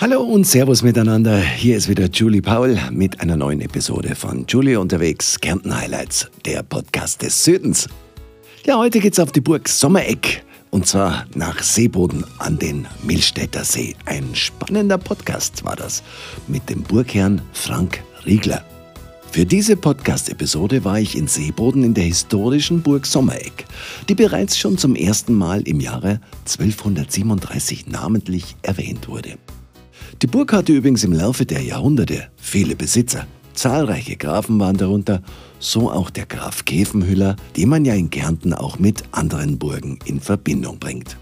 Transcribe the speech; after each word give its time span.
Hallo 0.00 0.22
und 0.22 0.46
Servus 0.46 0.82
miteinander. 0.82 1.38
Hier 1.38 1.76
ist 1.76 1.86
wieder 1.86 2.06
Julie 2.06 2.40
Paul 2.40 2.78
mit 2.90 3.20
einer 3.20 3.36
neuen 3.36 3.60
Episode 3.60 4.14
von 4.14 4.46
Julie 4.48 4.80
unterwegs, 4.80 5.38
Kärnten 5.38 5.76
Highlights, 5.76 6.30
der 6.46 6.62
Podcast 6.62 7.20
des 7.20 7.44
Südens. 7.44 7.86
Ja, 8.64 8.78
heute 8.78 8.98
geht's 8.98 9.18
auf 9.18 9.30
die 9.30 9.42
Burg 9.42 9.68
Sommereck 9.68 10.42
und 10.70 10.86
zwar 10.86 11.26
nach 11.34 11.62
Seeboden 11.62 12.24
an 12.38 12.58
den 12.58 12.86
Milstädter 13.02 13.62
See. 13.62 13.94
Ein 14.06 14.34
spannender 14.34 14.96
Podcast 14.96 15.66
war 15.66 15.76
das 15.76 16.02
mit 16.48 16.70
dem 16.70 16.82
Burgherrn 16.82 17.42
Frank 17.52 18.02
Riegler. 18.24 18.64
Für 19.30 19.44
diese 19.44 19.76
Podcast-Episode 19.76 20.82
war 20.82 20.98
ich 20.98 21.14
in 21.14 21.26
Seeboden 21.26 21.84
in 21.84 21.92
der 21.92 22.04
historischen 22.04 22.80
Burg 22.80 23.04
Sommereck, 23.04 23.66
die 24.08 24.14
bereits 24.14 24.56
schon 24.56 24.78
zum 24.78 24.96
ersten 24.96 25.34
Mal 25.34 25.60
im 25.68 25.78
Jahre 25.78 26.20
1237 26.46 27.86
namentlich 27.86 28.56
erwähnt 28.62 29.06
wurde. 29.06 29.36
Die 30.22 30.26
Burg 30.26 30.52
hatte 30.52 30.72
übrigens 30.72 31.04
im 31.04 31.12
Laufe 31.12 31.46
der 31.46 31.62
Jahrhunderte 31.62 32.28
viele 32.36 32.76
Besitzer. 32.76 33.26
Zahlreiche 33.54 34.16
Grafen 34.16 34.58
waren 34.58 34.76
darunter, 34.76 35.22
so 35.58 35.90
auch 35.90 36.10
der 36.10 36.26
Graf 36.26 36.64
Käfenhüller, 36.64 37.36
den 37.56 37.68
man 37.68 37.84
ja 37.84 37.94
in 37.94 38.10
Kärnten 38.10 38.52
auch 38.54 38.78
mit 38.78 39.04
anderen 39.12 39.58
Burgen 39.58 39.98
in 40.04 40.20
Verbindung 40.20 40.78
bringt. 40.78 41.16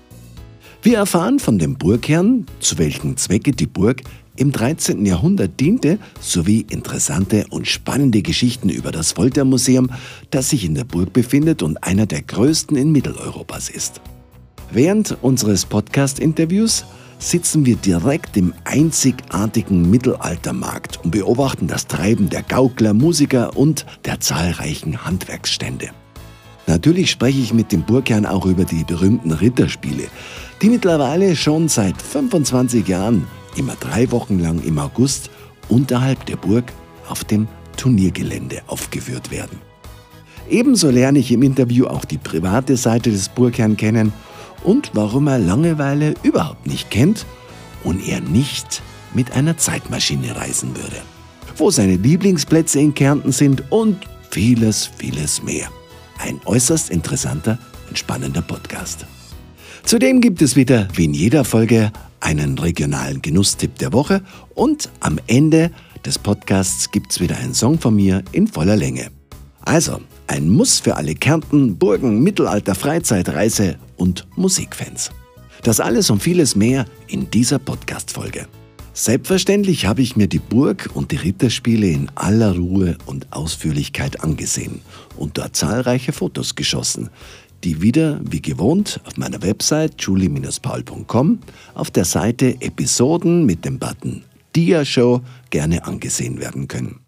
Wir 0.82 0.98
erfahren 0.98 1.38
von 1.38 1.58
dem 1.58 1.77
Burgherrn, 1.77 2.46
zu 2.60 2.78
welchen 2.78 3.16
Zwecke 3.16 3.52
die 3.52 3.66
Burg 3.66 4.02
im 4.36 4.52
13. 4.52 5.05
Jahrhundert 5.05 5.58
diente, 5.58 5.98
sowie 6.20 6.64
interessante 6.70 7.46
und 7.50 7.66
spannende 7.66 8.22
Geschichten 8.22 8.68
über 8.68 8.92
das 8.92 9.12
Foltermuseum, 9.12 9.91
das 10.30 10.50
sich 10.50 10.64
in 10.64 10.77
der 10.77 10.84
Burg 10.84 11.12
befindet 11.12 11.62
und 11.62 11.82
einer 11.82 12.06
der 12.06 12.22
größten 12.22 12.77
in 12.77 12.92
Mitteleuropas 12.92 13.68
ist. 13.68 14.00
Während 14.70 15.16
unseres 15.22 15.66
Podcast-Interviews 15.66 16.84
sitzen 17.18 17.66
wir 17.66 17.77
direkt 17.77 18.36
im 18.36 18.54
einzigartigen 18.64 19.90
Mittelaltermarkt 19.90 21.00
und 21.04 21.10
beobachten 21.10 21.66
das 21.66 21.86
Treiben 21.86 22.28
der 22.28 22.42
Gaukler, 22.42 22.94
Musiker 22.94 23.56
und 23.56 23.86
der 24.05 24.20
zahlreichen 24.20 25.05
Handwerksstände. 25.05 25.91
Natürlich 26.66 27.11
spreche 27.11 27.41
ich 27.41 27.55
mit 27.55 27.72
dem 27.72 27.83
Burgherrn 27.83 28.27
auch 28.27 28.46
über 28.46 28.64
die 28.64 28.84
berühmten 28.84 29.33
Ritterspiele, 29.33 30.05
die 30.61 30.69
mittlerweile 30.69 31.34
schon 31.34 31.69
seit 31.69 32.00
25 32.00 32.86
Jahren 32.86 33.27
immer 33.56 33.74
drei 33.80 34.11
Wochen 34.12 34.39
lang 34.39 34.62
im 34.62 34.78
August 34.78 35.30
unterhalb 35.69 36.27
der 36.27 36.36
Burg 36.36 36.72
auf 37.08 37.24
dem 37.24 37.48
Turniergelände 37.77 38.61
aufgeführt 38.66 39.30
werden. 39.30 39.58
Ebenso 40.50 40.91
lerne 40.91 41.19
ich 41.19 41.33
im 41.33 41.42
Interview 41.42 41.86
auch 41.86 42.05
die 42.05 42.19
private 42.19 42.77
Seite 42.77 43.11
des 43.11 43.28
Burgherrn 43.28 43.77
kennen 43.77 44.12
und 44.64 44.91
warum 44.95 45.27
er 45.28 45.39
Langeweile 45.39 46.14
überhaupt 46.23 46.67
nicht 46.67 46.91
kennt 46.91 47.27
und 47.84 48.06
er 48.06 48.20
nicht 48.20 48.83
mit 49.14 49.33
einer 49.33 49.56
Zeitmaschine 49.56 50.37
reisen 50.37 50.77
würde. 50.77 50.97
Wo 51.56 51.70
seine 51.70 51.97
Lieblingsplätze 51.97 52.79
in 52.81 52.95
Kärnten 52.95 53.33
sind 53.33 53.64
und 53.70 53.97
vieles, 54.31 54.91
vieles 54.98 55.42
mehr. 55.42 55.69
Ein 56.19 56.41
äußerst 56.45 56.91
interessanter 56.91 57.59
und 57.89 57.98
spannender 57.98 58.42
Podcast. 58.42 59.06
Zudem 59.84 60.20
gibt 60.20 60.42
es 60.42 60.56
wieder, 60.56 60.89
wie 60.95 61.06
in 61.06 61.14
jeder 61.14 61.45
Folge, 61.45 61.92
einen 62.20 62.59
regionalen 62.59 63.23
Genusstipp 63.23 63.79
der 63.79 63.92
Woche 63.92 64.23
und 64.55 64.91
am 65.01 65.19
Ende 65.29 65.70
des 66.05 66.19
Podcasts 66.19 66.91
gibt 66.91 67.12
es 67.12 67.20
wieder 67.20 67.36
einen 67.36 67.55
Song 67.55 67.79
von 67.79 67.95
mir 67.95 68.23
in 68.33 68.48
voller 68.48 68.77
Länge. 68.77 69.11
Also, 69.61 70.01
ein 70.28 70.48
Muss 70.48 70.80
für 70.80 70.96
alle 70.96 71.14
Kärnten, 71.14 71.76
Burgen, 71.76 72.22
Mittelalter, 72.22 72.74
Freizeitreise 72.74 73.76
und 73.96 74.26
Musikfans. 74.36 75.10
Das 75.62 75.80
alles 75.80 76.10
und 76.10 76.22
vieles 76.22 76.54
mehr 76.54 76.86
in 77.08 77.30
dieser 77.30 77.58
Podcast-Folge. 77.58 78.46
Selbstverständlich 78.92 79.86
habe 79.86 80.02
ich 80.02 80.16
mir 80.16 80.26
die 80.26 80.38
Burg 80.38 80.90
und 80.94 81.12
die 81.12 81.16
Ritterspiele 81.16 81.88
in 81.88 82.10
aller 82.14 82.56
Ruhe 82.56 82.96
und 83.06 83.32
Ausführlichkeit 83.32 84.22
angesehen 84.24 84.80
und 85.16 85.38
dort 85.38 85.56
zahlreiche 85.56 86.12
Fotos 86.12 86.55
geschossen, 86.55 87.11
die 87.64 87.80
wieder 87.80 88.20
wie 88.24 88.42
gewohnt 88.42 89.00
auf 89.05 89.17
meiner 89.17 89.42
Website 89.42 89.94
julie-paul.com 90.00 91.38
auf 91.74 91.90
der 91.90 92.05
Seite 92.05 92.61
Episoden 92.61 93.46
mit 93.46 93.64
dem 93.64 93.78
Button 93.78 94.24
Dia 94.55 94.84
Show 94.84 95.20
gerne 95.50 95.84
angesehen 95.84 96.40
werden 96.40 96.67
können. 96.67 97.00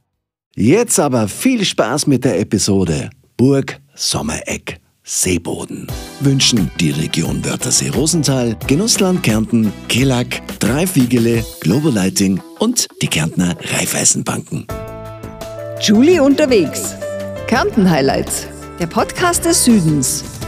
Jetzt 0.61 1.01
aber 1.01 1.27
viel 1.27 1.65
Spaß 1.65 2.07
mit 2.07 2.23
der 2.23 2.39
Episode 2.39 3.09
Burg 3.39 3.81
Sommereck 3.95 4.79
Seeboden. 5.03 5.87
Wünschen 6.21 6.71
die 6.79 6.91
Region 6.91 7.43
Wörthersee-Rosenthal, 7.43 8.59
Genussland 8.67 9.23
Kärnten, 9.23 9.73
Kelag, 9.89 10.27
Dreifiegele, 10.59 11.43
Global 11.61 11.95
Lighting 11.95 12.43
und 12.59 12.89
die 13.01 13.07
Kärntner 13.07 13.57
Raiffeisenbanken. 13.73 14.67
Julie 15.81 16.23
unterwegs. 16.23 16.95
Kärnten 17.47 17.89
Highlights. 17.89 18.47
Der 18.79 18.87
Podcast 18.87 19.47
des 19.47 19.65
Südens. 19.65 20.40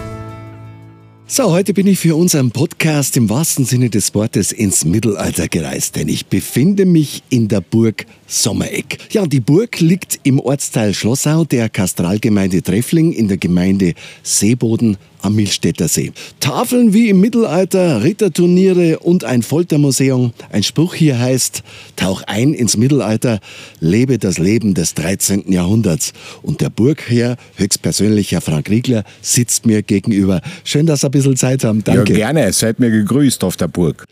So, 1.35 1.51
heute 1.51 1.73
bin 1.73 1.87
ich 1.87 1.99
für 1.99 2.15
unseren 2.15 2.51
Podcast 2.51 3.17
im 3.17 3.31
wahrsten 3.31 3.65
Sinne 3.65 3.89
des 3.89 4.15
Wortes 4.15 4.53
ins 4.53 4.85
Mittelalter 4.85 5.49
gereist, 5.49 5.97
denn 5.97 6.09
ich 6.09 6.27
befinde 6.27 6.85
mich 6.85 7.23
in 7.31 7.49
der 7.49 7.63
Burg 7.63 8.05
Sommereck. 8.27 8.99
Ja, 9.13 9.25
die 9.25 9.41
Burg 9.41 9.81
liegt 9.81 10.21
im 10.25 10.39
Ortsteil 10.39 10.93
Schlossau 10.93 11.47
der 11.47 11.71
Kastralgemeinde 11.71 12.63
Treffling 12.63 13.15
in 13.15 13.29
der 13.29 13.39
Gemeinde 13.39 13.95
Seeboden 14.23 14.99
am 15.23 15.35
Milstädter 15.35 15.89
See. 15.89 16.13
Tafeln 16.41 16.93
wie 16.93 17.09
im 17.09 17.21
Mittelalter, 17.21 18.03
Ritterturniere 18.03 18.99
und 18.99 19.25
ein 19.25 19.43
Foltermuseum. 19.43 20.33
Ein 20.51 20.63
Spruch 20.63 20.95
hier 20.95 21.19
heißt, 21.19 21.63
tauch 21.97 22.23
ein 22.27 22.55
ins 22.55 22.77
Mittelalter, 22.77 23.41
lebe 23.81 24.19
das 24.19 24.39
Leben 24.39 24.75
des 24.75 24.95
13. 24.95 25.51
Jahrhunderts. 25.51 26.13
Und 26.43 26.61
der 26.61 26.71
Burgherr, 26.71 27.37
höchstpersönlich 27.57 28.33
Herr 28.33 28.41
Frank 28.41 28.69
Riegler, 28.69 29.05
sitzt 29.21 29.67
mir 29.67 29.83
gegenüber. 29.83 30.41
Schön, 30.65 30.87
dass 30.87 31.01
Sie 31.01 31.07
ein 31.07 31.13
bisschen 31.13 31.37
Zeit 31.37 31.65
haben. 31.65 31.83
Danke. 31.85 32.13
Ja, 32.13 32.33
gerne. 32.33 32.53
Seid 32.53 32.81
mir 32.81 32.91
gegrüßt 32.91 33.45
auf 33.45 33.57
der 33.57 33.69
Burg. 33.69 34.05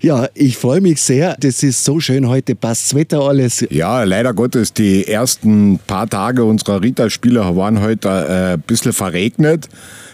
Ja, 0.00 0.28
ich 0.34 0.56
freue 0.56 0.80
mich 0.80 1.00
sehr. 1.00 1.36
Das 1.40 1.62
ist 1.62 1.84
so 1.84 2.00
schön 2.00 2.28
heute. 2.28 2.54
Passt 2.54 2.86
das 2.86 2.94
Wetter 2.94 3.20
alles? 3.20 3.64
Ja, 3.70 4.02
leider 4.02 4.34
Gottes, 4.34 4.72
die 4.72 5.06
ersten 5.06 5.78
paar 5.86 6.08
Tage 6.08 6.44
unserer 6.44 6.82
Ritterspiele 6.82 7.56
waren 7.56 7.80
heute 7.80 8.08
äh, 8.08 8.54
ein 8.54 8.60
bisschen 8.60 8.92
verregnet. 8.92 9.68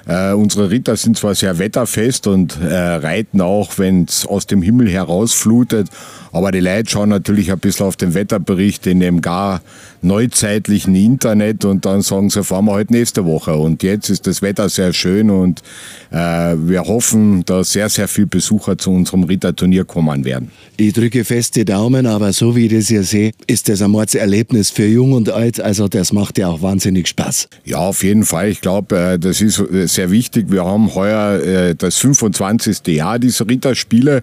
Äh, 0.07 0.33
unsere 0.33 0.71
Ritter 0.71 0.97
sind 0.97 1.17
zwar 1.17 1.35
sehr 1.35 1.59
wetterfest 1.59 2.27
und 2.27 2.61
äh, 2.61 2.75
reiten 2.75 3.41
auch, 3.41 3.79
wenn 3.79 4.05
es 4.05 4.27
aus 4.27 4.47
dem 4.47 4.63
Himmel 4.63 4.89
herausflutet, 4.89 5.89
aber 6.33 6.51
die 6.51 6.61
Leute 6.61 6.91
schauen 6.91 7.11
natürlich 7.11 7.53
ein 7.53 7.59
bisschen 7.59 7.87
auf 7.87 7.97
den 7.97 8.15
Wetterbericht 8.15 8.87
in 8.87 9.01
dem 9.01 9.21
gar 9.21 9.61
neuzeitlichen 10.01 10.95
Internet 10.95 11.65
und 11.65 11.85
dann 11.85 12.03
sagen 12.03 12.31
sie, 12.31 12.43
fahren 12.43 12.65
wir 12.65 12.73
heute 12.73 12.79
halt 12.79 12.91
nächste 12.91 13.25
Woche. 13.25 13.55
Und 13.55 13.83
jetzt 13.83 14.09
ist 14.09 14.27
das 14.27 14.43
Wetter 14.43 14.69
sehr 14.69 14.93
schön 14.93 15.31
und 15.31 15.63
äh, 16.11 16.17
wir 16.57 16.85
hoffen, 16.85 17.45
dass 17.45 17.73
sehr, 17.73 17.89
sehr 17.89 18.09
viele 18.09 18.27
Besucher 18.27 18.77
zu 18.79 18.91
unserem 18.91 19.25
Ritterturnier 19.25 19.85
kommen 19.85 20.25
werden. 20.25 20.51
Ich 20.77 20.93
drücke 20.95 21.25
fest 21.25 21.55
die 21.55 21.65
Daumen, 21.65 22.07
aber 22.07 22.33
so 22.33 22.57
wie 22.57 22.67
ich 22.67 22.73
das 22.73 22.89
hier 22.89 23.05
sehe, 23.05 23.33
ist 23.47 23.69
das 23.69 23.83
ein 23.83 23.91
Mordserlebnis 23.91 24.71
für 24.71 24.87
Jung 24.87 25.13
und 25.13 25.31
Alt. 25.31 25.61
Also 25.61 25.87
das 25.87 26.13
macht 26.13 26.39
ja 26.39 26.49
auch 26.49 26.63
wahnsinnig 26.63 27.09
Spaß. 27.09 27.49
Ja, 27.65 27.79
auf 27.79 28.03
jeden 28.03 28.25
Fall. 28.25 28.49
Ich 28.49 28.61
glaube, 28.61 28.99
äh, 28.99 29.19
das 29.19 29.41
ist 29.41 29.63
sehr 29.93 30.11
wichtig. 30.11 30.51
Wir 30.51 30.65
haben 30.65 30.95
heuer 30.95 31.41
äh, 31.41 31.75
das 31.75 31.99
25. 31.99 32.87
Jahr 32.89 33.19
dieser 33.19 33.49
Ritterspiele. 33.49 34.23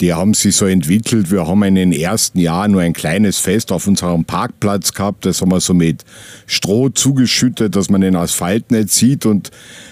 Die 0.00 0.12
haben 0.12 0.34
sich 0.34 0.56
so 0.56 0.66
entwickelt. 0.66 1.30
Wir 1.30 1.46
haben 1.46 1.62
in 1.62 1.76
den 1.76 1.92
ersten 1.92 2.38
Jahren 2.38 2.72
nur 2.72 2.82
ein 2.82 2.92
kleines 2.92 3.38
Fest 3.38 3.72
auf 3.72 3.86
unserem 3.86 4.24
Parkplatz 4.24 4.92
gehabt. 4.92 5.24
Das 5.24 5.40
haben 5.40 5.50
wir 5.50 5.60
so 5.60 5.74
mit 5.74 6.04
Stroh 6.46 6.88
zugeschüttet, 6.88 7.76
dass 7.76 7.90
man 7.90 8.00
den 8.00 8.16
Asphalt 8.16 8.70
nicht 8.70 8.90
sieht. 8.90 9.26
Und 9.26 9.50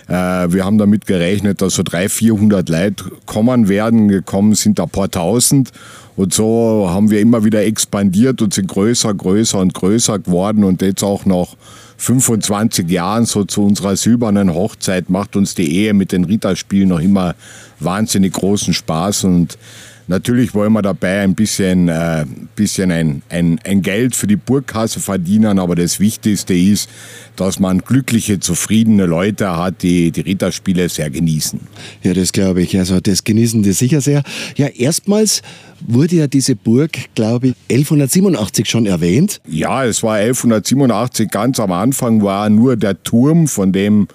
äh, 0.09 0.13
wir 0.13 0.65
haben 0.65 0.79
damit 0.79 1.07
gerechnet, 1.07 1.63
dass 1.63 1.75
so 1.75 1.83
300, 1.83 2.11
400 2.11 2.69
Leute 2.69 3.05
kommen 3.27 3.69
werden. 3.69 4.09
Gekommen 4.09 4.55
sind 4.55 4.81
ein 4.81 4.89
paar 4.89 5.11
tausend. 5.11 5.71
Und 6.17 6.35
so 6.35 6.87
haben 6.91 7.11
wir 7.11 7.21
immer 7.21 7.45
wieder 7.45 7.65
expandiert 7.65 8.43
und 8.43 8.53
sind 8.53 8.69
größer, 8.69 9.15
größer 9.15 9.59
und 9.59 9.73
größer 9.73 10.19
geworden. 10.19 10.65
Und 10.65 10.83
jetzt 10.83 11.03
auch 11.03 11.25
noch 11.25 11.57
25 12.03 12.91
Jahren, 12.91 13.27
so 13.27 13.45
zu 13.45 13.65
unserer 13.65 13.95
silbernen 13.95 14.53
Hochzeit, 14.53 15.09
macht 15.09 15.37
uns 15.37 15.55
die 15.55 15.73
Ehe 15.73 15.95
mit 15.95 16.11
den 16.11 16.25
Ritterspielen 16.25 16.89
noch 16.89 16.99
immer 16.99 17.37
wahnsinnig 17.79 18.33
großen 18.33 18.75
Spaß. 18.75 19.23
Und 19.23 19.57
Natürlich 20.09 20.55
wollen 20.55 20.73
wir 20.73 20.83
dabei 20.83 21.21
ein 21.21 21.35
bisschen, 21.35 21.89
äh, 21.89 22.25
bisschen 22.57 22.91
ein, 22.91 23.23
ein, 23.29 23.61
ein 23.65 23.83
Geld 23.83 24.17
für 24.17 24.27
die 24.27 24.37
Burgkasse 24.37 25.01
verdienen, 25.01 25.59
aber 25.59 25.75
das 25.75 26.01
Wichtigste 26.01 26.55
ist, 26.55 26.89
dass 27.37 27.61
man 27.61 27.79
glückliche, 27.79 28.41
zufriedene 28.41 29.07
Leute 29.07 29.57
hat, 29.57 29.83
die 29.83 30.11
die 30.11 30.21
Ritterspiele 30.21 30.89
sehr 30.89 31.11
genießen. 31.11 31.61
Ja, 32.03 32.15
das 32.15 32.33
glaube 32.33 32.63
ich. 32.63 32.79
Also 32.79 33.01
das 33.01 33.25
genießen 33.25 33.63
die 33.63 33.73
sicher 33.73 34.01
sehr. 34.01 34.23
Ja, 34.57 34.67
erstmals 34.67 35.43
wurde 35.81 36.17
ja 36.17 36.27
diese 36.27 36.57
Burg, 36.57 36.93
glaube 37.15 37.49
ich, 37.49 37.55
1187 37.71 38.69
schon 38.69 38.87
erwähnt. 38.87 39.41
Ja, 39.49 39.85
es 39.85 40.03
war 40.03 40.17
1187 40.17 41.31
ganz 41.31 41.61
am 41.61 41.73
Anfang 41.73 42.23
war 42.23 42.51
nur 42.51 42.77
der 42.77 43.03
Turm, 43.03 43.49
von 43.49 43.73
dem 43.73 44.09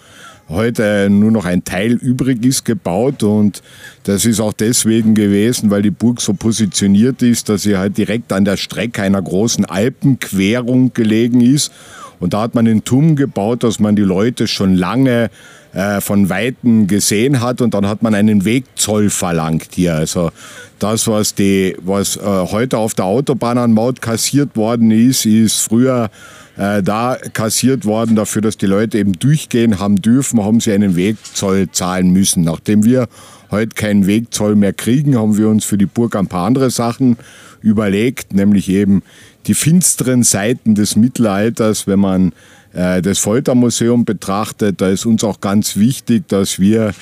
heute 0.50 1.10
nur 1.10 1.32
noch 1.32 1.46
ein 1.46 1.64
Teil 1.64 1.94
übrig 1.94 2.46
ist, 2.46 2.66
gebaut. 2.66 3.24
Und 3.24 3.62
das 4.04 4.26
ist 4.26 4.40
auch 4.40 4.54
deswegen 4.54 5.14
gewesen, 5.14 5.70
weil 5.70 5.82
die 5.82 5.92
Burg 5.92 6.22
so 6.22 6.34
positioniert 6.34 7.22
ist, 7.22 7.50
dass 7.50 7.64
sie 7.64 7.78
halt 7.78 7.98
direkt 7.98 8.32
an 8.34 8.46
der 8.46 8.58
Strecke 8.58 9.02
einer 9.02 9.22
großen 9.22 9.66
Alpenquerung 9.66 10.94
gelegen 10.94 11.42
ist. 11.42 11.72
Und 12.20 12.34
da 12.34 12.42
hat 12.42 12.56
man 12.56 12.66
den 12.66 12.84
Turm 12.84 13.16
gebaut, 13.16 13.64
dass 13.64 13.80
man 13.80 13.96
die 13.96 14.02
Leute 14.02 14.48
schon 14.48 14.76
lange 14.76 15.30
äh, 15.74 16.02
von 16.02 16.30
Weitem 16.30 16.88
gesehen 16.88 17.42
hat 17.42 17.62
und 17.62 17.74
dann 17.74 17.88
hat 17.88 18.02
man 18.02 18.16
einen 18.16 18.46
Wegzoll 18.46 19.10
verlangt 19.10 19.70
hier. 19.74 19.96
Also 19.96 20.32
das, 20.80 21.08
was, 21.08 21.36
die, 21.36 21.76
was 21.82 22.18
äh, 22.18 22.22
heute 22.22 22.78
auf 22.78 22.94
der 22.94 23.06
Autobahn 23.06 23.58
an 23.58 23.74
Maut 23.74 24.02
kassiert 24.02 24.56
worden 24.56 24.92
ist, 24.92 25.26
ist 25.26 25.60
früher 25.60 26.10
äh, 26.58 26.82
da 26.82 27.18
kassiert 27.34 27.86
worden 27.86 28.16
dafür, 28.16 28.42
dass 28.42 28.58
die 28.58 28.66
Leute 28.66 28.98
eben 28.98 29.14
durchgehen 29.14 29.80
haben 29.80 29.98
dürfen, 29.98 30.44
haben 30.44 30.60
sie 30.60 30.74
einen 30.74 30.96
Wegzoll 30.96 31.70
zahlen 31.72 32.12
müssen. 32.12 32.44
Nachdem 32.44 32.84
wir 32.84 33.08
heute 33.52 33.76
keinen 33.76 34.08
Wegzoll 34.08 34.56
mehr 34.56 34.74
kriegen, 34.74 35.18
haben 35.18 35.38
wir 35.38 35.50
uns 35.50 35.66
für 35.66 35.78
die 35.78 35.86
Burg 35.86 36.16
ein 36.16 36.28
paar 36.28 36.48
andere 36.48 36.72
Sachen 36.72 37.18
überlegt, 37.62 38.34
nämlich 38.34 38.70
eben 38.70 39.04
die 39.46 39.54
finsteren 39.54 40.24
Seiten 40.24 40.76
des 40.76 40.96
Mittelalters, 40.96 41.88
wenn 41.88 42.00
man 42.00 42.34
das 42.74 43.18
Foltermuseum 43.20 44.06
betrachtet, 44.06 44.82
da 44.82 44.90
ist 44.90 45.06
uns 45.06 45.24
auch 45.24 45.42
ganz 45.42 45.78
wichtig, 45.78 46.28
dass 46.28 46.60
wir 46.60 46.94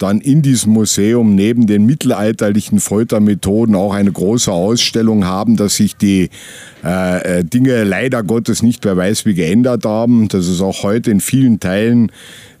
dann 0.00 0.20
in 0.20 0.40
diesem 0.40 0.72
Museum 0.72 1.34
neben 1.34 1.66
den 1.66 1.84
mittelalterlichen 1.84 2.80
Foltermethoden 2.80 3.74
auch 3.74 3.92
eine 3.92 4.10
große 4.10 4.50
Ausstellung 4.50 5.26
haben, 5.26 5.56
dass 5.56 5.76
sich 5.76 5.94
die 5.94 6.30
äh, 6.82 7.40
äh, 7.40 7.44
Dinge 7.44 7.84
leider 7.84 8.22
Gottes 8.22 8.62
nicht 8.62 8.84
wer 8.86 8.96
weiß 8.96 9.26
wie 9.26 9.34
geändert 9.34 9.84
haben, 9.84 10.28
dass 10.28 10.46
es 10.46 10.62
auch 10.62 10.82
heute 10.84 11.10
in 11.10 11.20
vielen 11.20 11.60
Teilen 11.60 12.10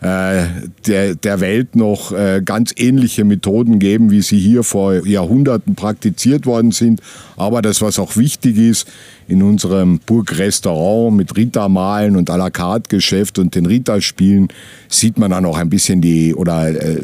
äh, 0.02 0.44
der, 0.86 1.14
der 1.14 1.40
Welt 1.40 1.76
noch 1.76 2.12
äh, 2.12 2.42
ganz 2.44 2.74
ähnliche 2.76 3.24
Methoden 3.24 3.78
geben, 3.78 4.10
wie 4.10 4.20
sie 4.20 4.38
hier 4.38 4.62
vor 4.62 5.06
Jahrhunderten 5.06 5.74
praktiziert 5.74 6.44
worden 6.44 6.72
sind. 6.72 7.00
Aber 7.38 7.62
das, 7.62 7.80
was 7.80 7.98
auch 7.98 8.16
wichtig 8.18 8.58
ist, 8.58 8.86
in 9.30 9.42
unserem 9.42 10.00
Burgrestaurant 10.04 11.16
mit 11.16 11.36
Rita-Malen 11.36 12.16
und 12.16 12.30
à 12.30 12.36
la 12.36 12.50
carte 12.50 12.88
Geschäft 12.88 13.38
und 13.38 13.54
den 13.54 13.64
Rita-Spielen 13.64 14.48
sieht 14.88 15.18
man 15.18 15.30
dann 15.30 15.46
auch 15.46 15.56
ein 15.56 15.70
bisschen 15.70 16.00
die 16.00 16.34
oder 16.34 16.68
äh, 16.70 17.02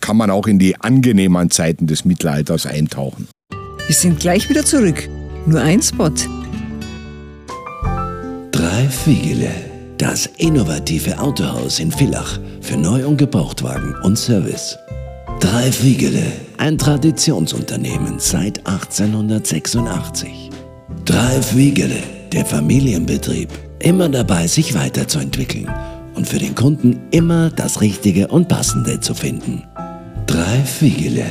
kann 0.00 0.16
man 0.16 0.30
auch 0.30 0.48
in 0.48 0.58
die 0.58 0.74
angenehmen 0.80 1.50
Zeiten 1.50 1.86
des 1.86 2.04
Mittelalters 2.04 2.66
eintauchen. 2.66 3.28
Wir 3.86 3.94
sind 3.94 4.18
gleich 4.18 4.50
wieder 4.50 4.64
zurück. 4.64 5.08
Nur 5.46 5.60
ein 5.60 5.80
Spot. 5.80 6.10
Drei 8.50 8.88
Fiegele. 8.88 9.50
Das 9.98 10.26
innovative 10.36 11.18
Autohaus 11.18 11.78
in 11.80 11.90
Villach 11.92 12.38
für 12.60 12.76
Neu- 12.76 13.06
und 13.06 13.16
Gebrauchtwagen 13.16 13.94
und 14.02 14.18
Service. 14.18 14.76
Drei 15.40 15.70
Fiegele. 15.70 16.24
Ein 16.56 16.76
Traditionsunternehmen 16.76 18.18
seit 18.18 18.66
1886. 18.66 20.50
Drei 21.08 21.40
Fiegele. 21.40 22.02
Der 22.32 22.44
Familienbetrieb. 22.44 23.48
Immer 23.78 24.10
dabei, 24.10 24.46
sich 24.46 24.74
weiterzuentwickeln 24.74 25.66
und 26.14 26.28
für 26.28 26.38
den 26.38 26.54
Kunden 26.54 27.00
immer 27.12 27.48
das 27.48 27.80
Richtige 27.80 28.28
und 28.28 28.46
Passende 28.48 29.00
zu 29.00 29.14
finden. 29.14 29.64
Drei 30.26 30.58
Fiegele. 30.64 31.24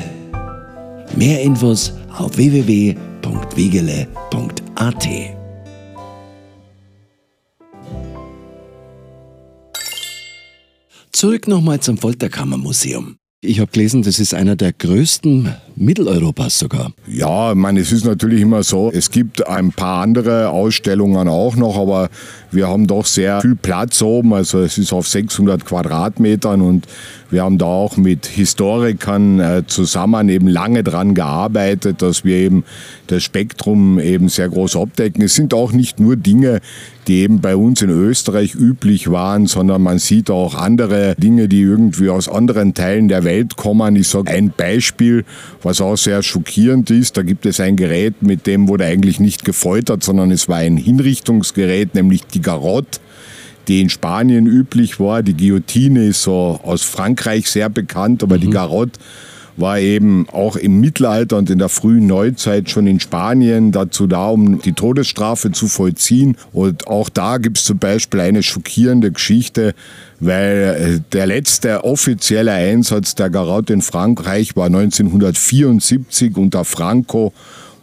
Mehr 1.15 1.43
Infos 1.43 1.93
auf 2.09 2.35
www.wiegele.at. 2.37 2.97
Zurück 11.11 11.47
nochmal 11.47 11.81
zum 11.81 11.99
Folterkammermuseum. 11.99 13.19
Ich 13.41 13.59
habe 13.59 13.69
gelesen, 13.71 14.01
das 14.01 14.17
ist 14.17 14.33
einer 14.33 14.55
der 14.55 14.73
größten 14.73 15.53
Mitteleuropas 15.75 16.57
sogar. 16.57 16.91
Ja, 17.07 17.51
ich 17.51 17.55
meine, 17.55 17.81
es 17.81 17.91
ist 17.91 18.03
natürlich 18.03 18.41
immer 18.41 18.63
so, 18.63 18.89
es 18.91 19.11
gibt 19.11 19.45
ein 19.45 19.71
paar 19.71 20.01
andere 20.01 20.49
Ausstellungen 20.49 21.27
auch 21.27 21.55
noch, 21.55 21.77
aber 21.77 22.09
wir 22.49 22.67
haben 22.67 22.87
doch 22.87 23.05
sehr 23.05 23.39
viel 23.41 23.55
Platz 23.55 24.01
oben. 24.01 24.33
Also 24.33 24.61
es 24.61 24.79
ist 24.79 24.91
auf 24.91 25.07
600 25.07 25.65
Quadratmetern 25.65 26.61
und 26.61 26.87
wir 27.29 27.43
haben 27.43 27.59
da 27.59 27.67
auch 27.67 27.95
mit 27.95 28.25
Historikern 28.25 29.39
äh, 29.39 29.63
zusammen 29.67 30.29
eben 30.29 30.47
lange 30.47 30.83
dran 30.83 31.13
gearbeitet, 31.13 32.01
dass 32.01 32.25
wir 32.25 32.37
eben 32.37 32.63
das 33.11 33.23
Spektrum 33.23 33.99
eben 33.99 34.29
sehr 34.29 34.49
groß 34.49 34.75
abdecken. 34.75 35.23
Es 35.23 35.35
sind 35.35 35.53
auch 35.53 35.71
nicht 35.71 35.99
nur 35.99 36.15
Dinge, 36.15 36.59
die 37.07 37.21
eben 37.21 37.41
bei 37.41 37.55
uns 37.55 37.81
in 37.81 37.89
Österreich 37.89 38.55
üblich 38.55 39.09
waren, 39.09 39.47
sondern 39.47 39.81
man 39.81 39.99
sieht 39.99 40.29
auch 40.29 40.55
andere 40.55 41.15
Dinge, 41.17 41.47
die 41.47 41.61
irgendwie 41.61 42.09
aus 42.09 42.27
anderen 42.27 42.73
Teilen 42.73 43.07
der 43.07 43.23
Welt 43.23 43.55
kommen. 43.55 43.95
Ich 43.95 44.09
sage 44.09 44.31
ein 44.31 44.51
Beispiel, 44.55 45.25
was 45.63 45.81
auch 45.81 45.95
sehr 45.95 46.21
schockierend 46.23 46.89
ist. 46.89 47.17
Da 47.17 47.23
gibt 47.23 47.45
es 47.45 47.59
ein 47.59 47.75
Gerät, 47.75 48.21
mit 48.21 48.45
dem 48.45 48.67
wurde 48.67 48.85
eigentlich 48.85 49.19
nicht 49.19 49.45
gefoltert, 49.45 50.03
sondern 50.03 50.31
es 50.31 50.49
war 50.49 50.57
ein 50.57 50.77
Hinrichtungsgerät, 50.77 51.95
nämlich 51.95 52.25
die 52.25 52.41
Garotte 52.41 52.99
die 53.67 53.81
in 53.81 53.89
Spanien 53.89 54.47
üblich 54.47 54.99
war. 54.99 55.23
Die 55.23 55.35
Guillotine 55.35 56.05
ist 56.05 56.23
so 56.23 56.59
aus 56.63 56.83
Frankreich 56.83 57.49
sehr 57.49 57.69
bekannt, 57.69 58.23
aber 58.23 58.37
mhm. 58.37 58.41
die 58.41 58.49
Garotte 58.49 58.99
war 59.57 59.79
eben 59.79 60.27
auch 60.29 60.55
im 60.55 60.79
Mittelalter 60.79 61.37
und 61.37 61.49
in 61.49 61.57
der 61.57 61.69
frühen 61.69 62.07
Neuzeit 62.07 62.69
schon 62.69 62.87
in 62.87 62.99
Spanien 62.99 63.71
dazu 63.71 64.07
da, 64.07 64.27
um 64.27 64.61
die 64.61 64.73
Todesstrafe 64.73 65.51
zu 65.51 65.67
vollziehen. 65.67 66.37
Und 66.53 66.87
auch 66.87 67.09
da 67.09 67.37
gibt 67.37 67.57
es 67.57 67.65
zum 67.65 67.79
Beispiel 67.79 68.19
eine 68.21 68.43
schockierende 68.43 69.11
Geschichte, 69.11 69.73
weil 70.19 71.01
äh, 71.01 71.11
der 71.11 71.25
letzte 71.25 71.83
offizielle 71.83 72.51
Einsatz 72.51 73.15
der 73.15 73.29
Garotte 73.29 73.73
in 73.73 73.81
Frankreich 73.81 74.55
war 74.55 74.67
1974 74.67 76.37
unter 76.37 76.63
Franco 76.63 77.33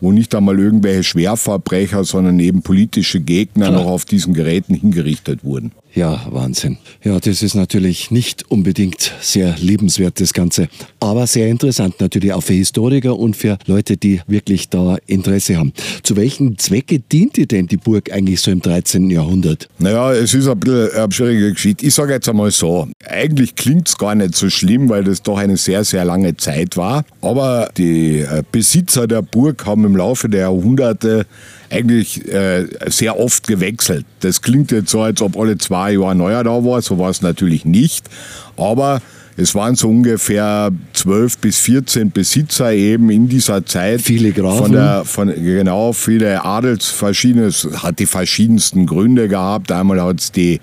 wo 0.01 0.13
nicht 0.13 0.35
einmal 0.35 0.59
irgendwelche 0.59 1.03
Schwerverbrecher, 1.03 2.05
sondern 2.05 2.39
eben 2.39 2.61
politische 2.61 3.21
Gegner 3.21 3.69
Klar. 3.69 3.81
noch 3.81 3.91
auf 3.91 4.05
diesen 4.05 4.35
Geräten 4.35 4.75
hingerichtet 4.75 5.45
wurden. 5.45 5.73
Ja, 5.95 6.27
Wahnsinn. 6.29 6.79
Ja, 7.05 7.21
das 7.21 7.41
ist 7.41 7.55
natürlich 7.55 8.11
nicht 8.11 8.51
unbedingt 8.51 9.13
sehr 9.21 9.55
liebenswert, 9.59 10.21
das 10.21 10.33
Ganze. 10.33 10.69
Aber 10.99 11.29
sehr 11.29 11.47
interessant 11.49 12.01
natürlich 12.01 12.33
auch 12.33 12.43
für 12.43 12.55
Historiker 12.55 13.17
und 13.17 13.37
für 13.37 13.59
Leute, 13.67 13.97
die 13.97 14.21
wirklich 14.27 14.69
da 14.69 14.97
Interesse 15.07 15.57
haben. 15.57 15.73
Zu 16.03 16.17
welchen 16.17 16.59
Zwecke 16.59 16.99
diente 16.99 17.47
denn 17.47 17.69
die 17.69 17.77
Burg 17.77 18.11
eigentlich 18.13 18.41
so 18.41 18.51
im 18.51 18.61
13. 18.61 19.09
Jahrhundert? 19.09 19.69
Naja, 19.79 20.13
es 20.13 20.35
ist 20.35 20.49
ein 20.49 20.59
bisschen 20.59 20.91
eine 20.91 21.13
schwierige 21.13 21.53
Geschichte. 21.53 21.87
Ich 21.87 21.95
sage 21.95 22.13
jetzt 22.13 22.29
einmal 22.29 22.51
so, 22.51 22.89
eigentlich 23.09 23.55
klingt 23.55 23.89
es 23.89 23.97
gar 23.97 24.17
nicht 24.17 24.35
so 24.35 24.51
schlimm, 24.51 24.89
weil 24.89 25.05
das 25.05 25.23
doch 25.23 25.39
eine 25.39 25.57
sehr, 25.57 25.85
sehr 25.85 26.05
lange 26.05 26.37
Zeit 26.37 26.77
war. 26.77 27.05
Aber 27.21 27.71
die 27.77 28.19
äh, 28.19 28.43
Besitzer 28.51 29.07
der 29.07 29.23
Burg 29.23 29.65
haben 29.65 29.85
im 29.85 29.97
Laufe 29.97 30.29
der 30.29 30.41
Jahrhunderte 30.41 31.27
eigentlich 31.75 32.27
äh, 32.33 32.67
sehr 32.87 33.19
oft 33.19 33.47
gewechselt. 33.47 34.07
Das 34.21 34.43
klingt 34.43 34.71
jetzt 34.71 34.91
so, 34.91 35.03
als 35.03 35.21
ob 35.21 35.37
alle 35.37 35.59
zwei 35.59 35.93
Jahre 35.93 36.15
neuer 36.15 36.45
da 36.45 36.65
war. 36.65 36.81
So 36.83 36.99
war 36.99 37.11
es 37.11 37.23
natürlich 37.23 37.65
nicht. 37.65 38.09
Aber 38.57 39.01
es 39.37 39.55
waren 39.55 39.75
so 39.75 39.89
ungefähr 39.89 40.71
12 40.93 41.39
bis 41.39 41.59
14 41.59 42.13
Besitzer 42.13 42.73
eben 42.73 43.11
in 43.11 43.29
dieser 43.29 43.67
Zeit. 43.67 44.01
Viele 44.01 44.33
Grafen. 44.33 44.59
Von 44.59 44.73
der, 44.73 45.05
von, 45.05 45.29
genau, 45.35 45.93
viele 45.93 46.45
Adels, 46.45 46.87
verschiedenes, 46.87 47.69
hat 47.83 47.99
die 47.99 48.07
verschiedensten 48.07 48.87
Gründe 48.87 49.27
gehabt. 49.27 49.73
Einmal 49.73 50.01
hat 50.01 50.21
es 50.21 50.31
die 50.31 50.61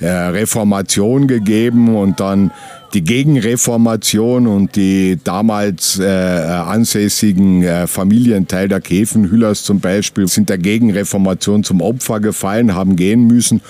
äh, 0.00 0.08
Reformation 0.08 1.28
gegeben 1.28 1.94
und 1.94 2.18
dann 2.20 2.50
die 2.94 3.02
Gegenreformation 3.02 4.46
und 4.46 4.76
die 4.76 5.18
damals 5.22 5.98
äh, 5.98 6.04
ansässigen 6.04 7.62
äh, 7.62 7.86
Familienteil 7.86 8.68
der 8.68 8.80
Käfenhüllers 8.80 9.64
zum 9.64 9.80
Beispiel 9.80 10.28
sind 10.28 10.48
der 10.48 10.58
Gegenreformation 10.58 11.64
zum 11.64 11.80
Opfer 11.80 12.20
gefallen, 12.20 12.74
haben 12.74 12.94
gehen 12.94 13.26
müssen. 13.26 13.60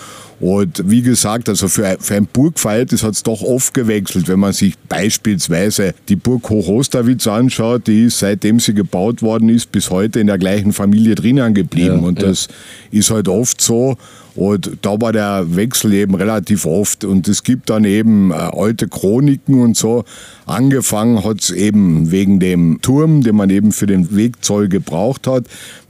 Und 0.40 0.82
wie 0.90 1.02
gesagt, 1.02 1.48
also 1.48 1.68
für, 1.68 1.96
für 2.00 2.14
ein 2.14 2.26
Burgverhältnis 2.26 3.02
hat 3.02 3.14
es 3.14 3.22
doch 3.22 3.42
oft 3.42 3.72
gewechselt. 3.72 4.28
Wenn 4.28 4.40
man 4.40 4.52
sich 4.52 4.76
beispielsweise 4.88 5.94
die 6.08 6.16
Burg 6.16 6.50
Hoch-Osterwitz 6.50 7.26
anschaut, 7.26 7.86
die 7.86 8.04
ist, 8.04 8.18
seitdem 8.18 8.58
sie 8.58 8.74
gebaut 8.74 9.22
worden 9.22 9.48
ist, 9.48 9.70
bis 9.72 9.90
heute 9.90 10.20
in 10.20 10.26
der 10.26 10.38
gleichen 10.38 10.72
Familie 10.72 11.14
drinnen 11.14 11.54
geblieben. 11.54 12.00
Ja, 12.00 12.06
und 12.08 12.20
ja. 12.20 12.28
das 12.28 12.48
ist 12.90 13.10
halt 13.10 13.28
oft 13.28 13.60
so. 13.60 13.96
Und 14.34 14.78
da 14.82 15.00
war 15.00 15.12
der 15.12 15.54
Wechsel 15.54 15.92
eben 15.92 16.16
relativ 16.16 16.66
oft. 16.66 17.04
Und 17.04 17.28
es 17.28 17.44
gibt 17.44 17.70
dann 17.70 17.84
eben 17.84 18.32
äh, 18.32 18.34
alte 18.34 18.88
Chroniken 18.88 19.60
und 19.60 19.76
so. 19.76 20.04
Angefangen 20.46 21.24
hat 21.24 21.40
es 21.40 21.50
eben 21.50 22.10
wegen 22.10 22.40
dem 22.40 22.80
Turm, 22.82 23.22
den 23.22 23.36
man 23.36 23.50
eben 23.50 23.70
für 23.70 23.86
den 23.86 24.16
Wegzoll 24.16 24.68
gebraucht 24.68 25.28
hat. 25.28 25.44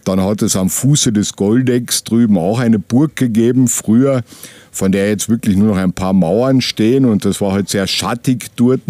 Dann 0.05 0.21
hat 0.21 0.43
es 0.43 0.57
am 0.57 0.71
Fuße 0.71 1.13
des 1.13 1.35
Goldecks 1.35 2.05
drüben 2.05 2.39
auch 2.39 2.59
eine 2.59 2.79
Burg 2.79 3.17
gegeben, 3.17 3.69
früher, 3.69 4.23
von 4.71 4.93
der 4.93 5.09
jetzt 5.09 5.29
wirklich 5.29 5.57
nur 5.57 5.69
noch 5.69 5.77
ein 5.77 5.93
paar 5.93 6.13
Mauern 6.13 6.61
stehen 6.61 7.05
und 7.05 7.25
das 7.25 7.41
war 7.41 7.53
halt 7.53 7.69
sehr 7.69 7.87
schattig 7.87 8.47
dort. 8.57 8.81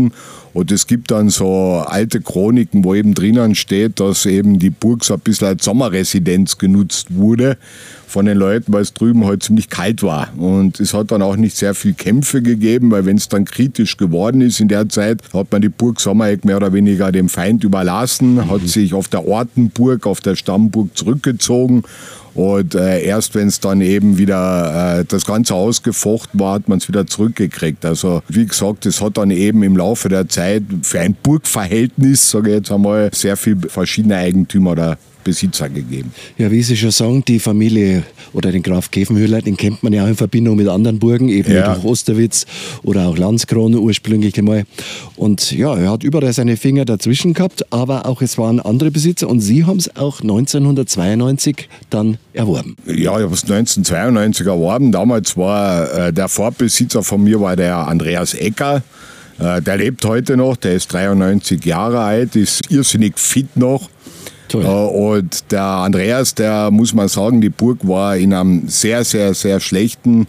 Und 0.52 0.71
es 0.71 0.87
gibt 0.87 1.11
dann 1.11 1.30
so 1.30 1.85
alte 1.87 2.21
Chroniken, 2.21 2.85
wo 2.85 2.94
eben 2.94 3.14
drinnen 3.14 3.54
steht, 3.54 4.00
dass 4.00 4.25
eben 4.25 4.59
die 4.59 4.71
Burg 4.71 5.04
so 5.04 5.14
ein 5.14 5.21
bisschen 5.21 5.49
als 5.49 5.64
Sommerresidenz 5.64 6.59
genutzt 6.59 7.09
wurde 7.11 7.59
von 8.14 8.26
den 8.26 8.38
Leuten, 8.38 8.73
weil 8.73 8.83
es 8.83 8.94
drüben 8.94 9.25
halt 9.25 9.42
ziemlich 9.42 9.68
kalt 9.68 10.04
war. 10.04 10.28
Und 10.37 10.78
es 10.78 10.94
hat 10.94 11.11
dann 11.11 11.21
auch 11.21 11.35
nicht 11.35 11.56
sehr 11.56 11.75
viel 11.75 11.94
Kämpfe 11.94 12.42
gegeben, 12.42 12.92
weil 12.92 13.06
wenn 13.06 13.16
es 13.16 13.28
dann 13.28 13.44
kritisch 13.44 13.97
geworden 13.97 14.40
ist 14.40 14.61
in 14.61 14.68
der 14.68 14.88
Zeit, 14.88 15.21
hat 15.35 15.50
man 15.50 15.61
die 15.61 15.68
Burg 15.68 16.00
Sommereck 16.00 16.44
mehr 16.44 16.59
oder 16.59 16.73
weniger 16.73 17.11
dem 17.11 17.28
Feind 17.28 17.64
überlassen, 17.64 18.37
mhm. 18.37 18.50
hat 18.52 18.61
sich 18.68 18.94
auf 18.94 19.09
der 19.09 19.26
Ortenburg, 19.26 20.06
auf 20.06 20.21
der 20.21 20.37
Stammburg 20.37 20.97
zurückgezogen 20.97 21.83
und 22.35 22.75
äh, 22.75 23.02
erst 23.02 23.35
wenn 23.35 23.49
es 23.49 23.61
dann 23.61 23.80
eben 23.80 24.18
wieder 24.18 25.00
äh, 25.00 25.04
das 25.04 25.25
Ganze 25.25 25.54
ausgefochten 25.54 26.38
war, 26.40 26.54
hat 26.54 26.68
man 26.68 26.78
es 26.78 26.88
wieder 26.88 27.06
zurückgekriegt. 27.06 27.85
Also 27.85 28.23
wie 28.28 28.47
gesagt, 28.47 28.87
es 28.87 29.00
hat 29.00 29.16
dann 29.18 29.30
eben 29.30 29.62
im 29.62 29.76
Laufe 29.76 30.09
der 30.09 30.28
Zeit 30.28 30.64
für 30.83 31.00
ein 31.00 31.14
Burgverhältnis, 31.21 32.30
sage 32.30 32.50
ich 32.50 32.56
jetzt 32.56 32.73
einmal, 32.73 33.11
sehr 33.12 33.37
viele 33.37 33.68
verschiedene 33.68 34.16
Eigentümer 34.16 34.73
oder 34.73 34.99
Besitzer 35.25 35.69
gegeben. 35.69 36.12
Ja, 36.38 36.50
wie 36.50 36.62
Sie 36.62 36.76
schon 36.76 36.90
sagen, 36.90 37.25
die 37.26 37.38
Familie 37.38 38.04
oder 38.33 38.52
den 38.52 38.62
Graf 38.62 38.90
Käfenhöhler, 38.90 39.43
den 39.43 39.57
kennt 39.57 39.83
man 39.83 39.93
ja 39.93 40.04
auch 40.04 40.09
in 40.09 40.16
Verbindung 40.16 40.57
mit 40.57 40.69
anderen 40.69 40.99
Burgen, 40.99 41.28
eben 41.28 41.52
ja. 41.52 41.75
mit 41.75 41.85
Osterwitz 41.85 42.47
oder 42.83 43.09
auch 43.09 43.16
Landskron 43.16 43.75
ursprünglich 43.75 44.38
einmal. 44.38 44.64
Und 45.16 45.50
ja, 45.52 45.75
er 45.76 45.90
hat 45.90 46.04
überall 46.04 46.33
seine 46.33 46.57
Finger 46.57 46.85
dazwischen 46.85 47.35
gehabt, 47.35 47.73
aber 47.73 48.07
auch 48.07 48.23
es 48.23 48.38
waren 48.38 48.61
andere 48.61 48.90
Besitzer 48.90 49.28
und 49.28 49.40
Sie 49.40 49.64
haben 49.64 49.78
es 49.78 49.97
auch 49.97 50.21
1992 50.21 51.69
dann 51.90 52.19
erworben. 52.33 52.76
Ja, 52.87 53.16
ich 53.19 53.25
habe 53.25 53.35
es 53.35 53.43
1992 53.43 54.47
erworben. 54.47 54.93
Damals 54.93 55.37
war 55.37 56.09
äh, 56.09 56.12
der 56.12 56.28
Vorbesitzer 56.28 57.02
von 57.02 57.23
mir 57.23 57.40
war 57.40 57.57
der 57.57 57.76
Andreas 57.76 58.35
Ecker. 58.35 58.83
Äh, 59.38 59.62
der 59.62 59.76
lebt 59.78 60.04
heute 60.04 60.37
noch, 60.37 60.57
der 60.57 60.75
ist 60.75 60.93
93 60.93 61.64
Jahre 61.64 62.00
alt, 62.00 62.37
ist 62.37 62.71
irrsinnig 62.71 63.19
fit 63.19 63.57
noch. 63.57 63.88
Toll. 64.62 65.11
Und 65.11 65.50
der 65.50 65.62
Andreas, 65.62 66.34
der 66.34 66.70
muss 66.70 66.94
man 66.94 67.08
sagen, 67.08 67.40
die 67.40 67.50
Burg 67.50 67.87
war 67.87 68.16
in 68.16 68.32
einem 68.32 68.68
sehr, 68.68 69.04
sehr, 69.04 69.34
sehr 69.34 69.61
schlechten 69.61 70.26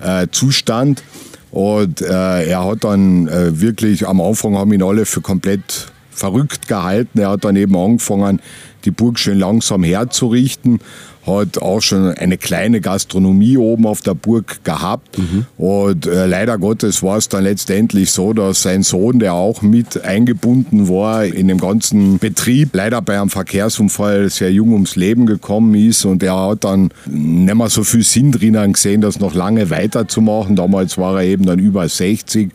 äh, 0.00 0.26
Zustand. 0.30 1.02
Und 1.50 2.00
äh, 2.02 2.48
er 2.48 2.64
hat 2.64 2.84
dann 2.84 3.28
äh, 3.28 3.60
wirklich, 3.60 4.06
am 4.06 4.20
Anfang 4.20 4.56
haben 4.56 4.72
ihn 4.72 4.82
alle 4.82 5.06
für 5.06 5.20
komplett 5.20 5.88
verrückt 6.10 6.68
gehalten. 6.68 7.18
Er 7.18 7.30
hat 7.30 7.44
dann 7.44 7.56
eben 7.56 7.76
angefangen, 7.76 8.40
die 8.84 8.90
Burg 8.90 9.18
schön 9.18 9.38
langsam 9.38 9.82
herzurichten 9.82 10.80
hat 11.26 11.58
auch 11.58 11.80
schon 11.80 12.12
eine 12.14 12.38
kleine 12.38 12.80
Gastronomie 12.80 13.56
oben 13.56 13.86
auf 13.86 14.00
der 14.00 14.14
Burg 14.14 14.64
gehabt. 14.64 15.18
Mhm. 15.18 15.46
Und 15.58 16.06
äh, 16.06 16.26
leider 16.26 16.58
Gottes 16.58 17.02
war 17.02 17.16
es 17.16 17.28
dann 17.28 17.44
letztendlich 17.44 18.12
so, 18.12 18.32
dass 18.32 18.62
sein 18.62 18.82
Sohn, 18.82 19.18
der 19.18 19.34
auch 19.34 19.62
mit 19.62 20.02
eingebunden 20.02 20.88
war 20.88 21.24
in 21.24 21.48
dem 21.48 21.58
ganzen 21.58 22.18
Betrieb, 22.18 22.70
leider 22.74 23.02
bei 23.02 23.18
einem 23.20 23.30
Verkehrsunfall 23.30 24.30
sehr 24.30 24.52
jung 24.52 24.72
ums 24.72 24.96
Leben 24.96 25.26
gekommen 25.26 25.74
ist. 25.74 26.04
Und 26.04 26.22
er 26.22 26.38
hat 26.38 26.64
dann 26.64 26.90
nicht 27.06 27.54
mehr 27.54 27.68
so 27.68 27.82
viel 27.82 28.04
Sinn 28.04 28.32
drinnen 28.32 28.72
gesehen, 28.72 29.00
das 29.00 29.18
noch 29.18 29.34
lange 29.34 29.70
weiterzumachen. 29.70 30.56
Damals 30.56 30.96
war 30.96 31.20
er 31.20 31.26
eben 31.26 31.44
dann 31.44 31.58
über 31.58 31.88
60. 31.88 32.50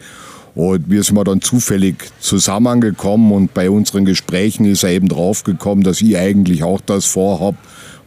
Und 0.54 0.90
wir 0.90 1.04
sind 1.04 1.28
dann 1.28 1.42
zufällig 1.42 1.96
zusammengekommen 2.20 3.32
und 3.32 3.54
bei 3.54 3.70
unseren 3.70 4.04
Gesprächen 4.04 4.66
ist 4.66 4.84
er 4.84 4.90
eben 4.90 5.08
draufgekommen, 5.08 5.84
dass 5.84 6.02
ich 6.02 6.18
eigentlich 6.18 6.64
auch 6.64 6.82
das 6.82 7.06
vorhabe, 7.06 7.58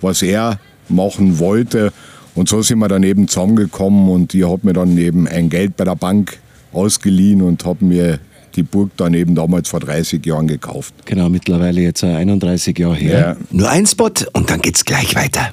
was 0.05 0.23
er 0.23 0.61
machen 0.89 1.41
wollte. 1.41 1.93
Und 2.35 2.49
so 2.49 2.63
sind 2.63 2.79
wir 2.79 2.89
dann 2.89 3.03
eben 3.03 3.29
zusammengekommen 3.29 4.09
und 4.09 4.35
ich 4.35 4.45
habe 4.45 4.61
mir 4.67 4.73
dann 4.73 4.97
eben 4.99 5.27
ein 5.27 5.49
Geld 5.49 5.77
bei 5.77 5.85
der 5.85 5.97
Bank 5.97 6.39
ausgeliehen 6.73 7.43
und 7.43 7.65
habe 7.65 7.85
mir 7.85 8.19
die 8.57 8.63
Burg 8.63 8.91
dann 8.97 9.15
eben 9.15 9.35
damals 9.35 9.69
vor 9.69 9.81
30 9.81 10.25
Jahren 10.27 10.47
gekauft. 10.47 10.95
Genau, 11.05 11.29
mittlerweile 11.29 11.81
jetzt 11.81 12.05
31 12.05 12.79
Jahre 12.79 12.95
her. 12.97 13.19
Ja. 13.19 13.37
Nur 13.51 13.69
ein 13.69 13.87
Spot 13.87 14.11
und 14.33 14.51
dann 14.51 14.61
geht's 14.61 14.85
gleich 14.85 15.15
weiter. 15.15 15.53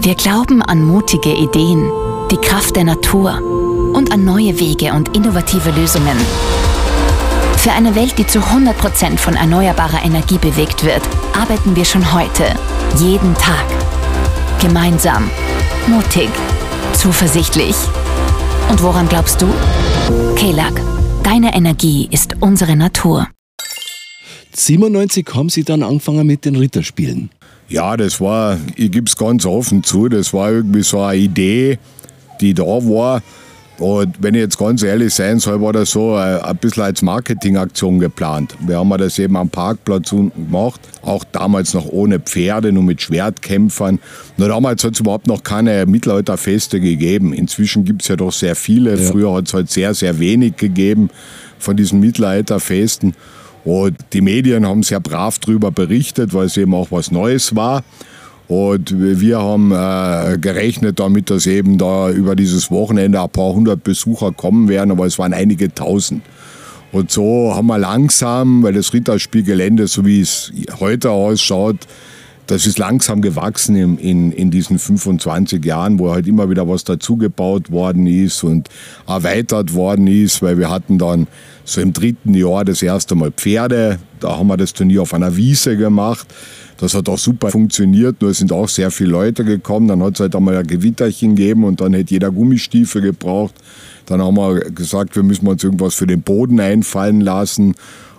Wir 0.00 0.14
glauben 0.14 0.62
an 0.62 0.82
mutige 0.84 1.32
Ideen, 1.32 1.90
die 2.30 2.36
Kraft 2.36 2.76
der 2.76 2.84
Natur 2.84 3.40
und 3.94 4.12
an 4.12 4.24
neue 4.24 4.58
Wege 4.58 4.92
und 4.92 5.16
innovative 5.16 5.70
Lösungen. 5.70 6.16
Für 7.64 7.72
eine 7.72 7.94
Welt, 7.94 8.18
die 8.18 8.26
zu 8.26 8.40
100% 8.40 9.16
von 9.16 9.36
erneuerbarer 9.36 10.04
Energie 10.04 10.36
bewegt 10.36 10.84
wird, 10.84 11.00
arbeiten 11.34 11.74
wir 11.74 11.86
schon 11.86 12.12
heute, 12.12 12.44
jeden 12.98 13.32
Tag. 13.36 13.64
Gemeinsam, 14.60 15.30
mutig, 15.86 16.28
zuversichtlich. 16.92 17.74
Und 18.68 18.82
woran 18.82 19.08
glaubst 19.08 19.40
du? 19.40 19.46
KELAG, 20.36 20.78
deine 21.22 21.54
Energie 21.54 22.06
ist 22.10 22.34
unsere 22.40 22.76
Natur. 22.76 23.28
97 24.52 25.26
haben 25.32 25.48
Sie 25.48 25.64
dann 25.64 25.82
angefangen 25.82 26.26
mit 26.26 26.44
den 26.44 26.56
Ritterspielen. 26.56 27.30
Ja, 27.70 27.96
das 27.96 28.20
war, 28.20 28.58
ich 28.76 28.92
gebe 28.92 29.06
es 29.06 29.16
ganz 29.16 29.46
offen 29.46 29.82
zu, 29.82 30.10
das 30.10 30.34
war 30.34 30.52
irgendwie 30.52 30.82
so 30.82 31.00
eine 31.00 31.16
Idee, 31.16 31.78
die 32.42 32.52
da 32.52 32.64
war. 32.64 33.22
Und 33.78 34.16
wenn 34.20 34.34
ich 34.34 34.40
jetzt 34.40 34.58
ganz 34.58 34.82
ehrlich 34.84 35.12
sein 35.12 35.40
soll, 35.40 35.60
war 35.60 35.72
das 35.72 35.90
so 35.90 36.16
äh, 36.16 36.40
ein 36.40 36.56
bisschen 36.56 36.84
als 36.84 37.02
Marketingaktion 37.02 37.98
geplant. 37.98 38.54
Wir 38.60 38.78
haben 38.78 38.90
das 38.90 39.18
eben 39.18 39.36
am 39.36 39.48
Parkplatz 39.48 40.12
unten 40.12 40.46
gemacht, 40.46 40.80
auch 41.02 41.24
damals 41.24 41.74
noch 41.74 41.86
ohne 41.86 42.20
Pferde, 42.20 42.70
nur 42.70 42.84
mit 42.84 43.02
Schwertkämpfern. 43.02 43.98
Nur 44.36 44.48
damals 44.48 44.84
hat 44.84 44.94
es 44.94 45.00
überhaupt 45.00 45.26
noch 45.26 45.42
keine 45.42 45.86
Mittelalterfeste 45.86 46.80
gegeben. 46.80 47.32
Inzwischen 47.32 47.84
gibt 47.84 48.02
es 48.02 48.08
ja 48.08 48.16
doch 48.16 48.32
sehr 48.32 48.54
viele. 48.54 48.96
Ja. 48.96 49.10
Früher 49.10 49.34
hat 49.34 49.48
es 49.48 49.54
halt 49.54 49.70
sehr, 49.70 49.92
sehr 49.92 50.20
wenig 50.20 50.56
gegeben 50.56 51.10
von 51.58 51.76
diesen 51.76 51.98
Mittelalterfesten. 51.98 53.14
Und 53.64 53.96
die 54.12 54.20
Medien 54.20 54.66
haben 54.66 54.82
sehr 54.82 55.00
brav 55.00 55.38
darüber 55.40 55.72
berichtet, 55.72 56.32
weil 56.32 56.46
es 56.46 56.56
eben 56.56 56.74
auch 56.74 56.92
was 56.92 57.10
Neues 57.10 57.56
war. 57.56 57.82
Und 58.46 58.94
wir 58.98 59.38
haben 59.38 59.72
äh, 59.72 60.36
gerechnet 60.38 61.00
damit, 61.00 61.30
dass 61.30 61.46
eben 61.46 61.78
da 61.78 62.10
über 62.10 62.36
dieses 62.36 62.70
Wochenende 62.70 63.22
ein 63.22 63.30
paar 63.30 63.54
hundert 63.54 63.84
Besucher 63.84 64.32
kommen 64.32 64.68
werden, 64.68 64.90
aber 64.90 65.06
es 65.06 65.18
waren 65.18 65.32
einige 65.32 65.74
tausend. 65.74 66.22
Und 66.92 67.10
so 67.10 67.52
haben 67.54 67.66
wir 67.66 67.78
langsam, 67.78 68.62
weil 68.62 68.74
das 68.74 68.92
Ritterspielgelände, 68.92 69.88
so 69.88 70.04
wie 70.04 70.20
es 70.20 70.52
heute 70.78 71.10
ausschaut, 71.10 71.78
das 72.46 72.66
ist 72.66 72.78
langsam 72.78 73.22
gewachsen 73.22 73.74
in, 73.74 73.98
in, 73.98 74.32
in 74.32 74.50
diesen 74.50 74.78
25 74.78 75.64
Jahren, 75.64 75.98
wo 75.98 76.12
halt 76.12 76.26
immer 76.26 76.50
wieder 76.50 76.68
was 76.68 76.84
dazugebaut 76.84 77.70
worden 77.70 78.06
ist 78.06 78.44
und 78.44 78.68
erweitert 79.08 79.72
worden 79.72 80.06
ist, 80.06 80.42
weil 80.42 80.58
wir 80.58 80.70
hatten 80.70 80.98
dann 80.98 81.26
so 81.64 81.80
im 81.80 81.92
dritten 81.92 82.34
Jahr 82.34 82.64
das 82.64 82.82
erste 82.82 83.14
Mal 83.14 83.32
Pferde. 83.32 83.98
Da 84.20 84.38
haben 84.38 84.46
wir 84.46 84.56
das 84.56 84.72
Turnier 84.72 85.02
auf 85.02 85.14
einer 85.14 85.36
Wiese 85.36 85.76
gemacht. 85.76 86.26
Das 86.78 86.94
hat 86.94 87.08
auch 87.08 87.18
super 87.18 87.50
funktioniert, 87.50 88.20
nur 88.20 88.34
sind 88.34 88.52
auch 88.52 88.68
sehr 88.68 88.90
viele 88.90 89.10
Leute 89.10 89.44
gekommen. 89.44 89.88
Dann 89.88 90.02
hat 90.02 90.14
es 90.14 90.20
halt 90.20 90.36
einmal 90.36 90.56
ein 90.56 90.66
Gewitterchen 90.66 91.36
gegeben 91.36 91.64
und 91.64 91.80
dann 91.80 91.94
hätte 91.94 92.12
jeder 92.12 92.30
Gummistiefel 92.30 93.00
gebraucht. 93.00 93.54
Dann 94.06 94.20
haben 94.20 94.36
wir 94.36 94.60
gesagt, 94.70 95.16
wir 95.16 95.22
müssen 95.22 95.46
uns 95.46 95.64
irgendwas 95.64 95.94
für 95.94 96.06
den 96.06 96.22
Boden 96.22 96.60
einfallen 96.60 97.20
lassen. 97.20 97.74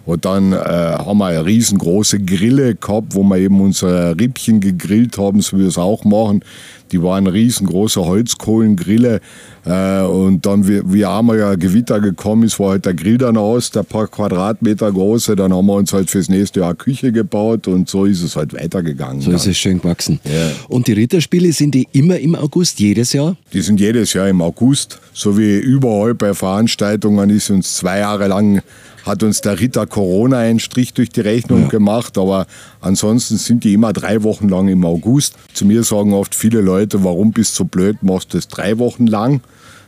Und 0.05 0.25
dann 0.25 0.53
äh, 0.53 0.55
haben 0.55 1.17
wir 1.17 1.25
eine 1.27 1.45
riesengroße 1.45 2.19
Grille 2.19 2.75
gehabt, 2.75 3.15
wo 3.15 3.23
wir 3.23 3.37
eben 3.37 3.59
unsere 3.59 4.17
Rippchen 4.19 4.59
gegrillt 4.59 5.17
haben, 5.17 5.41
so 5.41 5.57
wie 5.57 5.61
wir 5.61 5.67
es 5.67 5.77
auch 5.77 6.03
machen. 6.03 6.43
Die 6.91 7.01
waren 7.01 7.25
riesengroße 7.25 8.05
Holzkohlengrille. 8.05 9.19
Äh, 9.65 10.01
und 10.01 10.45
dann, 10.45 10.67
wie, 10.67 10.81
wie 10.85 11.05
einmal 11.05 11.39
ja 11.39 11.55
Gewitter 11.55 11.99
gekommen 11.99 12.43
ist, 12.43 12.59
war 12.59 12.71
halt 12.71 12.85
der 12.85 12.93
Grill 12.93 13.17
dann 13.17 13.37
aus, 13.37 13.71
der 13.71 13.81
paar 13.81 14.07
Quadratmeter 14.07 14.91
große. 14.91 15.35
Dann 15.35 15.51
haben 15.51 15.65
wir 15.65 15.73
uns 15.73 15.91
halt 15.91 16.11
fürs 16.11 16.29
nächste 16.29 16.59
Jahr 16.59 16.75
Küche 16.75 17.11
gebaut 17.11 17.67
und 17.67 17.89
so 17.89 18.05
ist 18.05 18.21
es 18.21 18.35
halt 18.35 18.53
weitergegangen. 18.53 19.21
So 19.21 19.31
dann. 19.31 19.37
ist 19.37 19.47
es 19.47 19.57
schön 19.57 19.81
gewachsen. 19.81 20.19
Ja. 20.25 20.51
Und 20.69 20.85
die 20.87 20.93
Ritterspiele, 20.93 21.51
sind 21.51 21.73
die 21.73 21.87
immer 21.93 22.19
im 22.19 22.35
August, 22.35 22.79
jedes 22.79 23.13
Jahr? 23.13 23.35
Die 23.53 23.61
sind 23.61 23.79
jedes 23.79 24.13
Jahr 24.13 24.29
im 24.29 24.41
August. 24.41 24.99
So 25.13 25.37
wie 25.37 25.57
überall 25.57 26.13
bei 26.13 26.35
Veranstaltungen 26.35 27.31
ist 27.31 27.49
uns 27.49 27.73
zwei 27.75 27.99
Jahre 27.99 28.27
lang 28.27 28.61
hat 29.05 29.23
uns 29.23 29.41
der 29.41 29.59
Ritter 29.59 29.85
Corona 29.85 30.39
einen 30.39 30.59
Strich 30.59 30.93
durch 30.93 31.09
die 31.09 31.21
Rechnung 31.21 31.63
ja. 31.63 31.67
gemacht, 31.67 32.17
aber 32.17 32.47
ansonsten 32.81 33.37
sind 33.37 33.63
die 33.63 33.73
immer 33.73 33.93
drei 33.93 34.23
Wochen 34.23 34.49
lang 34.49 34.67
im 34.67 34.83
August. 34.83 35.35
Zu 35.53 35.65
mir 35.65 35.83
sagen 35.83 36.13
oft 36.13 36.33
viele 36.33 36.61
Leute, 36.61 37.03
warum 37.03 37.31
bist 37.31 37.53
du 37.53 37.63
so 37.63 37.65
blöd, 37.65 37.97
machst 38.01 38.33
du 38.33 38.37
das 38.37 38.47
drei 38.47 38.79
Wochen 38.79 39.07
lang? 39.07 39.41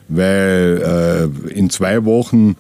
Weil 0.08 1.32
äh, 1.50 1.50
in 1.52 1.70
zwei 1.70 2.06
Wochen 2.06 2.56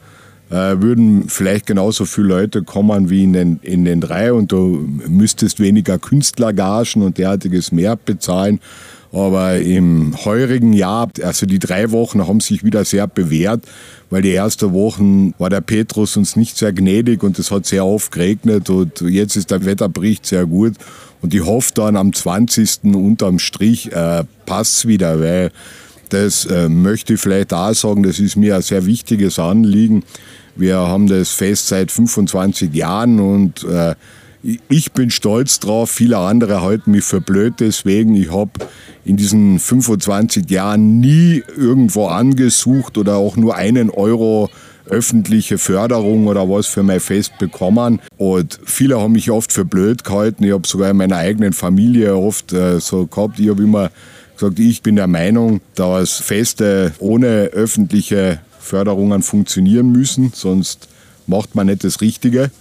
äh, 0.49 0.81
würden 0.81 1.25
vielleicht 1.27 1.67
genauso 1.67 2.05
viele 2.05 2.27
Leute 2.27 2.63
kommen 2.63 3.09
wie 3.09 3.23
in 3.23 3.33
den, 3.33 3.59
in 3.61 3.85
den 3.85 4.01
drei 4.01 4.33
und 4.33 4.51
du 4.51 4.87
müsstest 5.07 5.59
weniger 5.59 5.99
Künstlergagen 5.99 7.03
und 7.03 7.17
derartiges 7.17 7.71
mehr 7.71 7.95
bezahlen. 7.95 8.59
Aber 9.11 9.57
im 9.57 10.13
heurigen 10.25 10.73
Jahr, 10.73 11.09
also 11.23 11.45
die 11.45 11.59
drei 11.59 11.91
Wochen 11.91 12.27
haben 12.27 12.39
sich 12.39 12.63
wieder 12.63 12.83
sehr 12.85 13.07
bewährt, 13.07 13.63
weil 14.09 14.21
die 14.21 14.33
ersten 14.33 14.73
Wochen 14.73 15.33
war 15.37 15.49
der 15.49 15.61
Petrus 15.61 16.17
uns 16.17 16.35
nicht 16.35 16.57
sehr 16.57 16.73
gnädig 16.73 17.23
und 17.23 17.39
es 17.39 17.51
hat 17.51 17.65
sehr 17.65 17.85
oft 17.85 18.11
geregnet 18.11 18.69
und 18.69 19.01
jetzt 19.01 19.35
ist 19.35 19.51
der 19.51 19.65
Wetterbericht 19.65 20.25
sehr 20.25 20.45
gut. 20.45 20.73
Und 21.21 21.33
ich 21.33 21.43
hoffe 21.43 21.71
dann 21.73 21.95
am 21.95 22.13
20. 22.13 22.93
unterm 22.93 23.39
Strich 23.39 23.91
äh, 23.91 24.23
passt 24.45 24.87
wieder, 24.87 25.19
weil 25.19 25.51
das 26.09 26.45
äh, 26.45 26.69
möchte 26.69 27.15
ich 27.15 27.19
vielleicht 27.19 27.53
auch 27.53 27.73
sagen, 27.73 28.03
das 28.03 28.19
ist 28.19 28.35
mir 28.35 28.55
ein 28.55 28.61
sehr 28.61 28.85
wichtiges 28.85 29.39
Anliegen 29.39 30.03
Wir 30.55 30.77
haben 30.77 31.07
das 31.07 31.31
Fest 31.31 31.67
seit 31.67 31.91
25 31.91 32.73
Jahren 32.73 33.19
und 33.19 33.63
äh, 33.63 33.95
ich 34.43 34.91
bin 34.91 35.09
stolz 35.09 35.59
drauf. 35.59 35.91
Viele 35.91 36.17
andere 36.17 36.61
halten 36.61 36.91
mich 36.91 37.03
für 37.03 37.21
blöd 37.21 37.55
deswegen. 37.59 38.15
Ich 38.15 38.31
habe 38.31 38.51
in 39.03 39.17
diesen 39.17 39.59
25 39.59 40.49
Jahren 40.49 40.99
nie 40.99 41.43
irgendwo 41.55 42.07
angesucht 42.07 42.97
oder 42.97 43.15
auch 43.15 43.35
nur 43.35 43.55
einen 43.55 43.89
Euro 43.89 44.49
öffentliche 44.89 45.57
Förderung 45.57 46.27
oder 46.27 46.49
was 46.49 46.67
für 46.67 46.83
mein 46.83 46.99
Fest 46.99 47.37
bekommen. 47.39 47.99
Und 48.17 48.59
viele 48.63 48.99
haben 48.99 49.13
mich 49.13 49.31
oft 49.31 49.51
für 49.51 49.65
blöd 49.65 50.03
gehalten. 50.03 50.43
Ich 50.43 50.53
habe 50.53 50.67
sogar 50.67 50.91
in 50.91 50.97
meiner 50.97 51.17
eigenen 51.17 51.53
Familie 51.53 52.15
oft 52.15 52.53
äh, 52.53 52.79
so 52.79 53.05
gehabt. 53.05 53.39
Ich 53.39 53.49
habe 53.49 53.63
immer 53.63 53.91
gesagt, 54.37 54.59
ich 54.59 54.81
bin 54.81 54.95
der 54.95 55.07
Meinung, 55.07 55.61
dass 55.75 56.17
Feste 56.17 56.93
ohne 56.99 57.49
öffentliche 57.53 58.39
Förderungen 58.59 59.23
funktionieren 59.23 59.91
müssen, 59.91 60.31
sonst 60.33 60.87
macht 61.25 61.55
man 61.55 61.67
nicht 61.67 61.83
das 61.83 62.01
Richtige. 62.01 62.51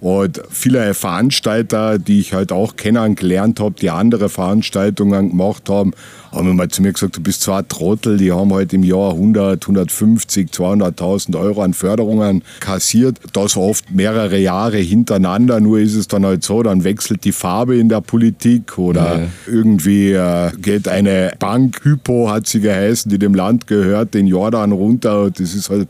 Und 0.00 0.42
viele 0.50 0.94
Veranstalter, 0.94 1.98
die 1.98 2.20
ich 2.20 2.34
halt 2.34 2.52
auch 2.52 2.76
kennengelernt 2.76 3.60
habe, 3.60 3.74
die 3.80 3.90
andere 3.90 4.28
Veranstaltungen 4.28 5.30
gemacht 5.30 5.68
haben, 5.68 5.92
haben 6.32 6.50
immer 6.50 6.68
zu 6.68 6.82
mir 6.82 6.92
gesagt, 6.92 7.16
du 7.16 7.22
bist 7.22 7.42
zwar 7.42 7.60
ein 7.60 7.68
Trottel, 7.68 8.18
die 8.18 8.30
haben 8.30 8.52
halt 8.52 8.72
im 8.74 8.82
Jahr 8.82 9.12
100, 9.12 9.62
150, 9.64 10.50
200.000 10.50 11.38
Euro 11.38 11.62
an 11.62 11.72
Förderungen 11.72 12.42
kassiert. 12.60 13.18
Das 13.32 13.56
oft 13.56 13.90
mehrere 13.90 14.38
Jahre 14.38 14.76
hintereinander. 14.76 15.60
Nur 15.60 15.78
ist 15.78 15.94
es 15.94 16.08
dann 16.08 16.26
halt 16.26 16.44
so, 16.44 16.62
dann 16.62 16.84
wechselt 16.84 17.24
die 17.24 17.32
Farbe 17.32 17.76
in 17.76 17.88
der 17.88 18.02
Politik 18.02 18.78
oder 18.78 19.20
ja. 19.20 19.26
irgendwie 19.46 20.12
äh, 20.12 20.50
geht 20.60 20.88
eine 20.88 21.32
Bank, 21.38 21.80
Hypo 21.82 22.30
hat 22.30 22.46
sie 22.46 22.60
geheißen, 22.60 23.10
die 23.10 23.18
dem 23.18 23.34
Land 23.34 23.66
gehört, 23.66 24.14
den 24.14 24.26
Jordan 24.26 24.72
runter. 24.72 25.22
Und 25.22 25.40
das 25.40 25.54
ist 25.54 25.70
halt, 25.70 25.88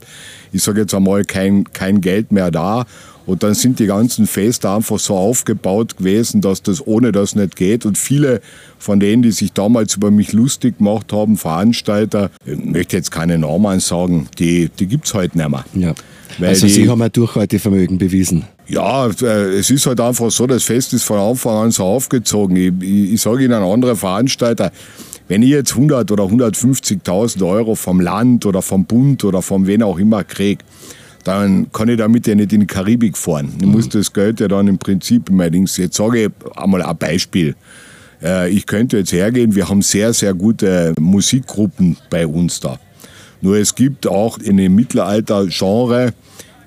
ich 0.52 0.62
sage 0.62 0.82
jetzt 0.82 0.94
einmal, 0.94 1.24
kein, 1.24 1.64
kein 1.72 2.00
Geld 2.00 2.30
mehr 2.30 2.50
da. 2.50 2.86
Und 3.26 3.42
dann 3.42 3.54
sind 3.54 3.80
die 3.80 3.86
ganzen 3.86 4.26
Feste 4.26 4.70
einfach 4.70 4.98
so 4.98 5.16
aufgebaut 5.16 5.96
gewesen, 5.96 6.40
dass 6.40 6.62
das 6.62 6.86
ohne 6.86 7.10
das 7.10 7.34
nicht 7.34 7.56
geht. 7.56 7.84
Und 7.84 7.98
viele 7.98 8.40
von 8.78 9.00
denen, 9.00 9.22
die 9.22 9.32
sich 9.32 9.52
damals 9.52 9.96
über 9.96 10.10
mich 10.10 10.32
lustig 10.32 10.78
gemacht 10.78 11.12
haben, 11.12 11.36
Veranstalter, 11.36 12.30
ich 12.44 12.56
möchte 12.56 12.96
jetzt 12.96 13.10
keine 13.10 13.36
Namen 13.36 13.80
sagen, 13.80 14.28
die, 14.38 14.70
die 14.78 14.86
gibt 14.86 15.06
es 15.06 15.14
heute 15.14 15.36
nicht 15.36 15.48
mehr. 15.48 15.64
Ja. 15.74 15.94
Weil 16.38 16.50
also 16.50 16.68
Sie 16.68 16.88
haben 16.88 17.02
ein 17.02 17.10
Durchhaltevermögen 17.12 17.98
bewiesen. 17.98 18.44
Ja, 18.68 19.06
äh, 19.06 19.58
es 19.58 19.70
ist 19.70 19.86
halt 19.86 20.00
einfach 20.00 20.30
so, 20.30 20.46
das 20.46 20.64
Fest 20.64 20.92
ist 20.92 21.04
von 21.04 21.18
Anfang 21.18 21.64
an 21.64 21.70
so 21.70 21.84
aufgezogen. 21.84 22.56
Ich, 22.56 22.72
ich, 22.80 23.12
ich 23.14 23.20
sage 23.20 23.44
Ihnen, 23.44 23.54
andere 23.54 23.96
Veranstalter, 23.96 24.70
wenn 25.28 25.42
ich 25.42 25.50
jetzt 25.50 25.72
100 25.72 26.10
oder 26.10 26.24
150.000 26.24 27.46
Euro 27.46 27.74
vom 27.74 28.00
Land 28.00 28.46
oder 28.46 28.62
vom 28.62 28.84
Bund 28.84 29.24
oder 29.24 29.42
von 29.42 29.66
wen 29.66 29.82
auch 29.82 29.98
immer 29.98 30.24
kriege, 30.24 30.64
dann 31.26 31.72
kann 31.72 31.88
ich 31.88 31.98
damit 31.98 32.26
ja 32.26 32.34
nicht 32.34 32.52
in 32.52 32.60
die 32.60 32.66
Karibik 32.66 33.16
fahren. 33.16 33.52
Ich 33.60 33.66
muss 33.66 33.86
mhm. 33.86 33.90
das 33.90 34.12
Geld 34.12 34.38
ja 34.40 34.48
dann 34.48 34.68
im 34.68 34.78
Prinzip. 34.78 35.30
Jetzt 35.30 35.96
sage 35.96 36.24
ich 36.26 36.56
einmal 36.56 36.82
ein 36.82 36.96
Beispiel. 36.96 37.56
Äh, 38.22 38.50
ich 38.50 38.66
könnte 38.66 38.98
jetzt 38.98 39.12
hergehen, 39.12 39.54
wir 39.54 39.68
haben 39.68 39.82
sehr, 39.82 40.12
sehr 40.12 40.34
gute 40.34 40.94
Musikgruppen 41.00 41.96
bei 42.10 42.26
uns 42.26 42.60
da. 42.60 42.78
Nur 43.40 43.56
es 43.56 43.74
gibt 43.74 44.06
auch 44.06 44.38
in 44.38 44.56
dem 44.56 44.74
Mittelalter-Genre 44.76 46.12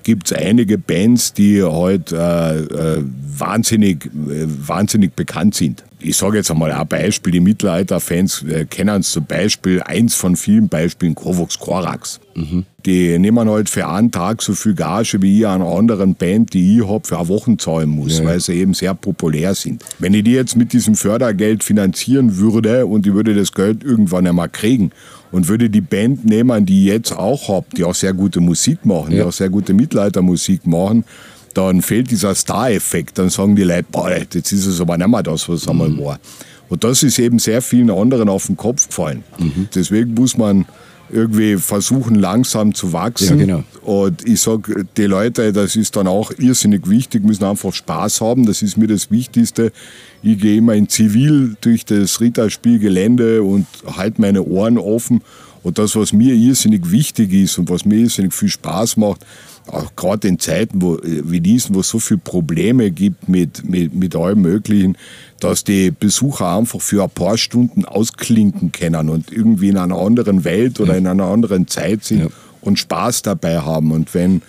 gibt 0.02 0.30
es 0.30 0.36
einige 0.36 0.78
Bands, 0.78 1.32
die 1.32 1.62
halt 1.62 2.12
äh, 2.12 2.58
äh, 2.58 3.04
wahnsinnig, 3.36 4.06
äh, 4.06 4.46
wahnsinnig 4.46 5.14
bekannt 5.14 5.54
sind. 5.54 5.84
Ich 6.02 6.16
sage 6.16 6.38
jetzt 6.38 6.50
einmal 6.50 6.72
ein 6.72 6.88
Beispiel, 6.88 7.32
die 7.32 7.40
Mittelalter-Fans 7.40 8.44
äh, 8.44 8.64
kennen 8.64 9.02
zum 9.02 9.26
Beispiel 9.26 9.82
eins 9.82 10.14
von 10.14 10.34
vielen 10.34 10.68
Beispielen, 10.68 11.14
Kovox 11.14 11.58
Korax. 11.58 12.20
Mhm. 12.34 12.64
Die 12.86 13.18
nehmen 13.18 13.48
halt 13.48 13.68
für 13.68 13.86
einen 13.86 14.10
Tag 14.10 14.40
so 14.40 14.54
viel 14.54 14.74
Gage 14.74 15.20
wie 15.20 15.40
ich 15.40 15.46
einer 15.46 15.66
anderen 15.66 16.14
Band, 16.14 16.54
die 16.54 16.78
ich 16.78 16.86
habe, 16.86 17.06
für 17.06 17.18
eine 17.18 17.28
Woche 17.28 17.56
zahlen 17.58 17.90
muss, 17.90 18.18
ja. 18.18 18.24
weil 18.24 18.40
sie 18.40 18.54
eben 18.54 18.72
sehr 18.72 18.94
populär 18.94 19.54
sind. 19.54 19.84
Wenn 19.98 20.14
ich 20.14 20.24
die 20.24 20.32
jetzt 20.32 20.56
mit 20.56 20.72
diesem 20.72 20.94
Fördergeld 20.94 21.62
finanzieren 21.62 22.38
würde 22.38 22.86
und 22.86 23.06
ich 23.06 23.12
würde 23.12 23.34
das 23.34 23.52
Geld 23.52 23.84
irgendwann 23.84 24.26
einmal 24.26 24.48
kriegen 24.48 24.92
und 25.30 25.48
würde 25.48 25.68
die 25.68 25.82
Band 25.82 26.24
nehmen, 26.24 26.64
die 26.64 26.86
ich 26.86 26.92
jetzt 26.92 27.12
auch 27.12 27.48
habe, 27.48 27.66
die 27.76 27.84
auch 27.84 27.94
sehr 27.94 28.14
gute 28.14 28.40
Musik 28.40 28.86
machen, 28.86 29.12
ja. 29.12 29.18
die 29.18 29.28
auch 29.28 29.32
sehr 29.32 29.50
gute 29.50 29.74
Mittelaltermusik 29.74 30.66
machen, 30.66 31.04
dann 31.54 31.82
fehlt 31.82 32.10
dieser 32.10 32.34
Star-Effekt. 32.34 33.18
Dann 33.18 33.30
sagen 33.30 33.56
die 33.56 33.62
Leute, 33.62 33.86
boah, 33.90 34.10
jetzt 34.10 34.52
ist 34.52 34.66
es 34.66 34.80
aber 34.80 34.96
nicht 34.96 35.08
mehr 35.08 35.22
das, 35.22 35.48
was 35.48 35.62
es 35.62 35.68
einmal 35.68 35.88
mhm. 35.88 36.04
war. 36.04 36.20
Und 36.68 36.84
das 36.84 37.02
ist 37.02 37.18
eben 37.18 37.38
sehr 37.38 37.62
vielen 37.62 37.90
anderen 37.90 38.28
auf 38.28 38.46
den 38.46 38.56
Kopf 38.56 38.86
gefallen. 38.86 39.24
Mhm. 39.38 39.68
Deswegen 39.74 40.14
muss 40.14 40.36
man 40.36 40.66
irgendwie 41.12 41.56
versuchen, 41.56 42.14
langsam 42.14 42.74
zu 42.74 42.92
wachsen. 42.92 43.40
Ja, 43.40 43.44
genau. 43.44 43.64
Und 43.82 44.26
ich 44.26 44.40
sage, 44.40 44.86
die 44.96 45.06
Leute, 45.06 45.52
das 45.52 45.76
ist 45.76 45.96
dann 45.96 46.06
auch 46.06 46.30
irrsinnig 46.38 46.88
wichtig, 46.88 47.24
müssen 47.24 47.44
einfach 47.44 47.72
Spaß 47.72 48.20
haben. 48.20 48.46
Das 48.46 48.62
ist 48.62 48.76
mir 48.76 48.86
das 48.86 49.10
Wichtigste. 49.10 49.72
Ich 50.22 50.38
gehe 50.38 50.58
immer 50.58 50.74
in 50.74 50.88
Zivil 50.88 51.56
durch 51.60 51.84
das 51.84 52.20
Ritterspielgelände 52.20 53.42
und 53.42 53.66
halte 53.96 54.20
meine 54.20 54.44
Ohren 54.44 54.78
offen. 54.78 55.22
Und 55.62 55.78
das, 55.78 55.96
was 55.96 56.12
mir 56.12 56.34
irrsinnig 56.34 56.90
wichtig 56.90 57.32
ist 57.32 57.58
und 57.58 57.68
was 57.68 57.84
mir 57.84 57.96
irrsinnig 57.96 58.32
viel 58.32 58.48
Spaß 58.48 58.96
macht, 58.96 59.26
auch 59.72 59.94
gerade 59.96 60.28
in 60.28 60.38
Zeiten 60.38 60.82
wo, 60.82 60.98
wie 61.02 61.40
diesen, 61.40 61.74
wo 61.74 61.80
es 61.80 61.88
so 61.88 61.98
viele 61.98 62.18
Probleme 62.18 62.90
gibt 62.90 63.28
mit, 63.28 63.68
mit, 63.68 63.94
mit 63.94 64.16
allem 64.16 64.42
Möglichen, 64.42 64.96
dass 65.40 65.64
die 65.64 65.90
Besucher 65.90 66.56
einfach 66.56 66.80
für 66.80 67.02
ein 67.02 67.10
paar 67.10 67.38
Stunden 67.38 67.84
ausklinken 67.84 68.72
können 68.72 69.08
und 69.08 69.32
irgendwie 69.32 69.68
in 69.68 69.78
einer 69.78 69.98
anderen 69.98 70.44
Welt 70.44 70.80
oder 70.80 70.96
in 70.96 71.06
einer 71.06 71.24
anderen 71.24 71.66
Zeit 71.66 72.04
sind 72.04 72.20
ja. 72.20 72.26
und 72.60 72.78
Spaß 72.78 73.22
dabei 73.22 73.60
haben. 73.60 73.92
Und 73.92 74.14
wenn 74.14 74.42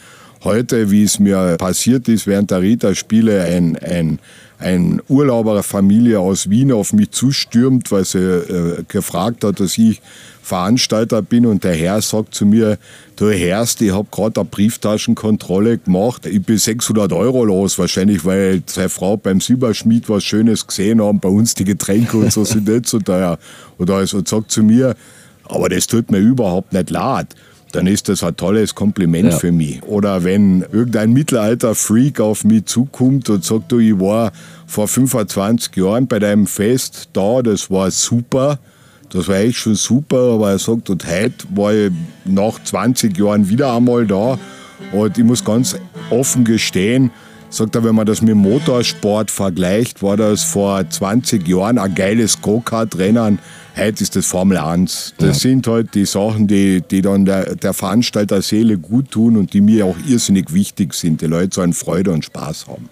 heute, 0.44 0.92
wie 0.92 1.04
es 1.04 1.20
mir 1.20 1.56
passiert 1.58 2.08
ist, 2.08 2.28
während 2.28 2.52
der 2.52 2.62
Rita-Spiele 2.62 3.44
ein, 3.44 3.78
ein, 3.78 4.20
ein 4.60 5.02
Urlauberfamilie 5.08 6.20
aus 6.20 6.50
Wien 6.50 6.72
auf 6.72 6.94
mich 6.94 7.12
zustürmt, 7.12 7.92
weil 7.92 8.06
sie 8.06 8.20
äh, 8.20 8.84
gefragt 8.88 9.44
hat, 9.44 9.60
dass 9.60 9.78
ich 9.78 10.02
Veranstalter 10.42 11.22
bin 11.22 11.46
und 11.46 11.64
der 11.64 11.76
Herr 11.76 12.02
sagt 12.02 12.34
zu 12.34 12.46
mir, 12.46 12.78
du 13.16 13.30
Herrst, 13.30 13.82
ich 13.82 13.92
habe 13.92 14.08
gerade 14.12 14.40
eine 14.42 14.50
Brieftaschenkontrolle 14.50 15.78
gemacht, 15.78 16.26
ich 16.26 16.42
bin 16.42 16.58
600 16.58 17.14
Euro 17.14 17.46
los, 17.46 17.78
wahrscheinlich 17.78 18.26
weil 18.26 18.64
seine 18.66 18.90
Frau 18.90 19.18
beim 19.18 19.40
Silberschmied 19.40 20.10
was 20.10 20.24
Schönes 20.24 20.66
gesehen 20.66 21.02
haben, 21.02 21.20
bei 21.20 21.30
uns 21.30 21.54
die 21.54 21.66
Getränke 21.66 22.18
und 22.18 22.32
so 22.34 22.44
sind 22.44 22.68
nicht 22.68 22.88
so 22.88 23.00
teuer. 23.00 23.38
Oder 23.78 23.96
also 23.96 24.22
sagt 24.26 24.52
zu 24.52 24.64
mir, 24.64 24.96
aber 25.46 25.70
das 25.70 25.88
tut 25.88 26.12
mir 26.12 26.20
überhaupt 26.20 26.74
nicht 26.74 26.90
leid 26.90 27.36
dann 27.72 27.88
ist 27.88 28.10
das 28.10 28.24
ein 28.24 28.36
tolles 28.36 28.76
Kompliment 28.76 29.32
ja. 29.32 29.38
für 29.38 29.52
mich. 29.52 29.82
Oder 29.84 30.24
wenn 30.24 30.62
irgendein 30.72 31.14
Mittelalter-Freak 31.14 32.20
auf 32.20 32.44
mich 32.44 32.66
zukommt 32.66 33.30
und 33.30 33.44
sagt, 33.44 33.72
du, 33.72 33.80
ich 33.80 34.00
war 34.00 34.32
vor 34.68 34.88
25 34.88 35.76
Jahren 35.76 36.08
bei 36.08 36.20
deinem 36.20 36.48
Fest 36.48 37.10
da, 37.14 37.42
das 37.42 37.70
war 37.70 37.92
super, 37.92 38.60
das 39.12 39.28
war 39.28 39.36
echt 39.36 39.58
schon 39.58 39.76
super, 39.76 40.34
aber 40.34 40.52
er 40.52 40.60
sagt, 40.60 40.90
und 40.90 41.06
heute 41.06 41.46
war 41.54 41.74
ich 41.74 41.92
nach 42.26 42.64
20 42.64 43.18
Jahren 43.18 43.50
wieder 43.50 43.76
einmal 43.76 44.08
da 44.08 44.40
und 44.92 45.18
ich 45.18 45.24
muss 45.24 45.44
ganz 45.44 45.76
offen 46.10 46.44
gestehen, 46.44 47.12
sagt 47.50 47.76
er, 47.76 47.84
wenn 47.84 47.96
man 47.96 48.06
das 48.06 48.22
mit 48.22 48.36
Motorsport 48.36 49.30
vergleicht, 49.30 50.02
war 50.02 50.18
das 50.18 50.44
vor 50.44 50.90
20 50.90 51.48
Jahren 51.48 51.78
ein 51.78 51.94
geiles 51.94 52.42
Go-Kart-Rennen. 52.42 53.40
Heute 53.78 54.04
ist 54.04 54.16
das 54.16 54.26
Formel 54.26 54.58
1. 54.58 55.16
Das 55.18 55.28
ja. 55.28 55.34
sind 55.34 55.68
halt 55.68 55.94
die 55.94 56.06
Sachen, 56.06 56.48
die, 56.48 56.82
die 56.82 57.02
dann 57.02 57.26
der, 57.26 57.56
der 57.56 57.74
Veranstalter 57.74 58.42
Seele 58.42 58.78
gut 58.78 59.12
tun 59.12 59.38
und 59.38 59.54
die 59.54 59.62
mir 59.62 59.86
auch 59.86 59.96
irrsinnig 60.08 60.54
wichtig 60.54 60.94
sind. 60.94 61.22
Die 61.22 61.28
Leute 61.28 61.56
sollen 61.56 61.74
Freude 61.74 62.12
und 62.12 62.26
Spaß 62.26 62.68
haben. 62.68 62.90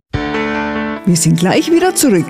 Wir 1.05 1.15
sind 1.15 1.39
gleich 1.39 1.71
wieder 1.71 1.95
zurück. 1.95 2.29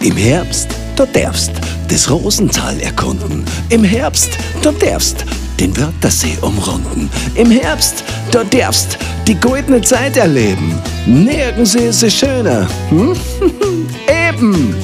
Im 0.00 0.16
Herbst, 0.16 0.68
du 0.96 1.06
darfst 1.06 1.52
das 1.88 2.10
Rosental 2.10 2.78
erkunden. 2.80 3.44
Im 3.68 3.84
Herbst, 3.84 4.30
du 4.62 4.70
darfst 4.72 5.24
den 5.58 5.76
Wörthersee 5.76 6.36
umrunden. 6.40 7.10
Im 7.34 7.50
Herbst, 7.50 8.04
du 8.30 8.44
darfst 8.44 8.98
die 9.26 9.34
goldene 9.34 9.80
Zeit 9.80 10.16
erleben. 10.16 10.78
Nirgends 11.06 11.74
ist 11.74 12.02
es 12.02 12.14
schöner. 12.14 12.66
Hm? 12.90 13.14
Eben! 14.28 14.74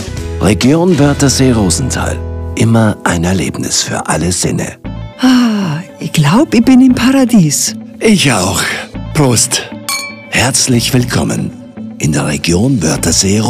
Region 0.41 0.99
Wörthersee 0.99 1.53
Rosental. 1.53 2.17
Immer 2.55 2.97
ein 3.05 3.25
Erlebnis 3.25 3.83
für 3.83 4.07
alle 4.07 4.33
Sinne. 4.33 4.79
Ah, 5.21 5.81
ich 5.99 6.13
glaube, 6.13 6.59
ich 6.59 6.65
bin 6.65 6.81
im 6.81 6.95
Paradies. 6.95 7.75
Ich 8.01 8.31
auch. 8.33 8.61
Prost. 9.15 9.63
Herzlich 10.31 10.93
willkommen 10.95 11.51
in 11.99 12.13
der 12.13 12.27
Region 12.27 12.81
Wörthersee 12.83 13.41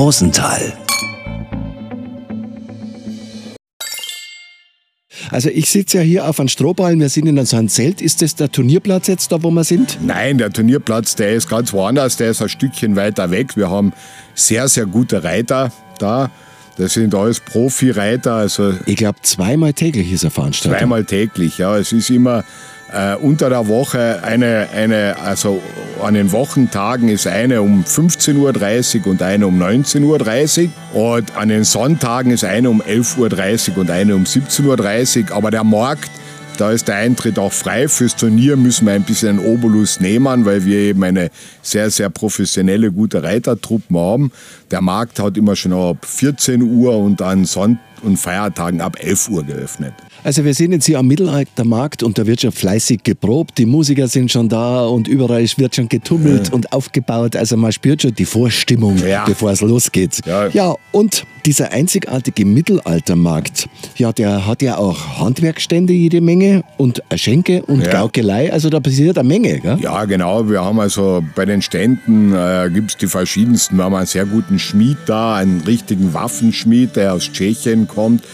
Also 5.30 5.48
ich 5.50 5.70
sitze 5.70 5.98
ja 5.98 6.02
hier 6.02 6.28
auf 6.28 6.40
einem 6.40 6.48
Strohballen, 6.48 7.00
wir 7.00 7.08
sind 7.08 7.26
in 7.26 7.44
so 7.44 7.56
einem 7.56 7.68
Zelt. 7.68 8.00
Ist 8.00 8.22
das 8.22 8.34
der 8.34 8.50
Turnierplatz 8.50 9.06
jetzt 9.08 9.32
da, 9.32 9.42
wo 9.42 9.50
wir 9.50 9.64
sind? 9.64 9.98
Nein, 10.02 10.38
der 10.38 10.50
Turnierplatz, 10.50 11.14
der 11.14 11.32
ist 11.32 11.48
ganz 11.48 11.72
woanders, 11.72 12.16
der 12.16 12.30
ist 12.30 12.42
ein 12.42 12.48
Stückchen 12.48 12.96
weiter 12.96 13.30
weg. 13.30 13.56
Wir 13.56 13.70
haben 13.70 13.92
sehr, 14.34 14.68
sehr 14.68 14.86
gute 14.86 15.24
Reiter 15.24 15.72
da. 15.98 16.30
Das 16.76 16.94
sind 16.94 17.14
alles 17.14 17.40
Profi-Reiter. 17.40 18.34
Also 18.34 18.72
ich 18.86 18.96
glaube, 18.96 19.18
zweimal 19.22 19.72
täglich 19.72 20.12
ist 20.12 20.24
er 20.24 20.30
Veranstaltung. 20.30 20.78
Zweimal 20.78 21.04
täglich, 21.04 21.58
ja. 21.58 21.76
Es 21.76 21.92
ist 21.92 22.08
immer 22.10 22.44
äh, 22.92 23.16
unter 23.16 23.48
der 23.50 23.68
Woche 23.68 24.22
eine, 24.22 24.68
eine, 24.74 25.16
also 25.20 25.62
an 26.02 26.14
den 26.14 26.32
Wochentagen 26.32 27.08
ist 27.08 27.26
eine 27.26 27.62
um 27.62 27.84
15.30 27.84 29.00
Uhr 29.00 29.06
und 29.08 29.22
eine 29.22 29.46
um 29.46 29.60
19.30 29.60 30.70
Uhr 30.94 31.14
und 31.16 31.36
an 31.36 31.48
den 31.48 31.64
Sonntagen 31.64 32.30
ist 32.30 32.44
eine 32.44 32.70
um 32.70 32.80
11.30 32.80 33.72
Uhr 33.72 33.78
und 33.78 33.90
eine 33.90 34.14
um 34.14 34.24
17.30 34.24 35.30
Uhr. 35.30 35.36
Aber 35.36 35.50
der 35.50 35.64
Markt 35.64 36.10
da 36.58 36.72
ist 36.72 36.88
der 36.88 36.96
Eintritt 36.96 37.38
auch 37.38 37.52
frei. 37.52 37.86
Fürs 37.86 38.16
Turnier 38.16 38.56
müssen 38.56 38.86
wir 38.86 38.94
ein 38.94 39.04
bisschen 39.04 39.38
einen 39.38 39.46
Obolus 39.46 40.00
nehmen, 40.00 40.44
weil 40.44 40.64
wir 40.64 40.78
eben 40.80 41.04
eine 41.04 41.30
sehr, 41.62 41.88
sehr 41.88 42.10
professionelle, 42.10 42.90
gute 42.90 43.22
Reitertruppe 43.22 43.96
haben. 43.96 44.32
Der 44.72 44.80
Markt 44.80 45.20
hat 45.20 45.36
immer 45.36 45.54
schon 45.54 45.72
ab 45.72 46.04
14 46.04 46.62
Uhr 46.62 46.98
und 46.98 47.22
an 47.22 47.44
Sonntag 47.44 47.80
und 48.02 48.16
Feiertagen 48.16 48.80
ab 48.80 48.96
11 49.00 49.28
Uhr 49.28 49.44
geöffnet. 49.44 49.94
Also 50.24 50.44
wir 50.44 50.52
sind 50.54 50.72
jetzt 50.72 50.86
hier 50.86 50.98
am 50.98 51.06
Mittelaltermarkt 51.06 52.02
und 52.02 52.18
da 52.18 52.26
wird 52.26 52.40
schon 52.40 52.52
fleißig 52.52 53.02
geprobt. 53.02 53.58
Die 53.58 53.66
Musiker 53.66 54.08
sind 54.08 54.32
schon 54.32 54.48
da 54.48 54.84
und 54.86 55.06
überall 55.06 55.46
wird 55.56 55.76
schon 55.76 55.88
getummelt 55.88 56.48
ja. 56.48 56.54
und 56.54 56.72
aufgebaut. 56.72 57.36
Also 57.36 57.56
man 57.56 57.72
spürt 57.72 58.02
schon 58.02 58.14
die 58.14 58.24
Vorstimmung, 58.24 58.98
ja. 58.98 59.24
bevor 59.24 59.52
es 59.52 59.60
losgeht. 59.60 60.20
Ja. 60.26 60.48
ja, 60.48 60.74
und 60.92 61.24
dieser 61.46 61.70
einzigartige 61.70 62.44
Mittelaltermarkt, 62.44 63.68
ja, 63.96 64.12
der 64.12 64.46
hat 64.46 64.60
ja 64.60 64.76
auch 64.76 65.20
Handwerkstände 65.20 65.92
jede 65.92 66.20
Menge 66.20 66.64
und 66.76 67.02
Schenke 67.14 67.62
und 67.62 67.84
ja. 67.84 67.92
Gaukelei. 67.92 68.52
Also 68.52 68.70
da 68.70 68.80
passiert 68.80 69.18
eine 69.18 69.28
Menge. 69.28 69.60
Gell? 69.60 69.78
Ja, 69.80 70.04
genau. 70.04 70.48
Wir 70.50 70.64
haben 70.64 70.80
also 70.80 71.22
bei 71.36 71.44
den 71.44 71.62
Ständen 71.62 72.34
äh, 72.34 72.68
gibt 72.72 72.90
es 72.90 72.96
die 72.96 73.06
verschiedensten. 73.06 73.76
Wir 73.76 73.84
haben 73.84 73.94
einen 73.94 74.06
sehr 74.06 74.26
guten 74.26 74.58
Schmied 74.58 74.98
da, 75.06 75.36
einen 75.36 75.60
richtigen 75.60 76.12
Waffenschmied, 76.12 76.96
der 76.96 77.14
aus 77.14 77.30
Tschechien 77.32 77.86
kommt 77.86 78.24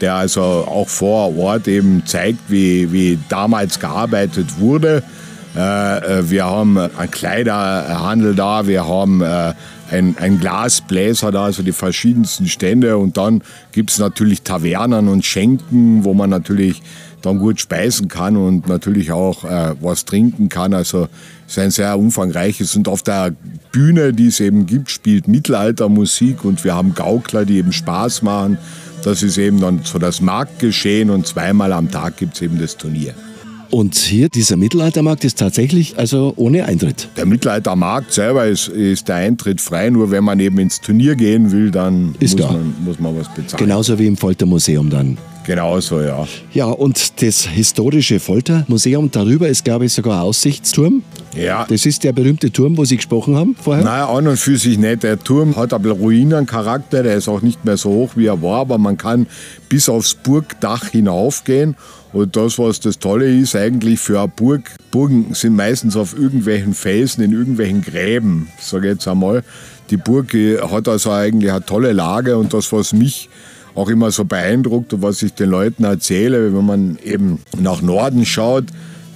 der 0.00 0.14
also 0.14 0.40
auch 0.40 0.88
vor 0.88 1.36
Ort 1.36 1.68
eben 1.68 2.04
zeigt, 2.06 2.50
wie, 2.50 2.92
wie 2.92 3.18
damals 3.28 3.80
gearbeitet 3.80 4.58
wurde. 4.58 5.02
Äh, 5.56 6.18
äh 6.20 6.30
wir 6.30 6.44
haben 6.44 6.78
einen 6.78 7.10
Kleiderhandel 7.10 8.34
da, 8.34 8.66
wir 8.66 8.86
haben 8.86 9.22
äh, 9.22 9.54
ein, 9.90 10.38
Glasbläser 10.40 11.32
da, 11.32 11.44
also 11.44 11.62
die 11.62 11.72
verschiedensten 11.72 12.46
Stände. 12.46 12.96
Und 12.96 13.16
dann 13.16 13.42
gibt 13.72 13.90
es 13.90 13.98
natürlich 13.98 14.42
Tavernen 14.42 15.08
und 15.08 15.24
Schenken, 15.24 16.04
wo 16.04 16.14
man 16.14 16.30
natürlich 16.30 16.80
dann 17.22 17.38
gut 17.38 17.60
speisen 17.60 18.08
kann 18.08 18.36
und 18.36 18.66
natürlich 18.66 19.12
auch 19.12 19.44
was 19.80 20.06
trinken 20.06 20.48
kann. 20.48 20.72
Also 20.72 21.08
es 21.50 21.56
ist 21.56 21.58
ein 21.58 21.70
sehr 21.72 21.98
umfangreiches. 21.98 22.76
Und 22.76 22.86
auf 22.86 23.02
der 23.02 23.32
Bühne, 23.72 24.12
die 24.12 24.28
es 24.28 24.38
eben 24.38 24.66
gibt, 24.66 24.88
spielt 24.88 25.26
Mittelaltermusik 25.26 26.44
und 26.44 26.62
wir 26.62 26.76
haben 26.76 26.94
Gaukler, 26.94 27.44
die 27.44 27.58
eben 27.58 27.72
Spaß 27.72 28.22
machen. 28.22 28.56
Das 29.04 29.22
ist 29.22 29.38
eben 29.38 29.60
dann 29.60 29.80
so 29.84 29.98
das 29.98 30.20
Marktgeschehen 30.20 31.10
und 31.10 31.26
zweimal 31.26 31.72
am 31.72 31.90
Tag 31.90 32.16
gibt 32.18 32.34
es 32.34 32.42
eben 32.42 32.58
das 32.58 32.76
Turnier. 32.76 33.14
Und 33.70 33.94
hier, 33.94 34.28
dieser 34.28 34.56
Mittelaltermarkt 34.56 35.24
ist 35.24 35.38
tatsächlich 35.38 35.96
also 35.96 36.32
ohne 36.36 36.64
Eintritt. 36.64 37.08
Der 37.16 37.24
Mittelaltermarkt 37.24 38.12
selber 38.12 38.46
ist, 38.46 38.66
ist 38.66 39.06
der 39.08 39.16
Eintritt 39.16 39.60
frei, 39.60 39.90
nur 39.90 40.10
wenn 40.10 40.24
man 40.24 40.40
eben 40.40 40.58
ins 40.58 40.80
Turnier 40.80 41.14
gehen 41.14 41.52
will, 41.52 41.70
dann 41.70 42.16
ist 42.18 42.38
muss, 42.38 42.50
man, 42.50 42.74
muss 42.84 42.98
man 42.98 43.16
was 43.16 43.28
bezahlen. 43.28 43.64
Genauso 43.64 43.98
wie 43.98 44.08
im 44.08 44.16
Foltermuseum 44.16 44.90
dann. 44.90 45.18
Genauso, 45.50 46.00
ja. 46.00 46.28
Ja, 46.52 46.66
und 46.66 47.20
das 47.22 47.44
historische 47.44 48.20
Foltermuseum 48.20 49.10
darüber 49.10 49.48
ist, 49.48 49.64
glaube 49.64 49.86
ich, 49.86 49.92
sogar 49.92 50.20
ein 50.20 50.22
Aussichtsturm. 50.28 51.02
Ja. 51.36 51.66
Das 51.68 51.86
ist 51.86 52.04
der 52.04 52.12
berühmte 52.12 52.52
Turm, 52.52 52.76
wo 52.76 52.84
Sie 52.84 52.94
gesprochen 52.94 53.34
haben 53.34 53.56
vorher? 53.60 53.82
Nein, 53.82 54.02
an 54.02 54.28
und 54.28 54.36
für 54.36 54.56
sich 54.56 54.78
nicht. 54.78 55.02
Der 55.02 55.18
Turm 55.18 55.56
hat 55.56 55.74
ein 55.74 55.84
Ruinencharakter, 55.84 57.02
der 57.02 57.16
ist 57.16 57.26
auch 57.26 57.42
nicht 57.42 57.64
mehr 57.64 57.76
so 57.76 57.90
hoch, 57.90 58.10
wie 58.14 58.26
er 58.26 58.40
war, 58.40 58.60
aber 58.60 58.78
man 58.78 58.96
kann 58.96 59.26
bis 59.68 59.88
aufs 59.88 60.14
Burgdach 60.14 60.90
hinaufgehen. 60.90 61.74
Und 62.12 62.36
das, 62.36 62.56
was 62.60 62.78
das 62.78 63.00
Tolle 63.00 63.28
ist, 63.28 63.56
eigentlich 63.56 63.98
für 63.98 64.20
eine 64.20 64.28
Burg, 64.28 64.70
Burgen 64.92 65.34
sind 65.34 65.56
meistens 65.56 65.96
auf 65.96 66.16
irgendwelchen 66.16 66.74
Felsen, 66.74 67.24
in 67.24 67.32
irgendwelchen 67.32 67.82
Gräben, 67.82 68.46
sage 68.60 68.86
ich 68.86 68.92
jetzt 68.94 69.08
einmal. 69.08 69.42
Die 69.90 69.96
Burg 69.96 70.32
hat 70.70 70.86
also 70.86 71.10
eigentlich 71.10 71.50
eine 71.50 71.66
tolle 71.66 71.90
Lage 71.90 72.38
und 72.38 72.54
das, 72.54 72.72
was 72.72 72.92
mich 72.92 73.28
auch 73.74 73.88
immer 73.88 74.10
so 74.10 74.24
beeindruckt 74.24 74.94
was 75.02 75.22
ich 75.22 75.34
den 75.34 75.50
Leuten 75.50 75.84
erzähle, 75.84 76.54
wenn 76.54 76.66
man 76.66 76.98
eben 77.04 77.40
nach 77.58 77.82
Norden 77.82 78.26
schaut, 78.26 78.64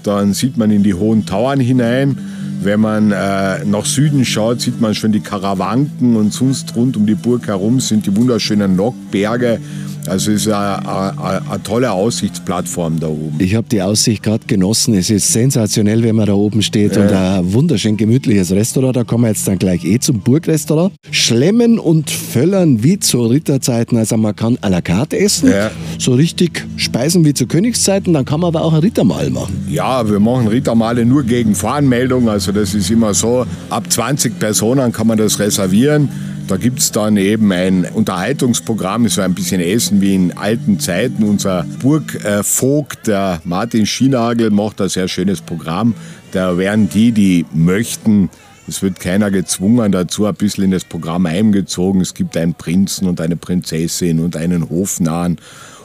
dann 0.03 0.35
sieht 0.35 0.57
man 0.57 0.71
in 0.71 0.83
die 0.83 0.95
hohen 0.95 1.27
Tauern 1.27 1.61
hinein. 1.61 2.19
Wenn 2.63 2.81
man 2.81 3.13
äh, 3.13 3.65
nach 3.65 3.85
Süden 3.85 4.25
schaut, 4.25 4.61
sieht 4.61 4.81
man 4.81 4.95
schon 4.95 5.13
die 5.13 5.21
Karawanken 5.21 6.17
und 6.17 6.33
sonst 6.33 6.75
rund 6.77 6.97
um 6.97 7.07
die 7.07 7.15
Burg 7.15 7.47
herum 7.47 7.81
sind 7.81 8.07
die 8.07 8.17
wunderschönen 8.17 8.77
Nockberge. 8.77 9.61
Also 10.09 10.33
es 10.33 10.47
ist 10.47 10.53
eine, 10.53 11.41
tolle 11.63 11.91
Aussichtsplattform 11.93 13.01
da 13.01 13.09
oben. 13.09 13.37
Ich 13.39 13.55
habe 13.55 13.67
die 13.71 13.81
Aussicht 13.81 14.23
gerade 14.23 14.45
genossen. 14.47 14.95
Es 14.95 15.11
ist 15.11 15.33
sensationell, 15.33 16.03
wenn 16.03 16.17
man 16.17 16.27
da 16.27 16.35
oben 16.35 16.63
steht. 16.63 16.97
Ja. 16.97 17.03
Und 17.03 17.13
ein 17.13 17.53
wunderschön 17.53 17.97
gemütliches 17.97 18.53
Restaurant. 18.53 18.97
Da 18.97 19.05
kommen 19.05 19.25
wir 19.25 19.29
jetzt 19.29 19.49
dann 19.49 19.59
gleich 19.59 19.85
eh 19.85 19.99
zum 19.99 20.21
Burgrestaurant. 20.21 20.93
Schlemmen 21.11 21.79
und 21.79 22.11
Völlern 22.11 22.83
wie 22.83 22.99
zu 22.99 23.25
Ritterzeiten. 23.25 23.97
Also 23.97 24.17
man 24.17 24.37
kann 24.37 24.57
à 24.59 24.69
la 24.69 24.81
carte 24.81 25.19
essen. 25.19 25.51
Ja. 25.51 25.71
So 25.99 26.15
richtig 26.15 26.67
Speisen 26.77 27.25
wie 27.25 27.35
zu 27.35 27.47
Königszeiten. 27.47 28.13
Dann 28.13 28.25
kann 28.25 28.41
man 28.41 28.49
aber 28.49 28.65
auch 28.65 28.75
ein 28.75 28.81
Rittermahl 28.81 29.31
machen. 29.31 29.67
Ja, 29.69 30.09
wir 30.09 30.21
machen 30.21 30.49
Rittermale 30.49 31.05
nur 31.05 31.23
gegen 31.23 31.55
Voranmeldung. 31.55 32.29
Also 32.29 32.53
das 32.53 32.75
ist 32.75 32.91
immer 32.91 33.15
so. 33.15 33.47
Ab 33.71 33.91
20 33.91 34.39
Personen 34.39 34.93
kann 34.93 35.07
man 35.07 35.19
das 35.19 35.39
reservieren. 35.39 36.09
Da 36.47 36.59
gibt 36.59 36.79
es 36.79 36.93
dann 36.93 37.17
eben 37.17 37.51
ein 37.53 37.87
Unterhaltungsprogramm, 37.87 39.09
so 39.09 39.23
ein 39.23 39.35
bisschen 39.35 39.63
Essen 39.63 40.03
wie 40.03 40.15
in 40.15 40.37
alten 40.37 40.79
Zeiten. 40.79 41.25
Unser 41.25 41.65
Burgvogt, 41.81 43.07
der 43.07 43.41
Martin 43.45 43.87
Schienagel, 43.87 44.51
macht 44.51 44.81
ein 44.83 44.91
sehr 44.91 45.09
schönes 45.09 45.41
Programm. 45.41 45.95
Da 46.33 46.59
werden 46.59 46.91
die, 46.91 47.13
die 47.13 47.47
möchten, 47.55 48.29
es 48.69 48.83
wird 48.83 49.01
keiner 49.01 49.31
gezwungen 49.31 49.91
dazu, 49.91 50.27
ein 50.27 50.35
bisschen 50.35 50.65
in 50.65 50.71
das 50.71 50.85
Programm 50.85 51.25
eingezogen. 51.25 52.03
Es 52.03 52.13
gibt 52.13 52.37
einen 52.37 52.53
Prinzen 52.53 53.09
und 53.09 53.23
eine 53.23 53.37
Prinzessin 53.37 54.21
und 54.21 54.37
einen 54.37 54.69
Hofnahen. 54.69 55.39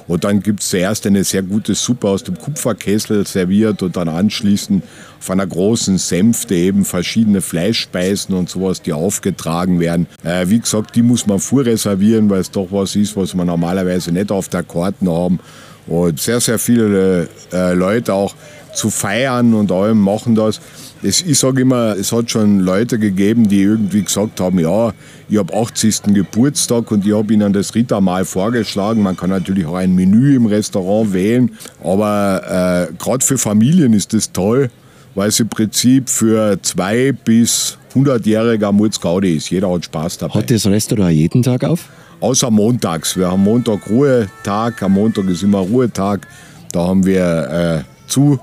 Und 0.10 0.24
dann 0.24 0.42
gibt 0.42 0.62
es 0.62 0.70
zuerst 0.70 1.06
eine 1.06 1.24
sehr 1.24 1.44
gute 1.44 1.76
Suppe 1.76 2.10
aus 2.10 2.24
dem 2.24 2.36
Kupferkessel 2.36 3.28
serviert 3.28 3.84
und 3.84 3.96
dann 3.96 4.10
anschließend 4.10 4.84
auf 5.20 5.30
einer 5.30 5.46
großen 5.46 6.00
Sänfte 6.00 6.56
eben 6.56 6.84
verschiedene 6.84 7.42
Fleischspeisen 7.42 8.34
und 8.34 8.50
sowas, 8.50 8.82
die 8.82 8.92
aufgetragen 8.92 9.80
werden. 9.80 10.08
Äh, 10.24 10.50
wie 10.50 10.60
gesagt, 10.60 10.96
die 10.96 11.04
muss 11.04 11.28
man 11.28 11.38
vorreservieren, 11.40 12.28
weil 12.32 12.40
es 12.42 12.50
doch 12.50 12.70
was 12.72 12.96
ist, 12.96 13.16
was 13.16 13.36
wir 13.36 13.46
normalerweise 13.46 14.12
nicht 14.12 14.32
auf 14.32 14.50
der 14.50 14.64
Karten 14.64 15.08
haben. 15.08 15.40
Und 15.86 16.20
sehr, 16.20 16.40
sehr 16.40 16.58
viele 16.58 17.30
äh, 17.54 17.74
Leute 17.74 18.16
auch 18.16 18.34
zu 18.74 18.90
feiern 18.90 19.54
und 19.54 19.72
allem 19.72 20.00
machen 20.00 20.34
das. 20.34 20.60
Es, 21.02 21.22
ich 21.22 21.40
sage 21.40 21.62
immer, 21.62 21.96
es 21.96 22.12
hat 22.12 22.30
schon 22.30 22.60
Leute 22.60 23.00
gegeben, 23.00 23.48
die 23.48 23.62
irgendwie 23.62 24.04
gesagt 24.04 24.42
haben, 24.42 24.60
ja, 24.60 24.92
ich 25.30 25.38
habe 25.38 25.54
80. 25.54 26.14
Geburtstag 26.14 26.92
und 26.92 27.06
ich 27.06 27.14
habe 27.14 27.34
ihnen 27.34 27.54
das 27.54 27.74
Rittermahl 27.74 28.26
vorgeschlagen. 28.26 29.02
Man 29.02 29.16
kann 29.16 29.30
natürlich 29.30 29.66
auch 29.66 29.76
ein 29.76 29.96
Menü 29.96 30.36
im 30.36 30.46
Restaurant 30.46 31.14
wählen, 31.14 31.52
aber 31.82 32.90
äh, 32.90 32.94
gerade 33.02 33.24
für 33.24 33.38
Familien 33.38 33.94
ist 33.94 34.14
das 34.14 34.32
toll, 34.32 34.70
weil 35.16 35.30
es 35.30 35.40
im 35.40 35.48
Prinzip 35.48 36.10
für 36.10 36.62
zwei 36.62 37.14
bis 37.14 37.78
100-jährige 37.94 38.68
Amulsgaudi 38.68 39.38
ist. 39.38 39.50
Jeder 39.50 39.72
hat 39.72 39.86
Spaß 39.86 40.18
dabei. 40.18 40.40
Hat 40.40 40.52
das 40.52 40.66
Restaurant 40.68 41.12
jeden 41.14 41.44
Tag 41.44 41.64
auf? 41.64 41.88
Außer 42.20 42.52
montags. 42.52 43.16
Wir 43.16 43.32
haben 43.32 43.44
Montag 43.44 43.90
Ruhetag, 43.90 44.84
am 44.84 44.94
Montag 44.94 45.30
ist 45.30 45.44
immer 45.44 45.60
Ruhetag. 45.60 46.28
Da 46.74 46.86
haben 46.86 47.06
wir 47.06 47.86
äh, 47.86 48.10
zu 48.10 48.40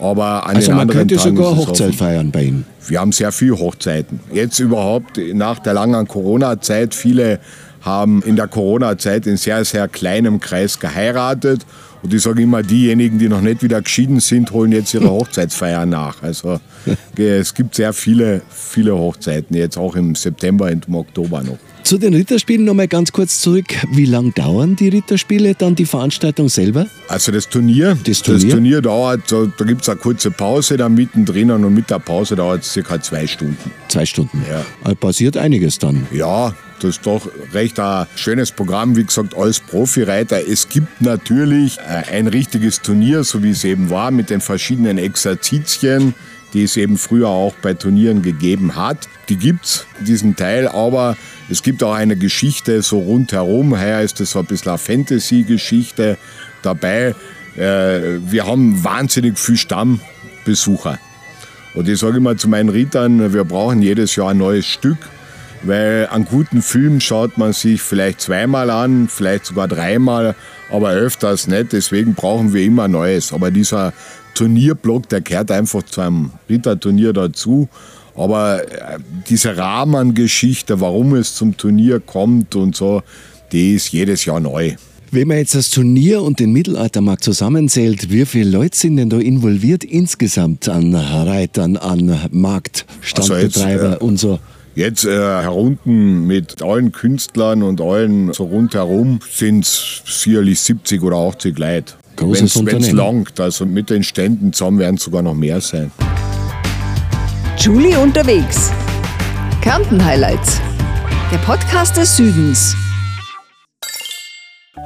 aber 0.00 0.46
an 0.46 0.56
also 0.56 0.68
den 0.68 0.76
man 0.76 0.80
anderen 0.82 1.00
könnte 1.00 1.16
Tagen 1.16 1.36
sogar 1.36 1.56
Hochzeit 1.56 1.94
feiern 1.94 2.30
bei 2.30 2.44
Ihnen. 2.44 2.66
Wir 2.86 3.00
haben 3.00 3.12
sehr 3.12 3.32
viele 3.32 3.58
Hochzeiten. 3.58 4.20
Jetzt 4.32 4.58
überhaupt 4.58 5.20
nach 5.34 5.58
der 5.58 5.74
langen 5.74 6.08
Corona-Zeit. 6.08 6.94
Viele 6.94 7.38
haben 7.82 8.22
in 8.22 8.36
der 8.36 8.48
Corona-Zeit 8.48 9.26
in 9.26 9.36
sehr, 9.36 9.64
sehr 9.64 9.88
kleinem 9.88 10.40
Kreis 10.40 10.78
geheiratet. 10.80 11.64
Und 12.02 12.14
ich 12.14 12.22
sage 12.22 12.42
immer, 12.42 12.62
diejenigen, 12.62 13.18
die 13.18 13.28
noch 13.28 13.42
nicht 13.42 13.62
wieder 13.62 13.82
geschieden 13.82 14.20
sind, 14.20 14.52
holen 14.52 14.72
jetzt 14.72 14.94
ihre 14.94 15.10
Hochzeitsfeier 15.10 15.84
nach. 15.86 16.22
Also 16.22 16.60
es 17.16 17.54
gibt 17.54 17.74
sehr 17.74 17.92
viele, 17.92 18.40
viele 18.48 18.96
Hochzeiten, 18.96 19.54
jetzt 19.54 19.76
auch 19.76 19.96
im 19.96 20.14
September 20.14 20.66
und 20.66 20.88
im 20.88 20.94
Oktober 20.94 21.42
noch. 21.42 21.58
Zu 21.82 21.98
den 21.98 22.14
Ritterspielen 22.14 22.64
noch 22.64 22.74
mal 22.74 22.88
ganz 22.88 23.10
kurz 23.12 23.40
zurück. 23.40 23.66
Wie 23.92 24.04
lange 24.04 24.30
dauern 24.30 24.76
die 24.76 24.88
Ritterspiele, 24.88 25.54
dann 25.54 25.74
die 25.74 25.86
Veranstaltung 25.86 26.48
selber? 26.48 26.86
Also 27.08 27.32
das 27.32 27.48
Turnier, 27.48 27.98
das 28.04 28.22
Turnier, 28.22 28.44
das 28.44 28.52
Turnier 28.52 28.82
dauert, 28.82 29.32
da, 29.32 29.52
da 29.56 29.64
gibt 29.64 29.82
es 29.82 29.88
eine 29.88 29.98
kurze 29.98 30.30
Pause 30.30 30.76
dann 30.76 30.94
mittendrin 30.94 31.50
und 31.50 31.74
mit 31.74 31.90
der 31.90 31.98
Pause 31.98 32.36
dauert 32.36 32.62
es 32.62 32.72
circa 32.72 33.00
zwei 33.00 33.26
Stunden. 33.26 33.70
Zwei 33.88 34.06
Stunden? 34.06 34.44
Ja. 34.48 34.64
Also 34.84 34.96
passiert 34.96 35.36
einiges 35.36 35.78
dann? 35.78 36.06
Ja, 36.12 36.54
das 36.80 36.96
ist 36.96 37.06
doch 37.06 37.28
recht 37.52 37.78
ein 37.80 38.06
schönes 38.14 38.52
Programm, 38.52 38.96
wie 38.96 39.04
gesagt, 39.04 39.36
als 39.36 39.60
Profireiter. 39.60 40.40
Es 40.48 40.68
gibt 40.68 41.00
natürlich 41.00 41.78
äh, 41.78 42.14
ein 42.14 42.26
richtiges 42.26 42.82
Turnier, 42.82 43.24
so 43.24 43.42
wie 43.42 43.50
es 43.50 43.64
eben 43.64 43.90
war, 43.90 44.10
mit 44.10 44.30
den 44.30 44.40
verschiedenen 44.40 44.98
Exerzitien 44.98 46.14
die 46.52 46.64
es 46.64 46.76
eben 46.76 46.98
früher 46.98 47.28
auch 47.28 47.54
bei 47.62 47.74
Turnieren 47.74 48.22
gegeben 48.22 48.76
hat. 48.76 49.08
Die 49.28 49.36
gibt 49.36 49.64
es, 49.64 49.86
diesen 50.00 50.36
Teil, 50.36 50.68
aber 50.68 51.16
es 51.50 51.62
gibt 51.62 51.82
auch 51.82 51.94
eine 51.94 52.16
Geschichte 52.16 52.80
so 52.82 53.00
rundherum. 53.00 53.78
Heuer 53.78 54.00
ist 54.00 54.20
es 54.20 54.30
so 54.30 54.38
ein 54.38 54.46
bisschen 54.46 54.70
eine 54.70 54.78
Fantasy-Geschichte 54.78 56.16
dabei. 56.62 57.14
äh, 57.56 58.18
wir 58.24 58.46
haben 58.46 58.82
wahnsinnig 58.84 59.38
viel 59.38 59.56
Stammbesucher. 59.56 60.98
Und 61.74 61.88
ich 61.88 61.98
sage 61.98 62.18
immer 62.18 62.36
zu 62.36 62.48
meinen 62.48 62.68
Rittern, 62.68 63.32
wir 63.32 63.44
brauchen 63.44 63.82
jedes 63.82 64.16
Jahr 64.16 64.30
ein 64.30 64.38
neues 64.38 64.66
Stück, 64.66 64.98
weil 65.62 66.08
einen 66.10 66.24
guten 66.24 66.62
Film 66.62 67.00
schaut 67.00 67.38
man 67.38 67.52
sich 67.52 67.82
vielleicht 67.82 68.20
zweimal 68.20 68.70
an, 68.70 69.08
vielleicht 69.08 69.46
sogar 69.46 69.68
dreimal, 69.68 70.34
aber 70.70 70.90
öfters 70.90 71.48
nicht. 71.48 71.72
Deswegen 71.72 72.14
brauchen 72.14 72.52
wir 72.54 72.64
immer 72.64 72.88
Neues. 72.88 73.32
Aber 73.32 73.50
dieser 73.50 73.92
Turnierblock, 74.34 75.08
der 75.08 75.20
gehört 75.20 75.50
einfach 75.50 75.82
zu 75.82 76.00
einem 76.00 76.30
Ritterturnier 76.48 77.12
dazu. 77.12 77.68
Aber 78.20 78.62
äh, 78.62 78.98
diese 79.28 79.56
Rahmengeschichte, 79.56 80.80
warum 80.80 81.14
es 81.14 81.34
zum 81.34 81.56
Turnier 81.56 82.00
kommt 82.00 82.54
und 82.54 82.76
so, 82.76 83.02
die 83.52 83.74
ist 83.74 83.92
jedes 83.92 84.26
Jahr 84.26 84.40
neu. 84.40 84.74
Wenn 85.12 85.26
man 85.26 85.38
jetzt 85.38 85.56
das 85.56 85.70
Turnier 85.70 86.22
und 86.22 86.38
den 86.38 86.52
Mittelaltermarkt 86.52 87.24
zusammenzählt, 87.24 88.12
wie 88.12 88.24
viele 88.26 88.50
Leute 88.50 88.76
sind 88.76 88.96
denn 88.96 89.10
da 89.10 89.18
involviert 89.18 89.82
insgesamt 89.82 90.68
an 90.68 90.94
Reitern, 90.94 91.76
an 91.76 92.16
Marktstandbetreiber 92.30 93.82
also 93.84 93.96
äh, 93.96 94.04
und 94.04 94.16
so? 94.18 94.38
Jetzt 94.76 95.04
äh, 95.04 95.10
herunten 95.10 96.28
mit 96.28 96.62
allen 96.62 96.92
Künstlern 96.92 97.64
und 97.64 97.80
allen 97.80 98.32
so 98.32 98.44
rundherum 98.44 99.18
sind 99.28 99.64
es 99.64 100.02
sicherlich 100.04 100.60
70 100.60 101.02
oder 101.02 101.16
80 101.16 101.58
Leute. 101.58 101.94
Großes 102.14 102.64
Wenn 102.64 102.76
es 102.76 102.92
langt, 102.92 103.40
also 103.40 103.66
mit 103.66 103.90
den 103.90 104.04
Ständen 104.04 104.52
zusammen 104.52 104.78
werden 104.78 104.96
es 104.96 105.02
sogar 105.02 105.22
noch 105.22 105.34
mehr 105.34 105.60
sein. 105.60 105.90
Julie 107.60 107.94
unterwegs. 107.98 108.70
Kärnten 109.60 110.02
Highlights. 110.02 110.62
Der 111.30 111.36
Podcast 111.36 111.94
des 111.94 112.16
Südens. 112.16 112.74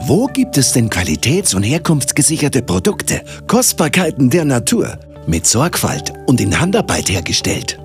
Wo 0.01 0.27
gibt 0.27 0.59
es 0.59 0.73
denn 0.73 0.91
qualitäts- 0.91 1.55
und 1.55 1.63
herkunftsgesicherte 1.63 2.63
Produkte, 2.63 3.23
Kostbarkeiten 3.47 4.29
der 4.29 4.45
Natur, 4.45 4.99
mit 5.29 5.47
Sorgfalt 5.47 6.13
und 6.27 6.41
in 6.41 6.59
Handarbeit 6.59 7.09
hergestellt, 7.09 7.79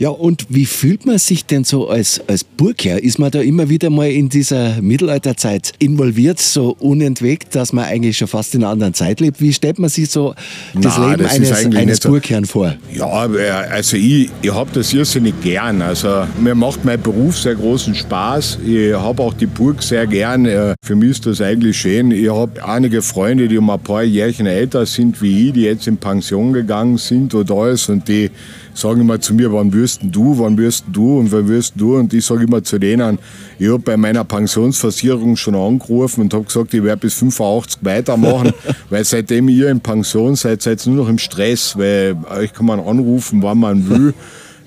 Ja, 0.00 0.08
und 0.08 0.46
wie 0.48 0.64
fühlt 0.64 1.04
man 1.04 1.18
sich 1.18 1.44
denn 1.44 1.64
so 1.64 1.90
als, 1.90 2.22
als 2.26 2.42
Burgherr? 2.42 3.04
Ist 3.04 3.18
man 3.18 3.30
da 3.30 3.42
immer 3.42 3.68
wieder 3.68 3.90
mal 3.90 4.10
in 4.10 4.30
dieser 4.30 4.80
Mittelalterzeit 4.80 5.74
involviert, 5.78 6.38
so 6.38 6.74
unentwegt, 6.78 7.54
dass 7.54 7.74
man 7.74 7.84
eigentlich 7.84 8.16
schon 8.16 8.26
fast 8.26 8.54
in 8.54 8.62
einer 8.62 8.72
anderen 8.72 8.94
Zeit 8.94 9.20
lebt? 9.20 9.42
Wie 9.42 9.52
stellt 9.52 9.78
man 9.78 9.90
sich 9.90 10.08
so 10.08 10.34
das 10.72 10.96
Na, 10.96 11.10
Leben 11.10 11.24
das 11.24 11.32
eines, 11.32 11.76
eines 11.76 12.00
Burgherrn 12.00 12.46
vor? 12.46 12.76
Ja, 12.94 13.26
äh, 13.26 13.50
also 13.50 13.98
ich, 13.98 14.30
ich 14.40 14.54
habe 14.54 14.70
das 14.72 14.90
irrsinnig 14.94 15.34
gern. 15.42 15.82
Also 15.82 16.24
mir 16.40 16.54
macht 16.54 16.82
mein 16.82 16.98
Beruf 16.98 17.38
sehr 17.38 17.56
großen 17.56 17.94
Spaß. 17.94 18.60
Ich 18.66 18.94
habe 18.94 19.22
auch 19.22 19.34
die 19.34 19.44
Burg 19.44 19.82
sehr 19.82 20.06
gern. 20.06 20.46
Äh, 20.46 20.76
für 20.82 20.96
mich 20.96 21.10
ist 21.10 21.26
das 21.26 21.42
eigentlich 21.42 21.78
schön. 21.78 22.10
Ich 22.10 22.30
habe 22.30 22.66
einige 22.66 23.02
Freunde, 23.02 23.48
die 23.48 23.58
um 23.58 23.68
ein 23.68 23.80
paar 23.80 24.02
Jährchen 24.02 24.46
älter 24.46 24.86
sind 24.86 25.20
wie 25.20 25.48
ich, 25.48 25.52
die 25.52 25.64
jetzt 25.64 25.86
in 25.86 25.98
Pension 25.98 26.54
gegangen 26.54 26.96
sind 26.96 27.34
oder 27.34 27.54
alles 27.54 27.90
und 27.90 28.08
die 28.08 28.30
sagen 28.72 29.02
immer 29.02 29.20
zu 29.20 29.34
mir, 29.34 29.52
wann 29.52 29.72
wirst 29.72 29.89
du, 30.02 30.38
wann 30.38 30.56
wirst 30.56 30.84
du 30.92 31.18
und 31.18 31.32
wann 31.32 31.48
wirst 31.48 31.74
du? 31.76 31.96
Und 31.96 32.12
ich 32.14 32.24
sage 32.24 32.44
immer 32.44 32.62
zu 32.62 32.78
denen, 32.78 33.18
ich 33.58 33.68
habe 33.68 33.78
bei 33.78 33.96
meiner 33.96 34.24
Pensionsversicherung 34.24 35.36
schon 35.36 35.54
angerufen 35.54 36.22
und 36.22 36.34
habe 36.34 36.44
gesagt, 36.44 36.72
ich 36.74 36.82
werde 36.82 37.00
bis 37.00 37.14
85 37.14 37.84
weitermachen, 37.84 38.52
weil 38.90 39.04
seitdem 39.04 39.48
ihr 39.48 39.68
in 39.70 39.80
Pension 39.80 40.36
seid, 40.36 40.62
seid 40.62 40.86
ihr 40.86 40.92
nur 40.92 41.04
noch 41.04 41.10
im 41.10 41.18
Stress, 41.18 41.76
weil 41.76 42.16
euch 42.30 42.52
kann 42.52 42.66
man 42.66 42.80
anrufen, 42.80 43.42
wann 43.42 43.58
man 43.58 43.88
will. 43.88 44.14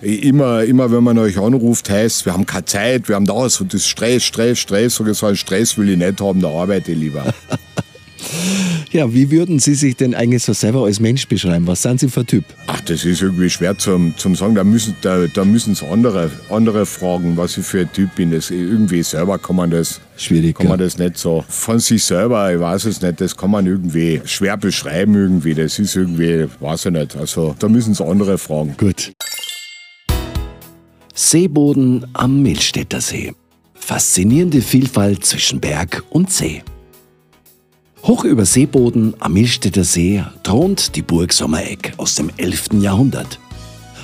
Immer, 0.01 0.63
immer 0.63 0.91
wenn 0.91 1.03
man 1.03 1.17
euch 1.17 1.37
anruft, 1.37 1.89
heißt, 1.89 2.25
wir 2.25 2.33
haben 2.33 2.45
keine 2.45 2.65
Zeit, 2.65 3.07
wir 3.07 3.15
haben 3.15 3.25
das 3.25 3.61
und 3.61 3.73
das 3.73 3.87
Stress, 3.87 4.23
Stress, 4.23 4.59
Stress. 4.59 4.99
Ich, 4.99 5.17
so 5.17 5.25
einen 5.27 5.37
Stress 5.37 5.77
will 5.77 5.89
ich 5.89 5.97
nicht 5.97 6.19
haben, 6.19 6.41
da 6.41 6.49
arbeite 6.49 6.91
ich 6.91 6.97
lieber. 6.97 7.33
Ja, 8.91 9.11
wie 9.13 9.31
würden 9.31 9.59
Sie 9.59 9.73
sich 9.75 9.95
denn 9.95 10.13
eigentlich 10.13 10.43
so 10.43 10.53
selber 10.53 10.85
als 10.85 10.99
Mensch 10.99 11.27
beschreiben? 11.27 11.65
Was 11.67 11.81
sind 11.81 11.99
Sie 11.99 12.09
für 12.09 12.21
ein 12.21 12.27
Typ? 12.27 12.45
Ach, 12.67 12.79
das 12.81 13.05
ist 13.05 13.21
irgendwie 13.21 13.49
schwer 13.49 13.77
zum, 13.77 14.15
zum 14.17 14.35
sagen. 14.35 14.55
Da 14.55 14.63
müssen 14.63 14.95
da, 15.01 15.25
da 15.27 15.43
es 15.43 15.83
andere, 15.83 16.29
andere 16.49 16.85
fragen, 16.85 17.35
was 17.35 17.57
ich 17.57 17.65
für 17.65 17.81
ein 17.81 17.91
Typ 17.91 18.15
bin. 18.15 18.31
Das, 18.31 18.51
irgendwie 18.51 19.01
selber 19.01 19.39
kann 19.39 19.55
man 19.55 19.71
das 19.71 19.99
Schwierig, 20.15 20.57
kann 20.57 20.67
man 20.67 20.79
das 20.79 20.97
nicht 20.97 21.17
so. 21.17 21.43
Von 21.47 21.79
sich 21.79 22.03
selber, 22.03 22.53
ich 22.53 22.59
weiß 22.59 22.85
es 22.85 23.01
nicht, 23.01 23.19
das 23.19 23.35
kann 23.35 23.51
man 23.51 23.65
irgendwie 23.65 24.21
schwer 24.25 24.57
beschreiben 24.57 25.15
irgendwie. 25.15 25.55
Das 25.55 25.79
ist 25.79 25.95
irgendwie, 25.95 26.47
weiß 26.59 26.85
ich 26.85 26.91
nicht. 26.91 27.15
Also 27.15 27.55
da 27.57 27.67
müssen 27.67 27.93
es 27.93 28.01
andere 28.01 28.37
fragen. 28.37 28.75
Gut. 28.77 29.11
Seeboden 31.15 32.05
am 32.13 32.41
Milstädter 32.41 33.01
See. 33.01 33.33
Faszinierende 33.73 34.61
Vielfalt 34.61 35.25
zwischen 35.25 35.59
Berg 35.59 36.03
und 36.09 36.31
See. 36.31 36.63
Hoch 38.03 38.25
über 38.25 38.45
Seeboden 38.45 39.13
am 39.19 39.31
Milstädter 39.31 39.85
See 39.85 40.21
thront 40.43 40.97
die 40.97 41.01
Burg 41.01 41.31
Sommeregg 41.31 41.93
aus 41.95 42.15
dem 42.15 42.29
11. 42.35 42.73
Jahrhundert. 42.81 43.39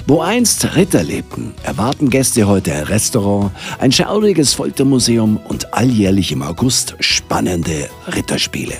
Wo 0.08 0.22
einst 0.22 0.78
Ritter 0.78 1.04
lebten, 1.04 1.54
erwarten 1.64 2.10
Gäste 2.10 2.48
heute 2.48 2.74
ein 2.74 2.84
Restaurant, 2.84 3.52
ein 3.78 3.92
schauriges 3.92 4.54
Foltermuseum 4.54 5.36
und 5.36 5.74
alljährlich 5.74 6.32
im 6.32 6.44
August 6.44 6.96
spannende 7.02 7.90
Ritterspiele. 8.16 8.76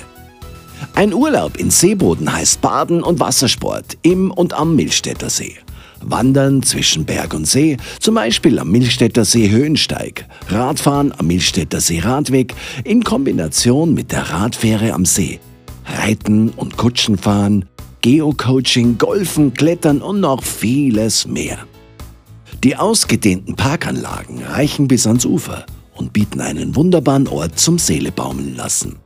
Ein 0.94 1.12
Urlaub 1.12 1.58
in 1.58 1.70
Seeboden 1.70 2.32
heißt 2.32 2.62
Baden 2.62 3.02
und 3.02 3.20
Wassersport 3.20 3.98
im 4.00 4.30
und 4.30 4.54
am 4.54 4.74
Milstädter 4.74 5.28
See. 5.28 5.58
Wandern 6.02 6.62
zwischen 6.62 7.04
Berg 7.04 7.34
und 7.34 7.46
See, 7.46 7.76
zum 7.98 8.14
Beispiel 8.14 8.58
am 8.58 8.70
Milstädter 8.70 9.24
See 9.24 9.50
Höhensteig, 9.50 10.26
Radfahren 10.48 11.12
am 11.18 11.26
Milstädter 11.26 11.80
See 11.80 12.00
Radweg 12.00 12.54
in 12.84 13.02
Kombination 13.02 13.94
mit 13.94 14.12
der 14.12 14.30
Radfähre 14.30 14.92
am 14.92 15.04
See, 15.04 15.40
Reiten 15.86 16.50
und 16.50 16.76
Kutschenfahren, 16.76 17.66
Geocoaching, 18.02 18.96
Golfen, 18.96 19.52
Klettern 19.52 20.00
und 20.00 20.20
noch 20.20 20.42
vieles 20.42 21.26
mehr. 21.26 21.58
Die 22.62 22.76
ausgedehnten 22.76 23.56
Parkanlagen 23.56 24.42
reichen 24.42 24.86
bis 24.86 25.06
ans 25.06 25.24
Ufer 25.24 25.66
und 25.94 26.12
bieten 26.12 26.40
einen 26.40 26.76
wunderbaren 26.76 27.28
Ort 27.28 27.58
zum 27.58 27.78
Seele 27.78 28.12
baumeln 28.12 28.54
lassen. 28.56 28.99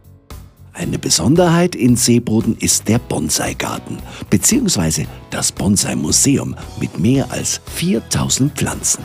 Eine 0.76 0.98
Besonderheit 0.98 1.76
in 1.76 1.94
Seeboden 1.94 2.56
ist 2.58 2.88
der 2.88 2.98
Bonsai-Garten 2.98 3.98
bzw. 4.28 5.06
das 5.30 5.52
Bonsai-Museum 5.52 6.56
mit 6.80 6.98
mehr 6.98 7.30
als 7.30 7.60
4000 7.76 8.52
Pflanzen. 8.58 9.04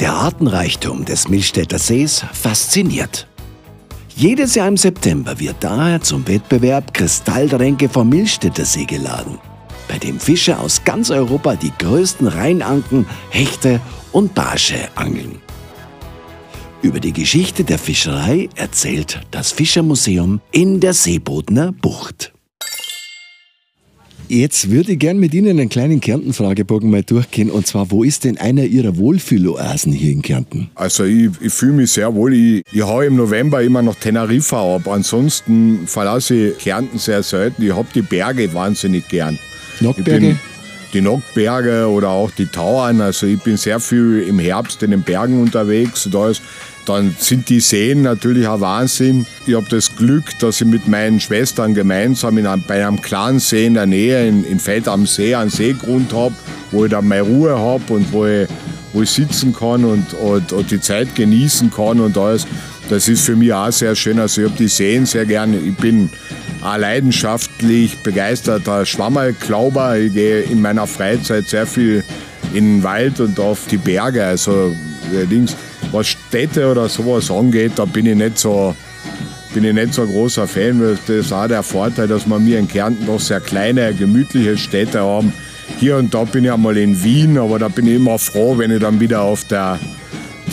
Der 0.00 0.12
Artenreichtum 0.12 1.04
des 1.04 1.28
Milstädter 1.28 1.78
Sees 1.78 2.24
fasziniert. 2.32 3.28
Jedes 4.16 4.56
Jahr 4.56 4.66
im 4.66 4.76
September 4.76 5.38
wird 5.38 5.56
daher 5.60 6.00
zum 6.00 6.26
Wettbewerb 6.26 6.92
Kristalltränke 6.92 7.88
vom 7.88 8.08
Milstädter 8.08 8.64
See 8.64 8.86
geladen, 8.86 9.38
bei 9.86 9.98
dem 9.98 10.18
Fische 10.18 10.58
aus 10.58 10.82
ganz 10.84 11.10
Europa 11.10 11.54
die 11.54 11.72
größten 11.78 12.26
Rheinanken, 12.26 13.06
Hechte 13.30 13.80
und 14.10 14.34
Barsche 14.34 14.88
angeln. 14.96 15.40
Über 16.86 17.00
die 17.00 17.12
Geschichte 17.12 17.64
der 17.64 17.80
Fischerei 17.80 18.48
erzählt 18.54 19.20
das 19.32 19.50
Fischermuseum 19.50 20.40
in 20.52 20.78
der 20.78 20.94
Seebodner 20.94 21.72
Bucht. 21.72 22.32
Jetzt 24.28 24.70
würde 24.70 24.92
ich 24.92 24.98
gern 25.00 25.18
mit 25.18 25.34
Ihnen 25.34 25.58
einen 25.58 25.68
kleinen 25.68 26.00
Kärnten-Fragebogen 26.00 26.88
mal 26.88 27.02
durchgehen. 27.02 27.50
Und 27.50 27.66
zwar, 27.66 27.90
wo 27.90 28.04
ist 28.04 28.22
denn 28.22 28.38
einer 28.38 28.62
Ihrer 28.62 28.96
Wohlfühloasen 28.98 29.92
hier 29.92 30.12
in 30.12 30.22
Kärnten? 30.22 30.70
Also 30.76 31.02
ich, 31.02 31.30
ich 31.40 31.52
fühle 31.52 31.72
mich 31.72 31.90
sehr 31.90 32.14
wohl. 32.14 32.32
Ich, 32.32 32.62
ich 32.70 32.82
haue 32.82 33.06
im 33.06 33.16
November 33.16 33.64
immer 33.64 33.82
nach 33.82 33.96
Teneriffa 33.96 34.76
ab. 34.76 34.86
Ansonsten 34.86 35.88
verlasse 35.88 36.50
ich 36.50 36.58
Kärnten 36.58 37.00
sehr 37.00 37.24
selten. 37.24 37.64
Ich 37.64 37.74
habe 37.74 37.88
die 37.96 38.02
Berge 38.02 38.54
wahnsinnig 38.54 39.08
gern. 39.08 39.40
Nockberge? 39.80 40.36
Die 40.94 41.00
Nockberge 41.00 41.88
oder 41.88 42.10
auch 42.10 42.30
die 42.30 42.46
Tauern. 42.46 43.00
Also 43.00 43.26
ich 43.26 43.40
bin 43.40 43.56
sehr 43.56 43.80
viel 43.80 44.24
im 44.28 44.38
Herbst 44.38 44.84
in 44.84 44.92
den 44.92 45.02
Bergen 45.02 45.42
unterwegs. 45.42 46.08
Da 46.12 46.30
ist 46.30 46.40
dann 46.88 47.14
sind 47.18 47.48
die 47.48 47.60
Seen 47.60 48.02
natürlich 48.02 48.48
ein 48.48 48.60
Wahnsinn. 48.60 49.26
Ich 49.46 49.54
habe 49.54 49.66
das 49.68 49.94
Glück, 49.96 50.38
dass 50.40 50.60
ich 50.60 50.66
mit 50.66 50.88
meinen 50.88 51.20
Schwestern 51.20 51.74
gemeinsam 51.74 52.38
in 52.38 52.46
einem, 52.46 52.62
bei 52.66 52.86
einem 52.86 53.00
kleinen 53.00 53.40
See 53.40 53.66
in 53.66 53.74
der 53.74 53.86
Nähe, 53.86 54.26
in, 54.26 54.44
in 54.44 54.58
Feld 54.58 54.88
am 54.88 55.06
See, 55.06 55.34
einen 55.34 55.50
Seegrund 55.50 56.12
habe, 56.12 56.34
wo 56.70 56.84
ich 56.84 56.90
dann 56.90 57.08
meine 57.08 57.22
Ruhe 57.22 57.58
habe 57.58 57.92
und 57.92 58.12
wo 58.12 58.26
ich, 58.26 58.48
wo 58.92 59.02
ich 59.02 59.10
sitzen 59.10 59.52
kann 59.52 59.84
und, 59.84 60.14
und, 60.14 60.52
und 60.52 60.70
die 60.70 60.80
Zeit 60.80 61.14
genießen 61.14 61.70
kann 61.70 62.00
und 62.00 62.16
alles. 62.16 62.46
Das 62.88 63.08
ist 63.08 63.26
für 63.26 63.34
mich 63.34 63.52
auch 63.52 63.72
sehr 63.72 63.96
schön. 63.96 64.20
Also 64.20 64.42
ich 64.42 64.48
habe 64.48 64.58
die 64.58 64.68
Seen 64.68 65.06
sehr 65.06 65.26
gerne. 65.26 65.58
Ich 65.58 65.74
bin 65.76 66.08
ein 66.62 66.80
leidenschaftlich 66.80 67.98
begeisterter 67.98 68.86
Schwammerklauber. 68.86 69.98
Ich 69.98 70.12
gehe 70.12 70.42
in 70.42 70.62
meiner 70.62 70.86
Freizeit 70.86 71.48
sehr 71.48 71.66
viel 71.66 72.04
in 72.54 72.76
den 72.76 72.82
Wald 72.84 73.18
und 73.18 73.40
auf 73.40 73.66
die 73.68 73.76
Berge. 73.76 74.24
Also 74.24 74.74
allerdings 75.12 75.56
was 75.92 76.08
Städte 76.08 76.70
oder 76.70 76.88
sowas 76.88 77.30
angeht, 77.30 77.72
da 77.76 77.84
bin 77.84 78.06
ich 78.06 78.16
nicht 78.16 78.38
so, 78.38 78.74
bin 79.54 79.64
ich 79.64 79.72
nicht 79.72 79.94
so 79.94 80.02
ein 80.02 80.08
großer 80.08 80.46
Fan. 80.46 80.80
Das 80.80 81.08
ist 81.08 81.32
auch 81.32 81.48
der 81.48 81.62
Vorteil, 81.62 82.08
dass 82.08 82.26
wir 82.26 82.38
mir 82.38 82.58
in 82.58 82.68
Kärnten 82.68 83.06
noch 83.06 83.20
sehr 83.20 83.40
kleine, 83.40 83.94
gemütliche 83.94 84.56
Städte 84.56 85.00
haben. 85.00 85.32
Hier 85.78 85.96
und 85.96 86.14
da 86.14 86.24
bin 86.24 86.44
ich 86.44 86.52
einmal 86.52 86.76
in 86.76 87.02
Wien, 87.02 87.38
aber 87.38 87.58
da 87.58 87.68
bin 87.68 87.86
ich 87.86 87.94
immer 87.94 88.18
froh, 88.18 88.56
wenn 88.58 88.70
ich 88.70 88.80
dann 88.80 89.00
wieder 89.00 89.22
auf 89.22 89.44
der 89.44 89.78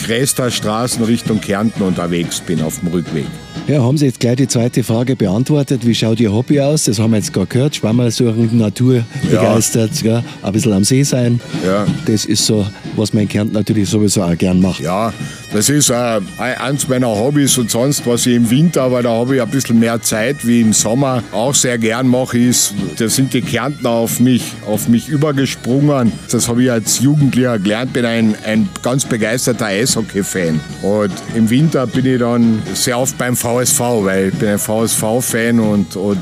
Krester 0.06 0.52
Straßen 0.52 1.04
Richtung 1.04 1.39
Kärnten 1.39 1.84
unterwegs 1.84 2.41
bin, 2.41 2.62
auf 2.62 2.80
dem 2.80 2.89
Rückweg. 2.89 3.28
Ja, 3.65 3.82
haben 3.82 3.97
Sie 3.97 4.08
jetzt 4.08 4.19
gleich 4.19 4.36
die 4.36 4.47
zweite 4.47 4.84
Frage 4.84 5.15
beantwortet. 5.15 5.86
Wie 5.86 5.95
schaut 5.95 6.19
Ihr 6.19 6.34
Hobby 6.34 6.60
aus? 6.60 6.84
Das 6.84 6.99
haben 6.99 7.12
wir 7.12 7.17
jetzt 7.17 7.32
gerade 7.32 7.47
gehört. 7.47 7.73
Schwammerl 7.73 8.12
suchen, 8.12 8.58
Natur 8.58 9.06
begeistert, 9.32 10.02
ja. 10.02 10.15
ja. 10.15 10.23
ein 10.41 10.52
bisschen 10.52 10.73
am 10.73 10.84
See 10.84 11.04
sein. 11.04 11.39
Ja. 11.65 11.88
Das 12.06 12.26
ist 12.26 12.45
so, 12.45 12.67
was 12.97 13.13
man 13.13 13.23
in 13.23 13.30
Kärnten 13.30 13.54
natürlich 13.54 13.89
sowieso 13.89 14.21
auch 14.21 14.38
gern 14.38 14.60
macht. 14.60 14.82
Ja, 14.82 15.13
das 15.54 15.69
ist 15.69 15.91
äh, 15.91 16.19
eins 16.38 16.89
meiner 16.89 17.08
Hobbys 17.08 17.58
und 17.58 17.71
sonst, 17.71 18.06
was 18.06 18.26
ich 18.26 18.36
im 18.36 18.49
Winter, 18.49 18.91
weil 18.91 19.04
da 19.04 19.12
habe 19.12 19.38
ich 19.38 19.41
ein 19.41 19.49
bisschen 19.49 19.80
mehr 19.80 20.02
Zeit 20.02 20.45
wie 20.45 20.60
im 20.60 20.73
Sommer, 20.73 21.23
auch 21.32 21.56
sehr 21.56 21.78
gern 21.78 22.08
mache, 22.10 22.38
ist, 22.38 22.73
da 22.97 23.08
sind 23.08 23.34
die 23.34 23.41
Kärntner 23.41 23.91
auf 23.91 24.19
mich, 24.19 24.43
auf 24.67 24.89
mich 24.89 25.08
übergesprungen. 25.08 26.12
Das 26.30 26.49
habe 26.49 26.63
ich 26.63 26.71
als 26.71 26.99
Jugendlicher 26.99 27.60
gelernt, 27.60 27.93
bin 27.93 28.04
ein, 28.04 28.36
ein 28.45 28.67
ganz 28.82 29.06
begeisterter 29.06 29.67
Eishockey-Fan. 29.67 30.60
Und 30.82 31.13
im 31.34 31.49
Winter 31.49 31.88
bin 31.88 32.06
ich 32.06 32.19
dann 32.19 32.62
sehr 32.73 32.99
oft 32.99 33.17
beim 33.17 33.38
VfB 33.38 33.53
VSV, 33.54 33.80
weil 33.80 34.30
ich 34.30 34.36
bin 34.36 34.50
ein 34.50 34.60
VSV-Fan 34.60 35.60
und, 35.60 35.96
und 35.96 36.18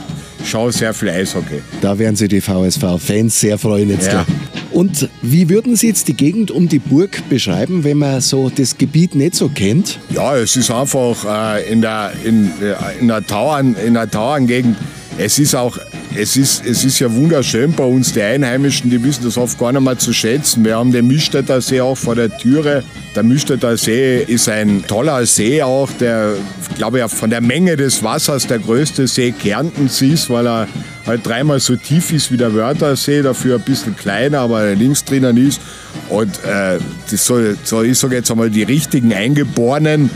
schaue 0.45 0.71
sehr 0.71 0.93
viel 0.93 1.09
Eishockey. 1.09 1.61
Da 1.81 1.97
werden 1.97 2.15
sich 2.15 2.29
die 2.29 2.41
VSV-Fans 2.41 3.39
sehr 3.39 3.57
freuen 3.57 3.89
jetzt. 3.89 4.11
Ja. 4.11 4.25
Und 4.71 5.09
wie 5.21 5.49
würden 5.49 5.75
Sie 5.75 5.87
jetzt 5.87 6.07
die 6.07 6.13
Gegend 6.13 6.49
um 6.49 6.67
die 6.67 6.79
Burg 6.79 7.27
beschreiben, 7.29 7.83
wenn 7.83 7.97
man 7.97 8.21
so 8.21 8.49
das 8.49 8.77
Gebiet 8.77 9.15
nicht 9.15 9.35
so 9.35 9.49
kennt? 9.49 9.99
Ja, 10.09 10.35
es 10.37 10.55
ist 10.55 10.71
einfach 10.71 11.25
äh, 11.25 11.71
in 11.71 11.81
der, 11.81 12.11
in, 12.23 12.51
äh, 12.61 12.99
in 12.99 13.07
der 13.07 13.25
Tauern, 13.25 13.75
in 13.75 13.93
der 13.93 14.09
Tauerngegend. 14.09 14.77
Es 15.17 15.39
ist 15.39 15.55
auch 15.55 15.77
es 16.15 16.35
ist, 16.35 16.65
es 16.65 16.83
ist 16.83 16.99
ja 16.99 17.13
wunderschön 17.13 17.71
bei 17.71 17.83
uns. 17.83 18.13
Die 18.13 18.21
Einheimischen, 18.21 18.89
die 18.89 19.01
wissen 19.03 19.23
das 19.23 19.37
oft 19.37 19.57
gar 19.57 19.71
nicht 19.71 19.81
mal 19.81 19.97
zu 19.97 20.13
schätzen. 20.13 20.65
Wir 20.65 20.75
haben 20.75 20.91
den 20.91 21.07
Mischstädter 21.07 21.61
See 21.61 21.79
auch 21.79 21.95
vor 21.95 22.15
der 22.15 22.37
Türe. 22.37 22.83
Der 23.15 23.23
Mischstädter 23.23 23.77
See 23.77 24.23
ist 24.23 24.49
ein 24.49 24.83
toller 24.87 25.25
See 25.25 25.61
auch, 25.61 25.89
der, 25.99 26.33
glaube 26.75 26.99
ich, 26.99 27.11
von 27.11 27.29
der 27.29 27.41
Menge 27.41 27.77
des 27.77 28.03
Wassers 28.03 28.47
der 28.47 28.59
größte 28.59 29.07
See 29.07 29.31
Kärntens 29.31 30.01
ist, 30.01 30.29
weil 30.29 30.47
er 30.47 30.67
halt 31.05 31.25
dreimal 31.25 31.59
so 31.59 31.75
tief 31.75 32.11
ist 32.11 32.31
wie 32.31 32.37
der 32.37 32.53
Wörthersee, 32.53 33.21
dafür 33.21 33.55
ein 33.55 33.61
bisschen 33.61 33.95
kleiner, 33.95 34.39
aber 34.39 34.75
links 34.75 35.03
drinnen 35.05 35.37
ist. 35.37 35.61
Und 36.09 36.43
äh, 36.43 36.77
das 37.09 37.25
soll, 37.25 37.57
so, 37.63 37.83
ich 37.83 37.97
sage 37.97 38.15
jetzt 38.15 38.31
einmal, 38.31 38.49
die 38.49 38.63
richtigen 38.63 39.13
Eingeborenen, 39.13 40.09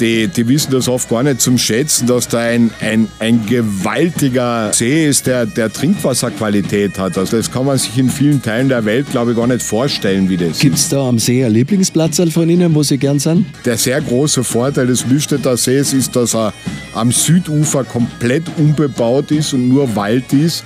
die, 0.00 0.28
die 0.28 0.48
wissen 0.48 0.70
das 0.70 0.88
oft 0.88 1.08
gar 1.08 1.22
nicht 1.22 1.40
zum 1.40 1.58
Schätzen, 1.58 2.06
dass 2.06 2.28
da 2.28 2.38
ein, 2.38 2.70
ein, 2.80 3.08
ein 3.18 3.44
gewaltiger 3.46 4.72
See 4.72 5.08
ist, 5.08 5.26
der, 5.26 5.46
der 5.46 5.72
Trinkwasserqualität 5.72 6.98
hat. 6.98 7.18
Also 7.18 7.36
das 7.36 7.50
kann 7.50 7.66
man 7.66 7.78
sich 7.78 7.96
in 7.98 8.08
vielen 8.08 8.42
Teilen 8.42 8.68
der 8.68 8.84
Welt, 8.84 9.10
glaube 9.10 9.32
ich, 9.32 9.36
gar 9.36 9.46
nicht 9.46 9.62
vorstellen, 9.62 10.28
wie 10.28 10.36
das 10.36 10.58
Gibt 10.58 10.76
es 10.76 10.88
da 10.88 11.08
am 11.08 11.18
See 11.18 11.44
ein 11.44 11.52
Lieblingsplatz 11.52 12.20
von 12.32 12.48
Ihnen, 12.48 12.74
wo 12.74 12.82
Sie 12.82 12.98
gern 12.98 13.18
sind? 13.18 13.46
Der 13.64 13.76
sehr 13.76 14.00
große 14.00 14.44
Vorteil 14.44 14.86
des 14.86 15.06
Lüsteter 15.06 15.56
Sees 15.56 15.92
ist, 15.92 16.16
dass 16.16 16.34
er 16.34 16.52
am 16.94 17.12
Südufer 17.12 17.84
komplett 17.84 18.44
unbebaut 18.56 19.30
ist 19.30 19.52
und 19.52 19.68
nur 19.68 19.94
Wald 19.96 20.32
ist. 20.32 20.64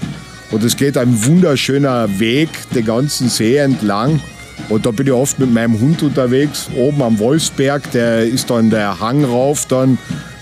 Und 0.51 0.63
es 0.65 0.77
geht 0.77 0.99
ein 0.99 1.25
wunderschöner 1.25 2.19
Weg 2.19 2.49
den 2.75 2.85
ganzen 2.85 3.29
See 3.29 3.57
entlang. 3.57 4.21
Und 4.73 4.87
da 4.87 4.91
bin 4.91 5.07
ich 5.07 5.13
oft 5.13 5.39
mit 5.39 5.53
meinem 5.53 5.79
Hund 5.79 6.03
unterwegs, 6.03 6.71
oben 6.75 7.03
am 7.03 7.19
Wolfsberg, 7.19 7.91
der 7.93 8.25
ist 8.25 8.49
dann 8.49 8.71
der 8.71 9.01
Hang 9.01 9.23
rauf, 9.23 9.67
dann, 9.67 9.99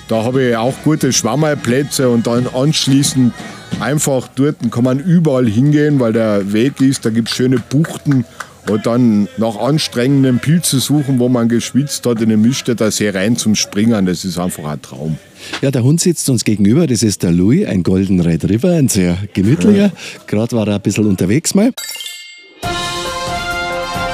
da 0.07 0.23
habe 0.23 0.51
ich 0.51 0.57
auch 0.57 0.75
gute 0.85 1.13
Schwammerplätze 1.13 2.09
und 2.09 2.29
dann 2.29 2.47
anschließend 2.47 3.35
einfach 3.81 4.29
dort 4.29 4.57
kann 4.71 4.85
man 4.85 5.01
überall 5.01 5.49
hingehen, 5.49 5.99
weil 5.99 6.13
der 6.13 6.53
Weg 6.53 6.81
ist, 6.81 7.05
da 7.05 7.11
gibt 7.11 7.29
es 7.29 7.35
schöne 7.35 7.59
Buchten 7.59 8.25
und 8.69 8.87
dann 8.87 9.27
nach 9.37 9.57
anstrengenden 9.57 10.39
Pilze 10.39 10.79
suchen, 10.79 11.19
wo 11.19 11.29
man 11.29 11.49
geschwitzt 11.49 12.07
hat, 12.07 12.23
in 12.23 12.29
den 12.29 12.41
Mischstädter 12.41 12.93
See 12.93 13.11
rein 13.11 13.37
zum 13.37 13.57
Springen, 13.57 14.07
das 14.07 14.25
ist 14.25 14.39
einfach 14.39 14.65
ein 14.65 14.81
Traum. 14.81 15.19
Ja, 15.61 15.73
der 15.73 15.83
Hund 15.83 16.01
sitzt 16.01 16.31
uns 16.31 16.45
gegenüber, 16.45 16.87
das 16.87 17.03
ist 17.03 17.25
der 17.25 17.33
Louis, 17.33 17.67
ein 17.67 17.83
Golden 17.83 18.21
Red 18.21 18.49
River, 18.49 18.75
ein 18.75 18.87
sehr 18.87 19.19
gemütlicher. 19.35 19.87
Ja. 19.87 19.93
Gerade 20.29 20.55
war 20.55 20.69
er 20.69 20.77
ein 20.77 20.83
bisschen 20.83 21.07
unterwegs 21.07 21.53
mal. 21.53 21.73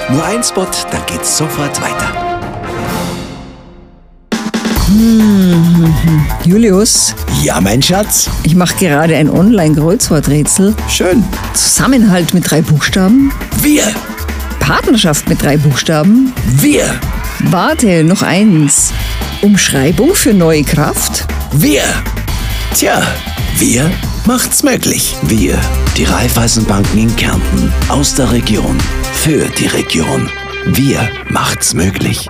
Nur 0.09 0.25
ein 0.25 0.42
Spot, 0.42 0.66
dann 0.92 1.05
geht's 1.07 1.37
sofort 1.37 1.81
weiter. 1.83 2.27
Hm, 4.87 5.92
Julius? 6.45 7.14
Ja, 7.42 7.61
mein 7.61 7.83
Schatz? 7.83 8.31
Ich 8.45 8.55
mache 8.55 8.77
gerade 8.77 9.16
ein 9.16 9.29
Online-Kreuzworträtsel. 9.29 10.75
Schön. 10.88 11.25
Zusammenhalt 11.55 12.35
mit 12.35 12.49
drei 12.49 12.62
Buchstaben. 12.62 13.33
Wir. 13.61 13.83
Partnerschaft 14.61 15.29
mit 15.29 15.42
drei 15.42 15.57
Buchstaben. 15.57 16.33
Wir. 16.61 16.85
Warte, 17.51 18.05
noch 18.05 18.23
eins. 18.23 18.92
Umschreibung 19.42 20.14
für 20.14 20.33
neue 20.33 20.62
Kraft. 20.62 21.27
Wir. 21.53 21.83
Tja, 22.75 23.03
wir 23.59 23.90
macht's 24.27 24.65
möglich. 24.65 25.15
Wir, 25.23 25.59
die 25.97 26.05
Raiffeisenbanken 26.05 26.99
in 26.99 27.17
Kärnten, 27.17 27.73
aus 27.89 28.15
der 28.17 28.33
Region, 28.33 28.77
für 29.12 29.47
die 29.59 29.67
Region. 29.67 30.29
Wir 30.67 31.09
macht's 31.31 31.75
möglich. 31.75 32.27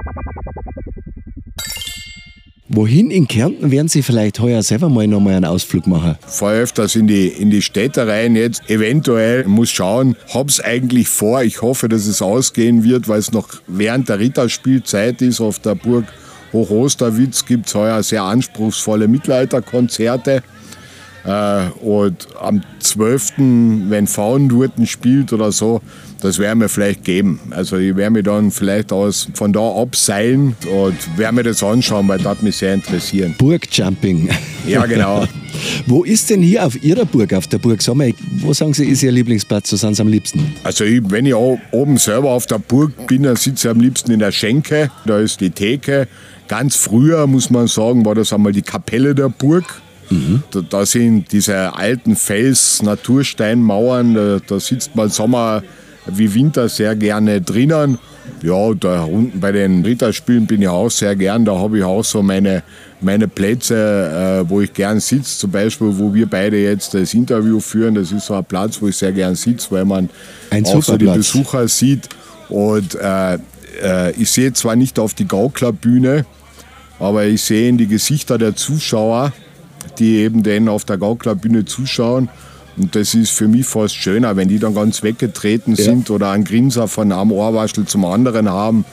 Wohin 2.68 3.10
in 3.10 3.26
Kärnten 3.26 3.70
werden 3.70 3.88
Sie 3.88 4.02
vielleicht 4.02 4.38
heuer 4.40 4.62
selber 4.62 4.90
mal 4.90 5.06
nochmal 5.06 5.34
einen 5.34 5.46
Ausflug 5.46 5.86
machen? 5.86 6.16
Fahr 6.26 6.52
öfters 6.52 6.96
in 6.96 7.06
die, 7.06 7.28
in 7.28 7.48
die 7.48 7.62
Städte 7.62 8.06
rein 8.06 8.36
jetzt. 8.36 8.68
Eventuell 8.68 9.44
muss 9.46 9.70
schauen, 9.70 10.16
hab's 10.34 10.60
eigentlich 10.60 11.08
vor. 11.08 11.42
Ich 11.42 11.62
hoffe, 11.62 11.88
dass 11.88 12.06
es 12.06 12.20
ausgehen 12.20 12.84
wird, 12.84 13.08
weil 13.08 13.20
es 13.20 13.32
noch 13.32 13.48
während 13.66 14.10
der 14.10 14.18
Ritterspielzeit 14.18 15.22
ist. 15.22 15.40
Auf 15.40 15.60
der 15.60 15.74
Burg 15.74 16.04
Hochosterwitz 16.52 17.46
gibt 17.46 17.68
es 17.68 17.74
heuer 17.74 18.02
sehr 18.02 18.22
anspruchsvolle 18.24 19.08
Mittelalterkonzerte. 19.08 20.42
Äh, 21.26 21.70
und 21.80 22.28
am 22.40 22.62
12., 22.78 23.32
wenn 23.88 24.06
Frauendurten 24.06 24.86
spielt 24.86 25.32
oder 25.32 25.50
so, 25.50 25.80
das 26.20 26.38
werden 26.38 26.60
wir 26.60 26.68
vielleicht 26.68 27.04
geben. 27.04 27.40
Also 27.50 27.76
ich 27.76 27.96
werde 27.96 28.12
mich 28.12 28.24
dann 28.24 28.50
vielleicht 28.50 28.92
aus, 28.92 29.28
von 29.34 29.52
da 29.52 29.60
abseilen 29.60 30.56
und 30.72 31.18
werde 31.18 31.34
mir 31.34 31.42
das 31.42 31.62
anschauen, 31.62 32.08
weil 32.08 32.18
das 32.18 32.42
mich 32.42 32.56
sehr 32.56 32.74
interessieren. 32.74 33.34
Burgjumping. 33.38 34.28
Ja, 34.66 34.86
genau. 34.86 35.26
wo 35.86 36.04
ist 36.04 36.30
denn 36.30 36.42
hier 36.42 36.64
auf 36.64 36.82
Ihrer 36.82 37.04
Burg, 37.04 37.32
auf 37.34 37.46
der 37.48 37.58
Burg 37.58 37.82
Sommer, 37.82 38.06
wo 38.40 38.52
sagen 38.52 38.72
Sie, 38.72 38.86
ist 38.86 39.02
Ihr 39.02 39.12
Lieblingsplatz, 39.12 39.72
wo 39.72 39.76
sind 39.76 39.94
Sie 39.94 40.02
am 40.02 40.08
liebsten? 40.08 40.54
Also 40.64 40.84
ich, 40.84 41.02
wenn 41.10 41.26
ich 41.26 41.34
oben 41.34 41.98
selber 41.98 42.30
auf 42.30 42.46
der 42.46 42.58
Burg 42.58 43.06
bin, 43.06 43.24
dann 43.24 43.36
sitze 43.36 43.68
ich 43.68 43.70
am 43.70 43.80
liebsten 43.80 44.12
in 44.12 44.20
der 44.20 44.32
Schenke, 44.32 44.90
da 45.04 45.18
ist 45.18 45.40
die 45.40 45.50
Theke. 45.50 46.08
Ganz 46.48 46.76
früher, 46.76 47.26
muss 47.26 47.50
man 47.50 47.66
sagen, 47.66 48.04
war 48.04 48.14
das 48.14 48.32
einmal 48.32 48.52
die 48.52 48.62
Kapelle 48.62 49.14
der 49.14 49.28
Burg. 49.28 49.64
Mhm. 50.10 50.42
Da, 50.50 50.60
da, 50.60 50.86
sind 50.86 51.32
diese 51.32 51.74
alten 51.74 52.16
Fels-Natursteinmauern, 52.16 54.14
da, 54.14 54.38
da, 54.46 54.60
sitzt 54.60 54.94
man 54.94 55.08
Sommer 55.08 55.62
wie 56.06 56.32
Winter 56.34 56.68
sehr 56.68 56.94
gerne 56.94 57.40
drinnen. 57.40 57.98
Ja, 58.42 58.74
da 58.74 59.04
unten 59.04 59.40
bei 59.40 59.52
den 59.52 59.84
Ritterspielen 59.84 60.46
bin 60.46 60.62
ich 60.62 60.68
auch 60.68 60.90
sehr 60.90 61.16
gern. 61.16 61.44
Da 61.44 61.56
habe 61.58 61.78
ich 61.78 61.84
auch 61.84 62.04
so 62.04 62.22
meine, 62.22 62.62
meine 63.00 63.28
Plätze, 63.28 64.44
äh, 64.44 64.48
wo 64.48 64.60
ich 64.60 64.72
gern 64.72 65.00
sitze. 65.00 65.38
Zum 65.38 65.50
Beispiel, 65.50 65.88
wo 65.92 66.12
wir 66.12 66.26
beide 66.26 66.56
jetzt 66.58 66.94
das 66.94 67.14
Interview 67.14 67.60
führen. 67.60 67.94
Das 67.94 68.12
ist 68.12 68.26
so 68.26 68.34
ein 68.34 68.44
Platz, 68.44 68.80
wo 68.80 68.88
ich 68.88 68.96
sehr 68.96 69.12
gern 69.12 69.34
sitze, 69.34 69.68
weil 69.70 69.84
man 69.84 70.10
Ein 70.50 70.66
auch 70.66 70.82
so 70.82 70.96
die. 70.96 71.06
Besucher 71.06 71.66
sieht. 71.68 72.08
Und 72.48 72.94
äh, 72.96 73.38
äh, 73.82 74.12
ich 74.12 74.30
sehe 74.30 74.52
zwar 74.52 74.76
nicht 74.76 74.98
auf 74.98 75.14
die 75.14 75.26
Gauklerbühne, 75.26 76.24
aber 76.98 77.24
ich 77.24 77.42
sehe 77.42 77.68
in 77.68 77.78
die 77.78 77.86
Gesichter 77.86 78.38
der 78.38 78.54
Zuschauer, 78.56 79.32
die 79.98 80.16
eben 80.18 80.42
dann 80.42 80.68
auf 80.68 80.84
der 80.84 80.98
Gauklerbühne 80.98 81.64
zuschauen. 81.64 82.28
Und 82.76 82.94
das 82.94 83.14
ist 83.14 83.30
für 83.30 83.48
mich 83.48 83.66
fast 83.66 83.94
schöner, 83.94 84.36
wenn 84.36 84.48
die 84.48 84.58
dann 84.58 84.74
ganz 84.74 85.02
weggetreten 85.02 85.76
sind 85.76 86.10
oder 86.10 86.30
einen 86.30 86.44
Grinser 86.44 86.88
von 86.88 87.10
einem 87.10 87.32
Ohrwaschel 87.32 87.86
zum 87.86 88.04
anderen 88.04 88.50
haben, 88.50 88.84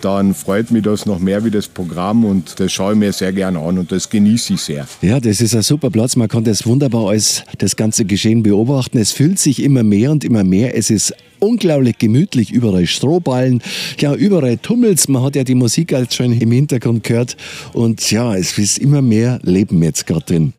dann 0.00 0.34
freut 0.34 0.70
mich 0.70 0.82
das 0.82 1.06
noch 1.06 1.18
mehr 1.18 1.44
wie 1.44 1.50
das 1.50 1.68
Programm 1.68 2.24
und 2.24 2.60
das 2.60 2.72
schaue 2.72 2.92
ich 2.92 2.98
mir 2.98 3.12
sehr 3.12 3.32
gerne 3.32 3.58
an 3.58 3.78
und 3.78 3.90
das 3.92 4.08
genieße 4.08 4.54
ich 4.54 4.60
sehr. 4.60 4.86
Ja, 5.02 5.20
das 5.20 5.40
ist 5.40 5.54
ein 5.54 5.62
super 5.62 5.90
Platz. 5.90 6.16
Man 6.16 6.28
kann 6.28 6.44
das 6.44 6.66
wunderbar 6.66 7.08
als 7.08 7.44
das 7.58 7.76
ganze 7.76 8.04
Geschehen 8.04 8.42
beobachten. 8.42 8.98
Es 8.98 9.12
füllt 9.12 9.38
sich 9.38 9.62
immer 9.62 9.82
mehr 9.82 10.10
und 10.10 10.24
immer 10.24 10.44
mehr. 10.44 10.76
Es 10.76 10.90
ist 10.90 11.14
unglaublich 11.40 11.98
gemütlich. 11.98 12.52
Überall 12.52 12.86
Strohballen. 12.86 13.62
Ja, 13.98 14.14
überall 14.14 14.58
tummelt's. 14.58 15.08
Man 15.08 15.22
hat 15.22 15.36
ja 15.36 15.44
die 15.44 15.54
Musik 15.54 15.92
als 15.92 16.14
schon 16.14 16.32
im 16.32 16.52
Hintergrund 16.52 17.04
gehört. 17.04 17.36
Und 17.72 18.10
ja, 18.10 18.36
es 18.36 18.56
ist 18.58 18.78
immer 18.78 19.02
mehr 19.02 19.38
Leben 19.42 19.82
jetzt 19.82 20.06
gerade 20.06 20.24
drin. 20.24 20.52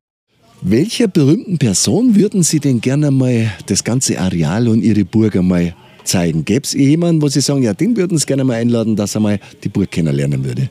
Welcher 0.62 1.08
berühmten 1.08 1.60
Person 1.60 2.16
würden 2.16 2.42
Sie 2.42 2.60
denn 2.60 2.82
gerne 2.82 3.12
mal 3.12 3.52
das 3.68 3.84
ganze 3.84 4.20
Areal 4.20 4.68
und 4.68 4.82
Ihre 4.82 5.06
Burg 5.06 5.36
einmal 5.36 5.76
zeigen? 6.08 6.46
Gäbe 6.46 6.64
es 6.64 6.74
jemanden, 6.74 7.22
wo 7.22 7.28
Sie 7.28 7.42
sagen, 7.42 7.64
ja, 7.64 7.74
den 7.74 7.96
würden 7.98 8.18
Sie 8.18 8.26
gerne 8.26 8.44
mal 8.44 8.56
einladen, 8.56 8.96
dass 8.96 9.16
er 9.16 9.22
mal 9.22 9.40
die 9.64 9.70
Burg 9.70 9.92
kennenlernen 9.92 10.44
würde? 10.44 10.70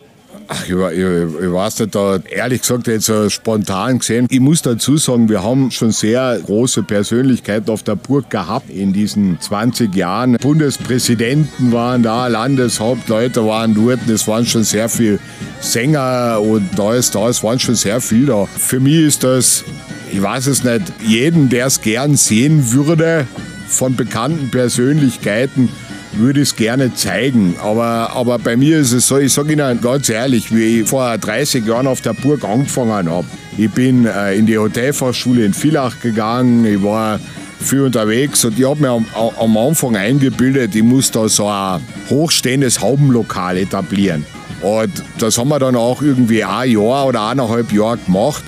Ach, 0.48 0.64
ich, 0.64 0.70
ich, 0.70 0.98
ich 0.98 1.52
weiß 1.52 1.80
nicht, 1.80 1.94
da 1.94 2.18
ehrlich 2.30 2.60
gesagt 2.60 2.86
jetzt 2.86 3.06
so 3.06 3.28
spontan 3.28 3.98
gesehen. 3.98 4.26
Ich 4.30 4.38
muss 4.38 4.62
dazu 4.62 4.96
sagen, 4.96 5.28
wir 5.28 5.42
haben 5.42 5.70
schon 5.72 5.90
sehr 5.90 6.38
große 6.44 6.84
Persönlichkeiten 6.84 7.68
auf 7.70 7.82
der 7.82 7.96
Burg 7.96 8.30
gehabt 8.30 8.70
in 8.70 8.92
diesen 8.92 9.40
20 9.40 9.94
Jahren. 9.94 10.36
Bundespräsidenten 10.40 11.72
waren 11.72 12.02
da, 12.04 12.28
Landeshauptleute 12.28 13.44
waren 13.44 13.74
dort. 13.74 14.08
Es 14.08 14.28
waren 14.28 14.46
schon 14.46 14.62
sehr 14.62 14.88
viele 14.88 15.18
Sänger 15.60 16.40
und 16.40 16.68
da 16.76 16.94
ist 16.94 17.14
da, 17.14 17.28
es 17.28 17.42
waren 17.42 17.58
schon 17.58 17.74
sehr 17.74 18.00
viele 18.00 18.26
da. 18.26 18.46
Für 18.46 18.78
mich 18.78 19.00
ist 19.02 19.24
das, 19.24 19.64
ich 20.12 20.22
weiß 20.22 20.46
es 20.46 20.62
nicht, 20.62 20.82
jeden, 21.04 21.48
der 21.48 21.66
es 21.66 21.80
gern 21.80 22.14
sehen 22.14 22.72
würde, 22.72 23.26
von 23.68 23.96
bekannten 23.96 24.50
Persönlichkeiten, 24.50 25.68
würde 26.12 26.40
ich 26.40 26.50
es 26.50 26.56
gerne 26.56 26.94
zeigen. 26.94 27.56
Aber, 27.62 28.12
aber 28.14 28.38
bei 28.38 28.56
mir 28.56 28.78
ist 28.78 28.92
es 28.92 29.08
so, 29.08 29.18
ich 29.18 29.32
sage 29.32 29.52
Ihnen 29.52 29.80
ganz 29.80 30.08
ehrlich, 30.08 30.54
wie 30.54 30.80
ich 30.80 30.88
vor 30.88 31.16
30 31.16 31.66
Jahren 31.66 31.86
auf 31.86 32.00
der 32.00 32.14
Burg 32.14 32.44
angefangen 32.44 33.10
habe. 33.10 33.26
Ich 33.58 33.70
bin 33.70 34.06
äh, 34.06 34.34
in 34.34 34.46
die 34.46 34.58
Hotelfachschule 34.58 35.44
in 35.44 35.54
Villach 35.54 36.00
gegangen, 36.00 36.64
ich 36.64 36.82
war 36.82 37.18
viel 37.58 37.82
unterwegs 37.82 38.44
und 38.44 38.58
ich 38.58 38.68
habe 38.68 38.80
mir 38.80 38.90
am, 38.90 39.06
am 39.14 39.56
Anfang 39.56 39.96
eingebildet, 39.96 40.74
ich 40.74 40.82
muss 40.82 41.10
da 41.10 41.28
so 41.28 41.48
ein 41.48 41.80
hochstehendes 42.10 42.80
Haubenlokal 42.80 43.56
etablieren. 43.56 44.24
Und 44.62 44.90
das 45.18 45.38
haben 45.38 45.48
wir 45.48 45.58
dann 45.58 45.76
auch 45.76 46.02
irgendwie 46.02 46.44
ein 46.44 46.70
Jahr 46.70 47.06
oder 47.06 47.28
eineinhalb 47.28 47.72
Jahre 47.72 47.98
gemacht. 47.98 48.42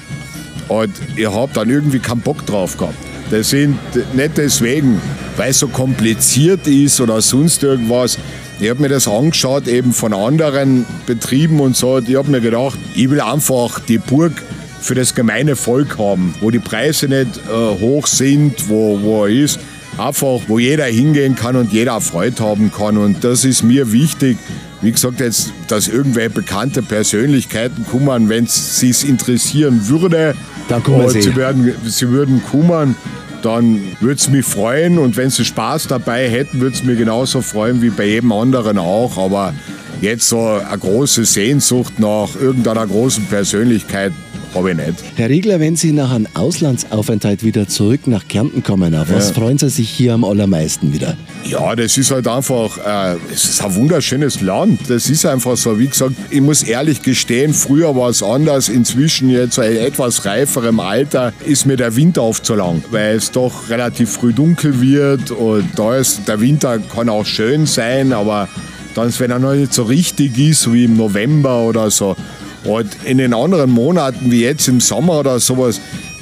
Und 0.69 0.93
ich 1.17 1.27
habe 1.27 1.51
dann 1.55 1.69
irgendwie 1.71 1.99
keinen 1.99 2.21
Bock 2.21 2.45
drauf 2.45 2.77
gehabt. 2.77 3.08
Das 3.31 3.51
sind 3.51 3.79
nicht 4.15 4.39
deswegen, 4.39 5.01
weil 5.37 5.51
es 5.51 5.59
so 5.59 5.69
kompliziert 5.69 6.67
ist 6.67 7.01
oder 7.01 7.21
sonst 7.21 7.63
irgendwas. 7.63 8.19
Ich 8.61 8.71
habe 8.71 8.81
mir 8.81 8.89
das 8.89 9.07
angeschaut, 9.07 9.69
eben 9.69 9.93
von 9.93 10.13
anderen 10.13 10.87
Betrieben 11.07 11.61
und 11.61 11.77
so. 11.77 11.99
Ich 11.99 12.17
habe 12.17 12.31
mir 12.31 12.41
gedacht, 12.41 12.79
ich 12.95 13.09
will 13.11 13.21
einfach 13.21 13.81
die 13.81 13.99
Burg 13.99 14.43
für 14.81 14.95
das 14.95 15.15
gemeine 15.15 15.57
Volk 15.57 15.99
haben, 15.99 16.35
wo 16.41 16.51
die 16.51 16.59
Preise 16.59 17.07
nicht 17.07 17.39
äh, 17.49 17.81
hoch 17.81 18.07
sind, 18.07 18.69
wo, 18.69 18.99
wo 19.03 19.27
er 19.27 19.31
ist. 19.31 19.61
Einfach, 19.99 20.41
wo 20.47 20.59
jeder 20.59 20.85
hingehen 20.85 21.35
kann 21.35 21.57
und 21.57 21.73
jeder 21.73 22.01
Freude 22.01 22.43
haben 22.43 22.73
kann. 22.73 22.97
Und 22.97 23.25
das 23.25 23.45
ist 23.45 23.63
mir 23.63 23.93
wichtig. 23.93 24.39
Wie 24.81 24.93
gesagt, 24.93 25.19
jetzt, 25.19 25.53
dass 25.67 25.89
irgendwelche 25.89 26.31
bekannte 26.31 26.83
Persönlichkeiten 26.83 27.85
kommen, 27.85 28.29
wenn 28.29 28.45
es 28.45 28.79
sie 28.79 28.95
interessieren 29.09 29.89
würde. 29.89 30.35
Dann 30.69 30.83
kommen 30.83 31.09
sie. 31.09 31.23
sie, 31.23 31.37
werden, 31.37 31.75
sie 31.85 32.09
würden 32.11 32.43
kommen, 32.49 32.95
dann 33.43 33.81
würde 34.01 34.15
es 34.17 34.29
mich 34.29 34.45
freuen. 34.45 34.99
Und 34.99 35.17
wenn 35.17 35.31
sie 35.31 35.45
Spaß 35.45 35.89
dabei 35.89 36.29
hätten, 36.29 36.61
würde 36.61 36.77
es 36.77 36.83
mir 36.85 36.97
genauso 36.97 37.41
freuen 37.41 37.83
wie 37.83 37.91
bei 37.91 38.07
jedem 38.07 38.33
anderen 38.33 38.79
auch. 38.79 39.17
Aber 39.19 39.55
jetzt 40.01 40.29
so 40.29 40.41
eine 40.41 40.79
große 40.79 41.25
Sehnsucht 41.25 41.99
nach 41.99 42.29
irgendeiner 42.41 42.87
großen 42.87 43.25
Persönlichkeit 43.27 44.13
habe 44.55 44.71
ich 44.71 44.77
nicht. 44.77 44.95
Herr 45.17 45.29
Riegler, 45.29 45.61
wenn 45.61 45.77
Sie 45.77 45.93
nach 45.93 46.11
einem 46.11 46.27
Auslandsaufenthalt 46.35 47.45
wieder 47.45 47.69
zurück 47.69 48.07
nach 48.07 48.27
Kärnten 48.29 48.63
kommen, 48.63 48.95
auf 48.95 49.13
was 49.13 49.29
Ja. 49.29 49.35
freuen 49.35 49.59
Sie 49.59 49.69
sich 49.69 49.91
hier 49.91 50.15
am 50.15 50.25
allermeisten 50.25 50.93
wieder? 50.93 51.17
Ja, 51.45 51.75
das 51.75 51.97
ist 51.97 52.11
halt 52.11 52.29
einfach, 52.29 52.79
äh, 52.79 53.17
es 53.33 53.45
ist 53.45 53.65
ein 53.65 53.75
wunderschönes 53.75 54.41
Land. 54.41 54.81
Das 54.89 55.09
ist 55.09 55.25
einfach 55.25 55.57
so. 55.57 55.79
Wie 55.79 55.87
gesagt, 55.87 56.15
ich 56.31 56.41
muss 56.41 56.63
ehrlich 56.63 57.03
gestehen, 57.03 57.55
früher 57.55 57.97
war 57.97 58.11
es 58.11 58.23
anders. 58.23 58.69
Inzwischen 58.69 59.31
jetzt 59.31 59.59
in 59.59 59.77
etwas 59.77 60.25
reiferem 60.25 60.81
Alter 60.81 61.33
ist 61.47 61.65
mir 61.65 61.77
der 61.77 61.97
Winter 61.97 62.23
oft 62.23 62.45
zu 62.45 62.55
lang, 62.55 62.85
weil 62.91 63.17
es 63.17 63.31
doch 63.31 63.71
relativ 63.71 64.11
früh 64.11 64.33
dunkel 64.33 64.81
wird 64.81 65.31
und 65.31 65.71
da 65.77 65.97
ist, 65.97 66.29
der 66.29 66.41
Winter 66.41 66.79
kann 66.79 67.09
auch 67.09 67.25
schön 67.25 67.67
sein, 67.67 68.13
aber 68.13 68.49
dann, 68.95 69.13
wenn 69.19 69.31
er 69.31 69.39
noch 69.39 69.55
nicht 69.55 69.73
so 69.73 69.85
richtig 69.85 70.37
ist, 70.39 70.73
wie 70.73 70.85
im 70.85 70.97
November 70.97 71.63
oder 71.63 71.91
so. 71.91 72.17
Und 72.65 72.89
in 73.05 73.19
den 73.19 73.33
anderen 73.33 73.71
Monaten, 73.71 74.31
wie 74.31 74.43
jetzt 74.43 74.69
im 74.69 74.81
Sommer 74.81 75.21
oder 75.21 75.39
sowas, 75.39 75.81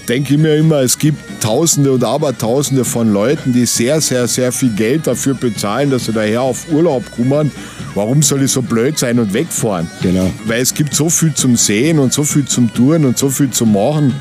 denke 0.09 0.35
ich 0.35 0.41
mir 0.41 0.57
immer, 0.57 0.81
es 0.81 0.99
gibt 0.99 1.41
Tausende 1.41 1.93
und 1.93 2.05
Abertausende 2.05 2.85
von 2.85 3.13
Leuten, 3.13 3.53
die 3.53 3.67
sehr, 3.67 4.01
sehr, 4.01 4.27
sehr 4.27 4.53
viel 4.53 4.71
Geld 4.71 5.07
dafür 5.07 5.35
bezahlen, 5.35 5.91
dass 5.91 6.07
sie 6.07 6.13
daher 6.13 6.43
auf 6.43 6.71
Urlaub 6.71 7.05
kommen. 7.15 7.51
Warum 7.95 8.23
soll 8.23 8.43
ich 8.43 8.53
so 8.53 8.63
blöd 8.63 8.99
sein 8.99 9.19
und 9.19 9.33
wegfahren? 9.33 9.91
Genau. 10.03 10.31
Weil 10.45 10.61
es 10.61 10.75
gibt 10.75 10.95
so 10.95 11.09
viel 11.09 11.35
zum 11.35 11.57
Sehen 11.57 11.99
und 11.99 12.13
so 12.13 12.25
viel 12.25 12.45
zum 12.45 12.73
Tun 12.73 13.05
und 13.05 13.19
so 13.19 13.31
viel 13.31 13.51
zum 13.51 13.73
Machen. 13.73 14.15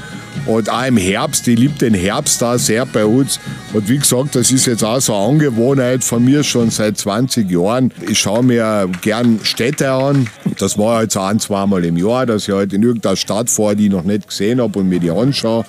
Und 0.45 0.69
auch 0.69 0.85
im 0.85 0.97
Herbst, 0.97 1.47
ich 1.47 1.57
liebe 1.57 1.77
den 1.79 1.93
Herbst 1.93 2.41
da 2.41 2.57
sehr 2.57 2.85
bei 2.85 3.05
uns. 3.05 3.39
Und 3.73 3.89
wie 3.89 3.97
gesagt, 3.97 4.35
das 4.35 4.51
ist 4.51 4.67
jetzt 4.67 4.83
auch 4.83 4.99
so 4.99 5.15
eine 5.15 5.25
Angewohnheit 5.25 6.03
von 6.03 6.23
mir 6.23 6.43
schon 6.43 6.69
seit 6.69 6.97
20 6.97 7.49
Jahren. 7.49 7.91
Ich 8.07 8.19
schaue 8.19 8.43
mir 8.43 8.89
gern 9.01 9.39
Städte 9.43 9.91
an. 9.91 10.27
Das 10.59 10.77
war 10.77 11.01
jetzt 11.01 11.17
auch 11.17 11.27
ein, 11.27 11.39
zweimal 11.39 11.83
im 11.83 11.97
Jahr, 11.97 12.25
dass 12.25 12.47
ich 12.47 12.53
halt 12.53 12.73
in 12.73 12.83
irgendeiner 12.83 13.15
Stadt 13.15 13.49
fahre, 13.49 13.75
die 13.75 13.85
ich 13.85 13.91
noch 13.91 14.03
nicht 14.03 14.27
gesehen 14.27 14.61
habe 14.61 14.79
und 14.79 14.89
mir 14.89 14.99
die 14.99 15.11
anschaue. 15.11 15.65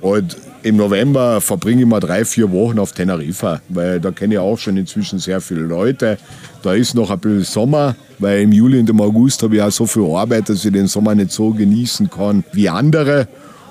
Und 0.00 0.36
im 0.62 0.76
November 0.76 1.40
verbringe 1.40 1.82
ich 1.82 1.86
mal 1.86 2.00
drei, 2.00 2.24
vier 2.24 2.50
Wochen 2.50 2.78
auf 2.78 2.92
Teneriffa, 2.92 3.60
weil 3.68 4.00
da 4.00 4.10
kenne 4.10 4.34
ich 4.34 4.40
auch 4.40 4.58
schon 4.58 4.76
inzwischen 4.76 5.18
sehr 5.18 5.40
viele 5.40 5.60
Leute. 5.60 6.18
Da 6.62 6.74
ist 6.74 6.94
noch 6.94 7.10
ein 7.10 7.18
bisschen 7.18 7.44
Sommer, 7.44 7.96
weil 8.18 8.42
im 8.42 8.52
Juli 8.52 8.80
und 8.80 8.90
im 8.90 9.00
August 9.00 9.42
habe 9.42 9.56
ich 9.56 9.62
auch 9.62 9.70
so 9.70 9.86
viel 9.86 10.04
Arbeit, 10.04 10.48
dass 10.48 10.64
ich 10.64 10.72
den 10.72 10.88
Sommer 10.88 11.14
nicht 11.14 11.30
so 11.30 11.50
genießen 11.50 12.10
kann 12.10 12.44
wie 12.52 12.68
andere. 12.68 13.28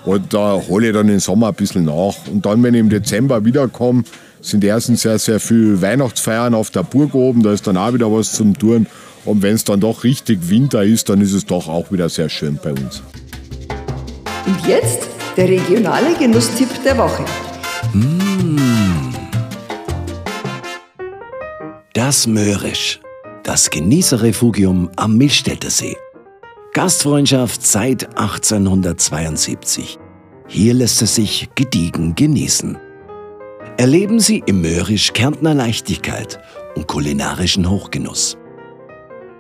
Und 0.08 0.34
da 0.34 0.62
hole 0.70 0.88
ich 0.88 0.94
dann 0.94 1.08
den 1.08 1.20
Sommer 1.20 1.50
ein 1.50 1.54
bisschen 1.54 1.84
nach. 1.84 2.16
Und 2.32 2.46
dann, 2.46 2.64
wenn 2.64 2.74
ich 2.74 2.80
im 2.80 2.90
Dezember 2.90 3.44
wiederkomme, 3.44 4.06
sind 4.40 4.64
erstens 4.64 5.02
sehr, 5.02 5.20
sehr 5.20 5.42
viele 5.42 5.82
Weihnachtsfeiern 5.82 6.54
auf 6.54 6.70
der 6.70 6.84
Burg 6.84 7.14
oben. 7.14 7.44
Da 7.44 7.52
ist 7.52 7.68
dann 7.68 7.76
auch 7.76 7.94
wieder 7.94 8.10
was 8.10 8.32
zum 8.32 8.58
Tun. 8.58 8.88
Und 9.26 9.42
wenn 9.42 9.56
es 9.56 9.66
dann 9.66 9.82
doch 9.82 10.06
richtig 10.06 10.50
Winter 10.50 10.82
ist, 10.82 11.10
dann 11.10 11.20
ist 11.20 11.34
es 11.34 11.46
doch 11.46 11.68
auch 11.68 11.92
wieder 11.92 12.08
sehr 12.08 12.30
schön 12.30 12.58
bei 12.64 12.72
uns. 12.72 13.04
Und 14.46 14.66
jetzt 14.66 15.10
der 15.36 15.50
regionale 15.50 16.16
Genusstipp 16.18 16.70
der 16.86 16.98
Woche. 16.98 17.26
Das 21.92 22.28
Möhrisch, 22.28 23.02
das 23.44 23.70
Genießerrefugium 23.70 24.90
am 24.96 25.18
Milchstädter 25.18 25.70
See. 25.70 25.98
Gastfreundschaft 26.78 27.66
seit 27.66 28.08
1872. 28.20 29.98
Hier 30.48 30.76
lässt 30.76 31.02
es 31.02 31.16
sich 31.16 31.50
gediegen 31.56 32.14
genießen. 32.14 32.78
Erleben 33.78 34.20
Sie 34.20 34.44
im 34.46 34.62
Möhrisch 34.62 35.12
Kärntner 35.14 35.56
Leichtigkeit 35.56 36.38
und 36.76 36.86
kulinarischen 36.88 37.68
Hochgenuss. 37.68 38.38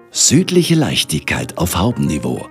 Südliche 0.10 0.74
Leichtigkeit 0.74 1.60
auf 1.60 1.78
Hauptniveau. 1.78 2.48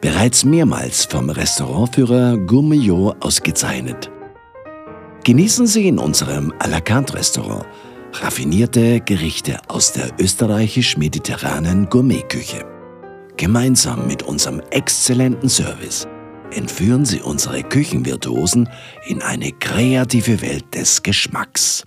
Bereits 0.00 0.44
mehrmals 0.44 1.06
vom 1.06 1.28
Restaurantführer 1.28 2.36
Gourmillot 2.36 3.16
ausgezeichnet. 3.18 4.12
Genießen 5.24 5.66
Sie 5.66 5.88
in 5.88 5.98
unserem 5.98 6.52
à 6.60 6.68
la 6.68 6.80
carte 6.80 7.14
Restaurant 7.14 7.66
raffinierte 8.12 9.00
Gerichte 9.00 9.58
aus 9.66 9.92
der 9.92 10.10
österreichisch-mediterranen 10.20 11.90
Gourmetküche. 11.90 12.73
Gemeinsam 13.36 14.06
mit 14.06 14.22
unserem 14.22 14.60
exzellenten 14.70 15.48
Service 15.48 16.06
entführen 16.52 17.04
Sie 17.04 17.20
unsere 17.20 17.62
Küchenvirtuosen 17.62 18.68
in 19.06 19.22
eine 19.22 19.50
kreative 19.50 20.40
Welt 20.40 20.74
des 20.74 21.02
Geschmacks. 21.02 21.84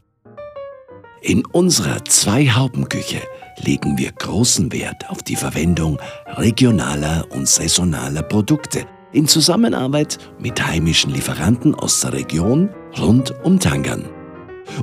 In 1.22 1.46
unserer 1.46 2.04
Zwei-Haupen-Küche 2.06 3.22
legen 3.64 3.98
wir 3.98 4.12
großen 4.12 4.72
Wert 4.72 5.10
auf 5.10 5.24
die 5.24 5.36
Verwendung 5.36 6.00
regionaler 6.36 7.26
und 7.32 7.48
saisonaler 7.48 8.24
Produkte 8.24 8.86
in 9.14 9.28
Zusammenarbeit 9.28 10.18
mit 10.40 10.66
heimischen 10.66 11.14
Lieferanten 11.14 11.74
aus 11.74 12.02
der 12.02 12.14
Region 12.14 12.70
rund 13.00 13.34
um 13.44 13.60
Tangern. 13.60 14.06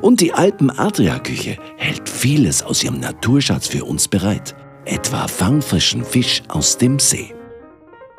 Und 0.00 0.20
die 0.20 0.32
Alpen-Adria-Küche 0.32 1.58
hält 1.76 2.08
vieles 2.08 2.62
aus 2.62 2.82
ihrem 2.82 3.00
Naturschatz 3.00 3.68
für 3.68 3.84
uns 3.84 4.08
bereit, 4.08 4.56
etwa 4.86 5.28
fangfrischen 5.28 6.04
Fisch 6.04 6.42
aus 6.48 6.78
dem 6.78 6.98
See. 6.98 7.34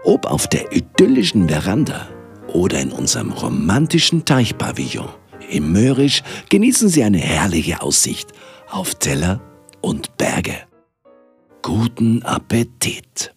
Ob 0.03 0.25
auf 0.25 0.47
der 0.47 0.71
idyllischen 0.71 1.49
Veranda 1.49 2.07
oder 2.47 2.79
in 2.79 2.91
unserem 2.91 3.31
romantischen 3.31 4.25
Teichpavillon 4.25 5.09
im 5.49 5.71
Möhrisch 5.71 6.23
genießen 6.49 6.89
Sie 6.89 7.03
eine 7.03 7.19
herrliche 7.19 7.81
Aussicht 7.81 8.31
auf 8.69 8.95
Teller 8.95 9.41
und 9.81 10.17
Berge. 10.17 10.55
Guten 11.61 12.23
Appetit! 12.23 13.33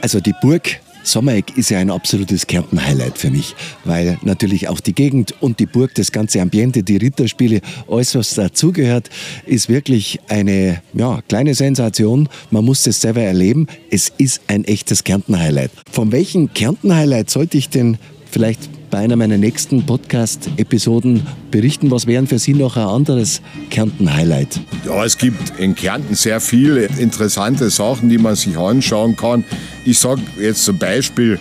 Also 0.00 0.20
die 0.20 0.34
Burg 0.40 0.80
Sommereck 1.06 1.56
ist 1.56 1.70
ja 1.70 1.78
ein 1.78 1.90
absolutes 1.90 2.46
Kärnten-Highlight 2.48 3.16
für 3.16 3.30
mich, 3.30 3.54
weil 3.84 4.18
natürlich 4.22 4.68
auch 4.68 4.80
die 4.80 4.92
Gegend 4.92 5.34
und 5.40 5.60
die 5.60 5.66
Burg, 5.66 5.94
das 5.94 6.10
ganze 6.10 6.40
Ambiente, 6.40 6.82
die 6.82 6.96
Ritterspiele, 6.96 7.60
alles 7.88 8.14
was 8.16 8.34
dazugehört, 8.34 9.08
ist 9.46 9.68
wirklich 9.68 10.18
eine 10.28 10.82
ja, 10.94 11.22
kleine 11.28 11.54
Sensation. 11.54 12.28
Man 12.50 12.64
muss 12.64 12.86
es 12.86 13.00
selber 13.00 13.22
erleben. 13.22 13.68
Es 13.88 14.10
ist 14.18 14.40
ein 14.48 14.64
echtes 14.64 15.04
Kärnten-Highlight. 15.04 15.70
Von 15.90 16.10
welchem 16.10 16.52
Kärnten-Highlight 16.52 17.30
sollte 17.30 17.56
ich 17.56 17.68
denn 17.68 17.98
vielleicht 18.30 18.68
bei 18.90 18.98
einer 18.98 19.16
meiner 19.16 19.38
nächsten 19.38 19.84
Podcast-Episoden 19.84 21.26
berichten. 21.50 21.90
Was 21.90 22.06
wären 22.06 22.26
für 22.26 22.38
Sie 22.38 22.54
noch 22.54 22.76
ein 22.76 22.86
anderes 22.86 23.42
Kärnten-Highlight? 23.70 24.60
Ja, 24.84 25.04
es 25.04 25.18
gibt 25.18 25.58
in 25.58 25.74
Kärnten 25.74 26.14
sehr 26.14 26.40
viele 26.40 26.86
interessante 26.98 27.70
Sachen, 27.70 28.08
die 28.08 28.18
man 28.18 28.36
sich 28.36 28.56
anschauen 28.56 29.16
kann. 29.16 29.44
Ich 29.84 29.98
sage 29.98 30.22
jetzt 30.38 30.64
zum 30.64 30.78
Beispiel, 30.78 31.38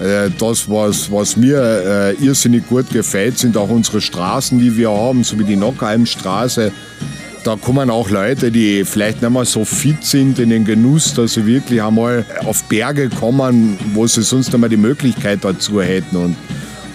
äh, 0.00 0.30
das, 0.38 0.68
was, 0.68 1.10
was 1.10 1.36
mir 1.36 2.14
äh, 2.20 2.24
irrsinnig 2.24 2.66
gut 2.68 2.90
gefällt, 2.90 3.38
sind 3.38 3.56
auch 3.56 3.68
unsere 3.68 4.00
Straßen, 4.00 4.58
die 4.58 4.76
wir 4.76 4.90
haben, 4.90 5.22
so 5.24 5.38
wie 5.38 5.44
die 5.44 5.56
Nockheimstraße. 5.56 6.72
Da 7.44 7.56
kommen 7.56 7.90
auch 7.90 8.08
Leute, 8.08 8.52
die 8.52 8.84
vielleicht 8.84 9.20
nicht 9.20 9.30
mehr 9.30 9.44
so 9.44 9.64
fit 9.64 10.04
sind 10.04 10.38
in 10.38 10.50
den 10.50 10.64
Genuss, 10.64 11.14
dass 11.14 11.34
sie 11.34 11.44
wirklich 11.44 11.82
einmal 11.82 12.24
auf 12.44 12.62
Berge 12.64 13.08
kommen, 13.08 13.78
wo 13.94 14.06
sie 14.06 14.22
sonst 14.22 14.52
nicht 14.52 14.58
mehr 14.58 14.68
die 14.68 14.76
Möglichkeit 14.76 15.40
dazu 15.42 15.82
hätten. 15.82 16.16
Und 16.16 16.36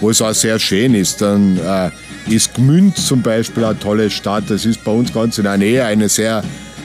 wo 0.00 0.10
es 0.10 0.22
auch 0.22 0.32
sehr 0.32 0.58
schön 0.58 0.94
ist. 0.94 1.20
Dann 1.20 1.58
äh, 1.58 1.90
ist 2.32 2.54
Gmünd 2.54 2.96
zum 2.96 3.22
Beispiel 3.22 3.64
eine 3.64 3.78
tolle 3.78 4.10
Stadt. 4.10 4.44
Das 4.48 4.64
ist 4.64 4.82
bei 4.84 4.92
uns 4.92 5.12
ganz 5.12 5.38
in 5.38 5.44
der 5.44 5.56
Nähe 5.56 5.84
eine 5.84 6.08
sehr 6.08 6.42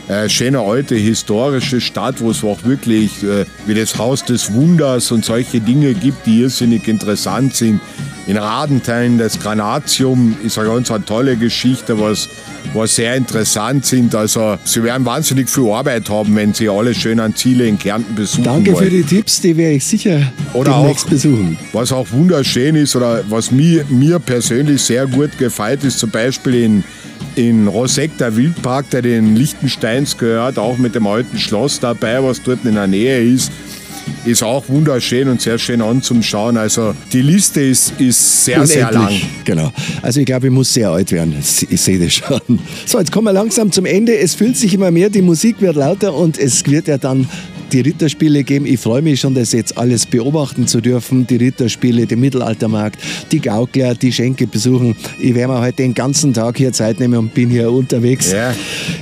äh, 0.07 0.28
schöne 0.28 0.59
alte 0.59 0.95
historische 0.95 1.80
Stadt, 1.80 2.20
wo 2.20 2.32
es 2.32 2.43
auch 2.43 2.64
wirklich 2.64 3.24
äh, 3.24 3.45
wie 3.66 3.74
das 3.74 3.97
Haus 3.97 4.24
des 4.26 4.53
Wunders 4.53 5.11
und 5.11 5.24
solche 5.24 5.61
Dinge 5.61 5.93
gibt, 5.93 6.26
die 6.26 6.41
irrsinnig 6.41 6.88
interessant 6.88 7.55
sind. 7.55 7.80
In 8.26 8.38
Radenteilen 8.38 9.17
das 9.17 9.38
Granatium 9.38 10.38
ist 10.45 10.57
eine 10.57 10.69
ganz 10.69 10.89
eine 10.89 11.03
tolle 11.03 11.36
Geschichte, 11.36 11.99
was, 11.99 12.30
was 12.74 12.95
sehr 12.95 13.15
interessant 13.15 13.86
sind. 13.86 14.15
Also 14.15 14.57
Sie 14.63 14.82
werden 14.82 15.05
wahnsinnig 15.05 15.49
viel 15.49 15.69
Arbeit 15.69 16.09
haben, 16.09 16.34
wenn 16.38 16.53
Sie 16.53 16.69
alle 16.69 16.93
schönen 16.93 17.36
Ziele 17.36 17.67
in 17.67 17.78
Kärnten 17.78 18.15
besuchen 18.15 18.45
Danke 18.45 18.74
wollen. 18.74 18.86
für 18.86 18.89
die 18.91 19.03
Tipps, 19.03 19.41
die 19.41 19.57
werde 19.57 19.76
ich 19.76 19.86
sicher 19.86 20.32
oder 20.53 20.71
demnächst 20.71 21.07
auch, 21.07 21.09
besuchen. 21.09 21.57
Was 21.74 21.91
auch 21.91 22.09
wunderschön 22.11 22.76
ist 22.76 22.95
oder 22.95 23.24
was 23.28 23.51
mir, 23.51 23.84
mir 23.89 24.19
persönlich 24.19 24.82
sehr 24.82 25.05
gut 25.05 25.38
gefällt, 25.38 25.84
ist 25.84 25.99
zum 25.99 26.09
Beispiel 26.09 26.55
in, 26.55 26.84
in 27.36 27.67
Roseck 27.67 28.17
der 28.19 28.38
Wildpark, 28.38 28.89
der 28.91 29.01
den 29.01 29.36
Liechtensteins 29.36 30.17
gehört, 30.17 30.57
auch 30.57 30.78
mit 30.78 30.95
dem 30.95 31.07
alten 31.07 31.38
Schloss 31.38 31.82
dabei, 31.82 32.24
was 32.24 32.41
dort 32.41 32.63
in 32.63 32.76
der 32.76 32.88
Nähe 32.88 33.21
ist 33.21 33.51
ist 34.26 34.43
auch 34.43 34.68
wunderschön 34.70 35.28
und 35.28 35.41
sehr 35.41 35.58
schön 35.58 35.82
anzuschauen. 35.82 36.58
Also 36.58 36.93
die 37.12 37.22
Liste 37.22 37.62
ist, 37.62 37.93
ist 37.99 38.45
sehr, 38.45 38.58
Unendlich. 38.58 38.78
sehr 38.78 38.91
lang. 38.91 39.22
Genau. 39.45 39.72
Also 40.01 40.20
ich 40.20 40.26
glaube, 40.26 40.47
ich 40.47 40.54
muss 40.54 40.74
sehr 40.74 40.89
alt 40.89 41.12
werden. 41.12 41.36
Ich 41.39 41.82
sehe 41.82 41.99
das 41.99 42.14
schon. 42.14 42.60
So, 42.86 42.99
jetzt 42.99 43.12
kommen 43.12 43.28
wir 43.28 43.34
langsam 43.34 43.72
zum 43.72 43.86
Ende. 43.86 44.18
Es 44.18 44.36
fühlt 44.36 44.58
sich 44.58 44.74
immer 44.74 44.91
mehr, 44.91 45.10
die 45.10 45.22
Musik 45.22 45.62
wird 45.62 45.76
lauter 45.76 46.14
und 46.14 46.38
es 46.38 46.66
wird 46.66 46.88
ja 46.88 46.97
dann 46.97 47.28
die 47.74 47.82
Ritterspiele 47.82 48.43
geben. 48.43 48.65
Ich 48.65 48.80
freue 48.80 49.01
mich 49.01 49.19
schon, 49.19 49.34
das 49.34 49.51
jetzt 49.51 49.78
alles 49.78 50.05
beobachten 50.05 50.67
zu 50.67 50.80
dürfen. 50.80 51.26
Die 51.28 51.38
Ritterspiele, 51.38 52.05
den 52.05 52.19
Mittelaltermarkt, 52.19 52.99
die 53.32 53.39
Gaukler, 53.39 53.95
die 53.95 54.11
Schenke 54.11 54.47
besuchen. 54.47 54.95
Ich 55.19 55.34
werde 55.34 55.53
mir 55.53 55.59
heute 55.61 55.78
den 55.78 55.93
ganzen 55.93 56.34
Tag 56.34 56.57
hier 56.57 56.71
Zeit 56.71 56.99
nehmen 56.99 57.17
und 57.17 57.34
bin 57.34 57.49
hier 57.49 57.71
unterwegs. 57.71 58.32
Ja. 58.32 58.53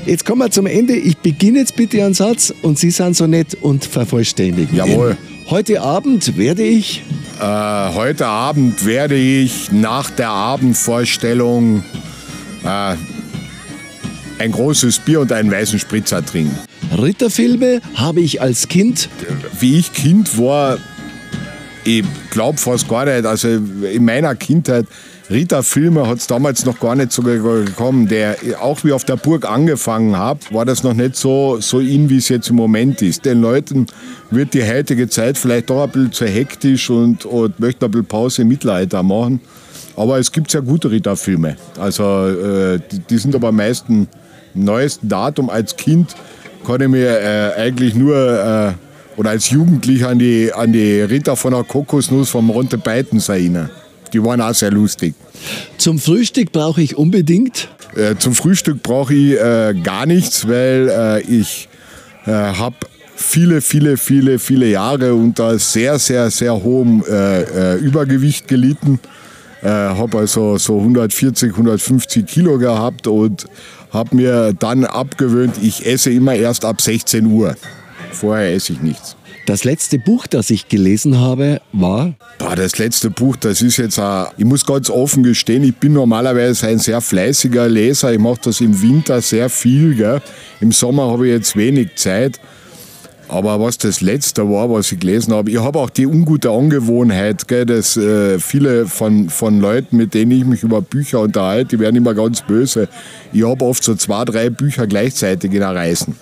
Jetzt 0.06 0.26
kommen 0.26 0.40
wir 0.40 0.52
zum 0.52 0.66
Ende. 0.66 0.96
Ich 0.96 1.18
beginne 1.18 1.60
jetzt 1.60 1.76
bitte 1.76 2.04
einen 2.04 2.14
Satz 2.14 2.54
und 2.62 2.80
Sie 2.80 2.92
sind 2.92 3.16
so 3.16 3.28
nett 3.28 3.58
und 3.62 3.84
vervollständigen. 3.86 4.76
Jawohl. 4.76 5.18
Heute 5.50 5.82
Abend 5.82 6.38
werde 6.38 6.64
ich 6.64 7.04
Äh, 7.42 7.94
heute 7.96 8.28
Abend 8.28 8.86
werde 8.86 9.16
ich 9.16 9.72
nach 9.72 10.12
der 10.12 10.30
Abendvorstellung 10.30 11.84
äh, 12.64 12.96
ein 14.38 14.52
großes 14.52 15.00
Bier 15.00 15.22
und 15.22 15.32
einen 15.32 15.52
weißen 15.52 15.80
Spritzer 15.80 16.24
trinken. 16.26 16.56
Ritterfilme 16.98 17.82
habe 17.96 18.22
ich 18.22 18.42
als 18.42 18.68
Kind 18.68 19.10
Wie 19.60 19.80
ich 19.80 19.94
Kind 19.94 20.38
war, 20.38 20.78
ich 21.84 22.04
glaube 22.30 22.58
fast 22.58 22.88
gar 22.88 23.06
nicht, 23.06 23.26
also 23.26 23.48
in 23.48 24.06
meiner 24.06 24.36
Kindheit, 24.36 24.86
Ritterfilme 25.32 26.08
hat 26.08 26.18
es 26.18 26.28
damals 26.28 26.66
noch 26.66 26.80
gar 26.80 26.96
nicht 26.96 27.12
so 27.12 27.22
gekommen. 27.22 28.08
Der, 28.08 28.36
auch 28.60 28.84
wie 28.84 28.90
ich 28.90 28.94
auf 28.94 29.06
der 29.06 29.16
Burg 29.16 29.50
angefangen 29.50 30.18
habe, 30.18 30.40
war 30.52 30.66
das 30.66 30.84
noch 30.84 30.94
nicht 30.94 31.16
so, 31.16 31.58
so 31.62 31.80
in, 31.80 32.10
wie 32.10 32.18
es 32.18 32.28
jetzt 32.28 32.50
im 32.50 32.58
Moment 32.58 33.02
ist. 33.02 33.24
Den 33.24 33.42
Leuten 33.42 33.88
wird 34.30 34.54
die 34.54 34.64
heutige 34.64 35.08
Zeit 35.08 35.38
vielleicht 35.38 35.70
doch 35.70 35.84
ein 35.84 35.90
bisschen 35.90 36.12
zu 36.12 36.26
hektisch 36.26 36.90
und, 36.90 37.26
und 37.26 37.60
möchten 37.60 37.86
ein 37.86 37.92
bisschen 37.92 38.08
Pause 38.08 38.42
im 38.42 38.50
Mittelalter 38.50 39.04
machen. 39.04 39.40
Aber 39.96 40.20
es 40.20 40.32
gibt 40.32 40.52
sehr 40.52 40.62
gute 40.62 40.92
Ritterfilme. 40.92 41.56
Also 41.80 42.04
äh, 42.28 42.80
die, 42.92 43.00
die 43.00 43.18
sind 43.18 43.34
aber 43.34 43.50
am 43.50 43.56
meisten 43.56 44.08
neuesten 44.54 45.08
Datum 45.08 45.50
als 45.50 45.78
Kind 45.78 46.14
kann 46.66 46.82
ich 46.82 46.88
mir 46.88 47.20
äh, 47.20 47.62
eigentlich 47.62 47.96
nur 47.96 48.16
äh, 48.16 49.20
oder 49.20 49.32
als 49.32 49.50
Jugendlicher 49.50 50.10
an 50.10 50.20
die, 50.20 50.52
an 50.54 50.72
die 50.72 51.02
Ritter 51.02 51.36
von 51.36 51.54
der 51.54 51.64
Kokosnuss 51.64 52.30
vom 52.30 52.50
Ronte 52.50 52.78
Beitens 52.78 53.30
erinnern. 53.30 53.70
Die 54.14 54.24
waren 54.24 54.42
auch 54.42 54.54
sehr 54.54 54.72
lustig. 54.72 55.14
Zum 55.78 56.00
Frühstück 56.00 56.52
brauche 56.52 56.82
ich 56.82 56.98
unbedingt 56.98 57.70
Äh, 57.96 58.16
zum 58.18 58.34
Frühstück 58.34 58.82
brauche 58.84 59.14
ich 59.14 59.38
äh, 59.38 59.74
gar 59.84 60.06
nichts, 60.06 60.48
weil 60.48 60.90
äh, 60.90 61.22
ich 61.22 61.68
äh, 62.26 62.32
habe 62.32 62.78
viele, 63.16 63.60
viele, 63.60 63.98
viele, 63.98 64.40
viele 64.40 64.68
Jahre 64.68 65.14
unter 65.14 65.60
sehr, 65.60 66.00
sehr, 66.00 66.32
sehr 66.32 66.54
hohem 66.64 67.04
Übergewicht 67.82 68.48
gelitten. 68.48 69.00
Äh, 69.62 69.68
habe 69.68 70.18
also 70.18 70.58
so 70.58 70.80
140, 70.80 71.52
150 71.52 72.26
Kilo 72.26 72.58
gehabt 72.58 73.06
und 73.06 73.46
habe 73.92 74.16
mir 74.16 74.54
dann 74.54 74.86
abgewöhnt, 74.86 75.56
ich 75.62 75.86
esse 75.86 76.12
immer 76.12 76.36
erst 76.36 76.66
ab 76.66 76.82
16 76.82 77.26
Uhr. 77.26 77.56
Vorher 78.12 78.54
esse 78.54 78.74
ich 78.74 78.82
nichts. 78.82 79.16
Das 79.46 79.64
letzte 79.64 79.98
Buch, 79.98 80.28
das 80.28 80.50
ich 80.50 80.70
gelesen 80.70 81.20
habe, 81.20 81.62
war 82.42 82.56
das 82.56 82.78
letzte 82.78 83.10
Buch, 83.10 83.36
das 83.36 83.62
ist 83.62 83.78
jetzt, 83.78 83.98
äh, 83.98 84.26
ich 84.38 84.46
muss 84.46 84.66
ganz 84.66 84.90
offen 84.90 85.24
gestehen, 85.24 85.64
ich 85.64 85.76
bin 85.76 85.94
normalerweise 85.94 86.68
ein 86.68 86.80
sehr 86.80 87.02
fleißiger 87.02 87.68
Leser. 87.68 88.14
Ich 88.14 88.20
mache 88.20 88.40
das 88.44 88.62
im 88.62 88.82
Winter 88.82 89.22
sehr 89.22 89.50
viel. 89.50 89.96
Gell? 89.96 90.22
Im 90.60 90.72
Sommer 90.72 91.10
habe 91.10 91.28
ich 91.28 91.34
jetzt 91.34 91.56
wenig 91.56 91.96
Zeit. 91.96 92.40
Aber 93.32 93.62
was 93.62 93.78
das 93.78 94.02
letzte 94.02 94.50
war, 94.50 94.70
was 94.70 94.92
ich 94.92 95.00
gelesen 95.00 95.34
habe, 95.34 95.50
ich 95.50 95.58
habe 95.58 95.80
auch 95.80 95.90
die 95.90 96.06
ungute 96.06 96.52
Angewohnheit, 96.52 97.48
gell, 97.48 97.66
dass 97.66 97.96
äh, 97.96 98.40
viele 98.40 98.88
von, 98.88 99.30
von 99.30 99.62
Leuten, 99.62 99.96
mit 99.96 100.14
denen 100.14 100.32
ich 100.32 100.44
mich 100.44 100.64
über 100.64 100.82
Bücher 100.82 101.22
unterhalte, 101.22 101.78
die 101.78 101.80
werden 101.80 101.96
immer 101.96 102.14
ganz 102.14 102.42
böse. 102.42 102.90
Ich 103.32 103.48
habe 103.48 103.64
oft 103.64 103.86
so 103.86 103.96
zwei, 103.96 104.26
drei 104.26 104.50
Bücher 104.50 104.86
gleichzeitig 104.86 105.54
in 105.54 105.62
der 105.62 105.74
Reisen. 105.74 106.18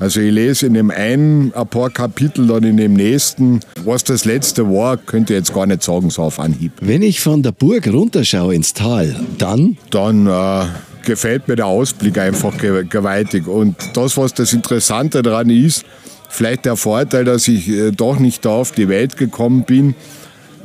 Also 0.00 0.20
ich 0.20 0.32
lese 0.32 0.66
in 0.66 0.74
dem 0.74 0.90
einen 0.90 1.54
ein 1.54 1.66
paar 1.68 1.90
Kapitel, 1.90 2.48
dann 2.48 2.64
in 2.64 2.76
dem 2.76 2.94
nächsten. 2.94 3.60
Was 3.84 4.02
das 4.02 4.24
letzte 4.24 4.68
war, 4.68 4.96
könnt 4.96 5.30
ihr 5.30 5.36
jetzt 5.36 5.54
gar 5.54 5.64
nicht 5.64 5.84
sagen, 5.84 6.10
so 6.10 6.22
auf 6.22 6.40
Anhieb. 6.40 6.72
Wenn 6.80 7.02
ich 7.02 7.20
von 7.20 7.44
der 7.44 7.52
Burg 7.52 7.86
runterschaue 7.86 8.56
ins 8.56 8.74
Tal, 8.74 9.14
dann 9.38 9.76
Dann 9.90 10.26
äh, 10.26 10.64
gefällt 11.04 11.46
mir 11.46 11.54
der 11.54 11.66
Ausblick 11.66 12.18
einfach 12.18 12.58
ge 12.58 12.84
gewaltig. 12.84 13.46
Und 13.46 13.76
das, 13.94 14.16
was 14.16 14.34
das 14.34 14.52
Interessante 14.52 15.22
daran 15.22 15.50
ist, 15.50 15.84
vielleicht 16.28 16.64
der 16.64 16.76
Vorteil, 16.76 17.24
dass 17.24 17.48
ich 17.48 17.68
äh, 17.68 17.90
doch 17.90 18.18
nicht 18.18 18.44
da 18.44 18.50
auf 18.50 18.72
die 18.72 18.88
Welt 18.88 19.16
gekommen 19.16 19.64
bin. 19.64 19.94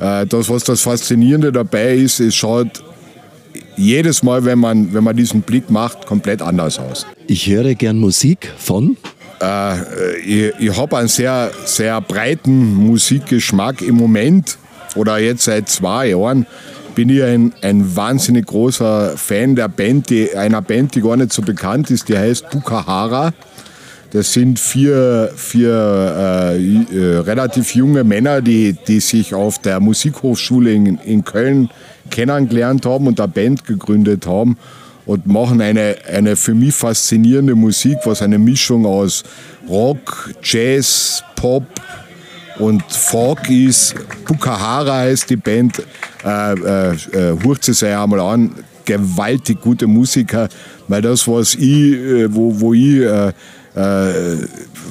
Äh, 0.00 0.26
das, 0.26 0.48
was 0.48 0.64
das 0.64 0.82
Faszinierende 0.82 1.52
dabei 1.52 1.94
ist, 1.94 2.20
es 2.20 2.34
schaut 2.34 2.82
jedes 3.76 4.22
Mal, 4.22 4.44
wenn 4.44 4.58
man, 4.58 4.92
wenn 4.94 5.04
man 5.04 5.16
diesen 5.16 5.42
Blick 5.42 5.70
macht, 5.70 6.06
komplett 6.06 6.42
anders 6.42 6.78
aus. 6.78 7.06
ich 7.26 7.48
höre 7.48 7.74
gern 7.74 7.98
Musik 7.98 8.52
von 8.58 8.96
Äh, 9.40 10.16
ich 10.20 10.52
ich 10.58 10.76
habe 10.76 10.96
einen 10.98 11.08
sehr, 11.08 11.50
sehr 11.64 12.00
breiten 12.00 12.74
Musikgeschmack 12.74 13.82
im 13.82 13.96
Moment 13.96 14.58
oder 14.94 15.18
jetzt 15.18 15.44
seit 15.44 15.68
zwei 15.68 16.08
Jahren 16.08 16.46
bin 16.94 17.08
ich 17.08 17.22
ein, 17.22 17.52
ein 17.62 17.96
wahnsinnig 17.96 18.46
großer 18.46 19.16
Fan 19.16 19.56
der 19.56 19.68
Band, 19.68 20.10
die, 20.10 20.34
einer 20.36 20.62
Band, 20.62 20.94
die 20.94 21.00
gar 21.00 21.16
nicht 21.16 21.32
so 21.32 21.42
bekannt 21.42 21.90
ist, 21.90 22.08
die 22.08 22.16
heißt 22.16 22.50
Bukahara. 22.50 23.32
Das 24.14 24.32
sind 24.32 24.60
vier, 24.60 25.32
vier 25.34 26.52
äh, 26.52 26.56
äh, 26.56 27.16
relativ 27.18 27.74
junge 27.74 28.04
Männer, 28.04 28.40
die, 28.40 28.72
die 28.86 29.00
sich 29.00 29.34
auf 29.34 29.58
der 29.58 29.80
Musikhochschule 29.80 30.72
in, 30.72 30.98
in 30.98 31.24
Köln 31.24 31.68
kennengelernt 32.10 32.86
haben 32.86 33.08
und 33.08 33.18
eine 33.18 33.26
Band 33.26 33.64
gegründet 33.64 34.24
haben 34.24 34.56
und 35.04 35.26
machen 35.26 35.60
eine, 35.60 35.96
eine 36.06 36.36
für 36.36 36.54
mich 36.54 36.76
faszinierende 36.76 37.56
Musik, 37.56 37.98
was 38.04 38.22
eine 38.22 38.38
Mischung 38.38 38.86
aus 38.86 39.24
Rock, 39.68 40.30
Jazz, 40.44 41.24
Pop 41.34 41.64
und 42.60 42.84
Folk 42.84 43.50
ist. 43.50 43.96
Bukahara 44.28 44.98
heißt 44.98 45.28
die 45.28 45.36
Band. 45.36 45.82
Äh, 46.24 46.52
äh, 46.52 46.92
äh, 46.92 46.96
hört 47.42 47.64
sie 47.64 47.74
sich 47.74 47.88
einmal 47.88 48.20
an. 48.20 48.54
Gewaltig 48.84 49.60
gute 49.60 49.88
Musiker, 49.88 50.48
weil 50.86 51.02
das, 51.02 51.26
was 51.26 51.56
ich, 51.56 51.94
äh, 51.94 52.32
wo, 52.32 52.60
wo 52.60 52.74
ich 52.74 53.00
äh, 53.00 53.32
äh, 53.74 54.36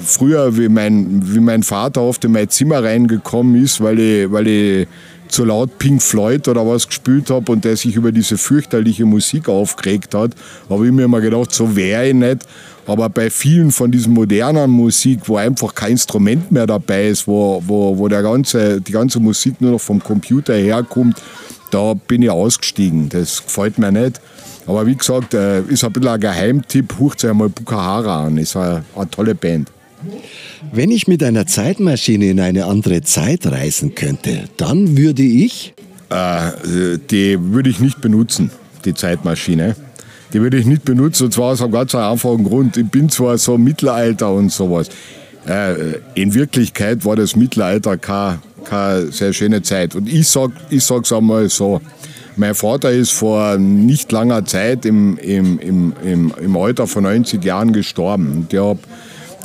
früher, 0.05 0.57
wie 0.57 0.69
mein, 0.69 1.21
wie 1.23 1.39
mein 1.39 1.63
Vater 1.63 2.01
oft 2.01 2.23
in 2.25 2.33
mein 2.33 2.49
Zimmer 2.49 2.83
reingekommen 2.83 3.63
ist, 3.63 3.81
weil 3.81 3.99
ich, 3.99 4.31
weil 4.31 4.47
ich 4.47 4.87
zu 5.29 5.45
laut 5.45 5.79
Pink 5.79 6.01
Floyd 6.01 6.47
oder 6.47 6.67
was 6.67 6.87
gespielt 6.87 7.31
habe 7.31 7.51
und 7.51 7.65
der 7.65 7.75
sich 7.75 7.95
über 7.95 8.11
diese 8.11 8.37
fürchterliche 8.37 9.05
Musik 9.05 9.49
aufgeregt 9.49 10.13
hat, 10.13 10.31
habe 10.69 10.85
ich 10.85 10.91
mir 10.91 11.05
immer 11.05 11.21
gedacht, 11.21 11.53
so 11.53 11.75
wäre 11.75 12.09
ich 12.09 12.13
nicht. 12.13 12.45
Aber 12.85 13.09
bei 13.09 13.29
vielen 13.29 13.71
von 13.71 13.91
diesen 13.91 14.13
modernen 14.13 14.69
Musik, 14.69 15.21
wo 15.25 15.37
einfach 15.37 15.73
kein 15.73 15.93
Instrument 15.93 16.51
mehr 16.51 16.67
dabei 16.67 17.07
ist, 17.07 17.27
wo, 17.27 17.63
wo, 17.65 17.97
wo 17.97 18.07
der 18.09 18.21
ganze, 18.21 18.81
die 18.81 18.91
ganze 18.91 19.19
Musik 19.19 19.59
nur 19.59 19.71
noch 19.71 19.81
vom 19.81 20.03
Computer 20.03 20.53
herkommt, 20.53 21.19
da 21.71 21.93
bin 21.93 22.21
ich 22.21 22.29
ausgestiegen. 22.29 23.09
Das 23.09 23.43
gefällt 23.43 23.79
mir 23.79 23.91
nicht. 23.91 24.19
Aber 24.65 24.85
wie 24.87 24.95
gesagt, 24.95 25.33
äh, 25.33 25.61
ist 25.61 25.83
ein 25.83 25.91
bisschen 25.91 26.09
ein 26.09 26.19
Geheimtipp. 26.19 26.95
Hucht 26.99 27.19
sich 27.19 27.29
einmal 27.29 27.49
Bukahara 27.49 28.25
an. 28.25 28.37
Ist 28.37 28.55
eine, 28.55 28.83
eine 28.95 29.09
tolle 29.09 29.35
Band. 29.35 29.69
Wenn 30.71 30.91
ich 30.91 31.07
mit 31.07 31.23
einer 31.23 31.45
Zeitmaschine 31.45 32.25
in 32.25 32.39
eine 32.39 32.65
andere 32.65 33.01
Zeit 33.01 33.45
reisen 33.45 33.95
könnte, 33.95 34.45
dann 34.57 34.97
würde 34.97 35.23
ich. 35.23 35.73
Äh, 36.09 36.97
die 37.09 37.37
würde 37.39 37.69
ich 37.69 37.79
nicht 37.79 38.01
benutzen, 38.01 38.51
die 38.85 38.93
Zeitmaschine. 38.93 39.75
Die 40.33 40.41
würde 40.41 40.57
ich 40.57 40.65
nicht 40.65 40.83
benutzen, 40.83 41.25
und 41.25 41.33
zwar 41.33 41.51
aus 41.51 41.61
einem 41.61 41.71
ganz 41.71 41.93
einfachen 41.93 42.43
Grund. 42.43 42.75
Ich 42.77 42.89
bin 42.89 43.09
zwar 43.09 43.37
so 43.37 43.57
Mittelalter 43.57 44.31
und 44.33 44.51
sowas. 44.51 44.89
Äh, 45.47 45.99
in 46.15 46.33
Wirklichkeit 46.33 47.05
war 47.05 47.15
das 47.15 47.35
Mittelalter 47.35 47.97
keine, 47.97 48.39
keine 48.63 49.11
sehr 49.11 49.33
schöne 49.33 49.61
Zeit. 49.61 49.95
Und 49.95 50.11
ich 50.11 50.27
sage 50.27 50.53
ich 50.69 50.83
sag's 50.83 51.11
einmal 51.11 51.49
so: 51.49 51.81
mein 52.35 52.55
Vater 52.55 52.91
ist 52.91 53.11
vor 53.11 53.57
nicht 53.57 54.11
langer 54.11 54.45
Zeit 54.45 54.85
im, 54.85 55.17
im, 55.17 55.59
im, 55.59 55.93
im, 56.03 56.33
im 56.39 56.57
Alter 56.57 56.87
von 56.87 57.03
90 57.03 57.43
Jahren 57.43 57.73
gestorben. 57.73 58.47
Ich 58.49 58.57
habe 58.57 58.79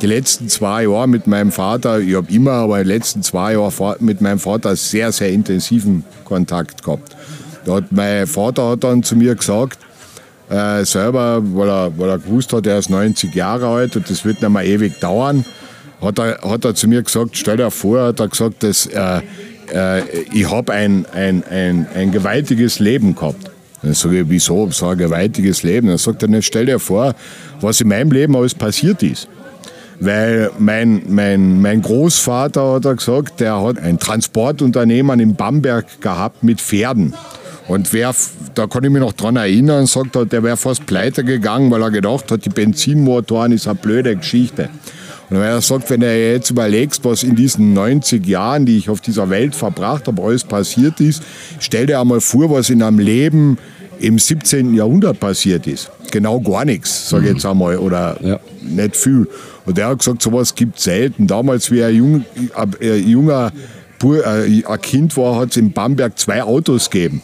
die 0.01 0.07
letzten 0.07 0.47
zwei 0.47 0.83
Jahre 0.83 1.07
mit 1.07 1.27
meinem 1.27 1.51
Vater, 1.51 1.99
ich 1.99 2.15
habe 2.15 2.31
immer, 2.31 2.51
aber 2.51 2.83
die 2.83 2.89
letzten 2.89 3.21
zwei 3.21 3.53
Jahre 3.53 3.97
mit 3.99 4.21
meinem 4.21 4.39
Vater 4.39 4.75
sehr, 4.75 5.11
sehr 5.11 5.31
intensiven 5.31 6.03
Kontakt 6.23 6.83
gehabt. 6.83 7.15
Hat 7.67 7.91
mein 7.91 8.25
Vater 8.25 8.69
hat 8.69 8.83
dann 8.83 9.03
zu 9.03 9.15
mir 9.15 9.35
gesagt, 9.35 9.77
äh, 10.49 10.83
selber, 10.83 11.41
weil 11.43 11.69
er, 11.69 11.97
weil 11.97 12.09
er 12.09 12.17
gewusst 12.17 12.53
hat, 12.53 12.65
er 12.65 12.79
ist 12.79 12.89
90 12.89 13.35
Jahre 13.35 13.67
alt 13.67 13.95
und 13.95 14.09
das 14.09 14.25
wird 14.25 14.41
nicht 14.41 14.49
mehr 14.49 14.65
ewig 14.65 14.99
dauern, 14.99 15.45
hat 16.01 16.17
er, 16.17 16.39
hat 16.41 16.65
er 16.65 16.73
zu 16.73 16.87
mir 16.87 17.03
gesagt, 17.03 17.37
stell 17.37 17.57
dir 17.57 17.69
vor, 17.69 18.01
hat 18.01 18.19
er 18.19 18.29
gesagt, 18.29 18.63
dass, 18.63 18.87
äh, 18.87 19.21
äh, 19.73 20.01
ich 20.33 20.49
habe 20.49 20.73
ein, 20.73 21.05
ein, 21.13 21.43
ein, 21.49 21.87
ein 21.93 22.11
gewaltiges 22.11 22.79
Leben 22.79 23.15
gehabt. 23.15 23.51
Dann 23.81 23.93
sage 23.93 24.21
ich, 24.21 24.29
wieso 24.29 24.69
so 24.71 24.87
ein 24.87 24.97
gewaltiges 24.97 25.63
Leben? 25.63 25.87
Dann 25.87 25.97
sagt 25.97 26.23
er, 26.23 26.41
stell 26.41 26.65
dir 26.65 26.79
vor, 26.79 27.15
was 27.61 27.81
in 27.81 27.87
meinem 27.87 28.11
Leben 28.11 28.35
alles 28.35 28.53
passiert 28.53 29.01
ist. 29.03 29.27
Weil 30.01 30.51
mein, 30.57 31.03
mein, 31.07 31.61
mein 31.61 31.81
Großvater 31.81 32.73
hat 32.73 32.85
er 32.85 32.95
gesagt, 32.95 33.39
der 33.41 33.61
hat 33.61 33.77
ein 33.79 33.99
Transportunternehmen 33.99 35.19
in 35.19 35.35
Bamberg 35.35 36.01
gehabt 36.01 36.43
mit 36.43 36.61
Pferden. 36.61 37.13
Und 37.67 37.93
wer, 37.93 38.15
da 38.55 38.65
kann 38.65 38.83
ich 38.83 38.89
mich 38.89 39.01
noch 39.01 39.13
dran 39.13 39.35
erinnern, 39.35 39.85
sagt 39.85 40.15
er, 40.15 40.25
der 40.25 40.41
wäre 40.41 40.57
fast 40.57 40.85
pleite 40.85 41.23
gegangen, 41.23 41.69
weil 41.69 41.83
er 41.83 41.91
gedacht 41.91 42.31
hat, 42.31 42.45
die 42.45 42.49
Benzinmotoren 42.49 43.51
ist 43.51 43.67
eine 43.67 43.75
blöde 43.75 44.15
Geschichte. 44.15 44.69
Und 45.29 45.37
wenn 45.37 45.43
er 45.43 45.61
sagt, 45.61 45.89
wenn 45.89 45.99
du 45.99 46.11
jetzt 46.11 46.49
überlegst, 46.49 47.05
was 47.05 47.23
in 47.23 47.35
diesen 47.35 47.73
90 47.73 48.25
Jahren, 48.25 48.65
die 48.65 48.77
ich 48.77 48.89
auf 48.89 48.99
dieser 48.99 49.29
Welt 49.29 49.53
verbracht 49.53 50.07
habe, 50.07 50.21
alles 50.23 50.43
passiert 50.43 50.99
ist, 50.99 51.21
stell 51.59 51.85
dir 51.85 51.99
einmal 51.99 52.21
vor, 52.21 52.49
was 52.49 52.69
in 52.69 52.81
einem 52.81 52.99
Leben 52.99 53.57
im 53.99 54.17
17. 54.17 54.73
Jahrhundert 54.73 55.19
passiert 55.19 55.67
ist. 55.67 55.91
Genau 56.11 56.39
gar 56.39 56.65
nichts, 56.65 57.09
sage 57.09 57.27
ich 57.27 57.33
jetzt 57.33 57.45
einmal, 57.45 57.77
oder 57.77 58.17
ja. 58.21 58.39
nicht 58.61 58.95
viel. 58.95 59.27
Und 59.65 59.77
der 59.77 59.89
hat 59.89 59.99
gesagt, 59.99 60.21
sowas 60.21 60.55
gibt 60.55 60.77
es 60.77 60.85
selten. 60.85 61.27
Damals, 61.27 61.69
wie 61.69 61.83
ein, 61.83 61.95
jung, 61.95 62.25
ein 62.55 63.07
junger 63.07 63.51
äh, 64.03 64.63
ein 64.65 64.81
Kind 64.81 65.15
war, 65.17 65.35
hat 65.35 65.51
es 65.51 65.57
in 65.57 65.71
Bamberg 65.71 66.17
zwei 66.17 66.41
Autos 66.41 66.89
gegeben. 66.89 67.21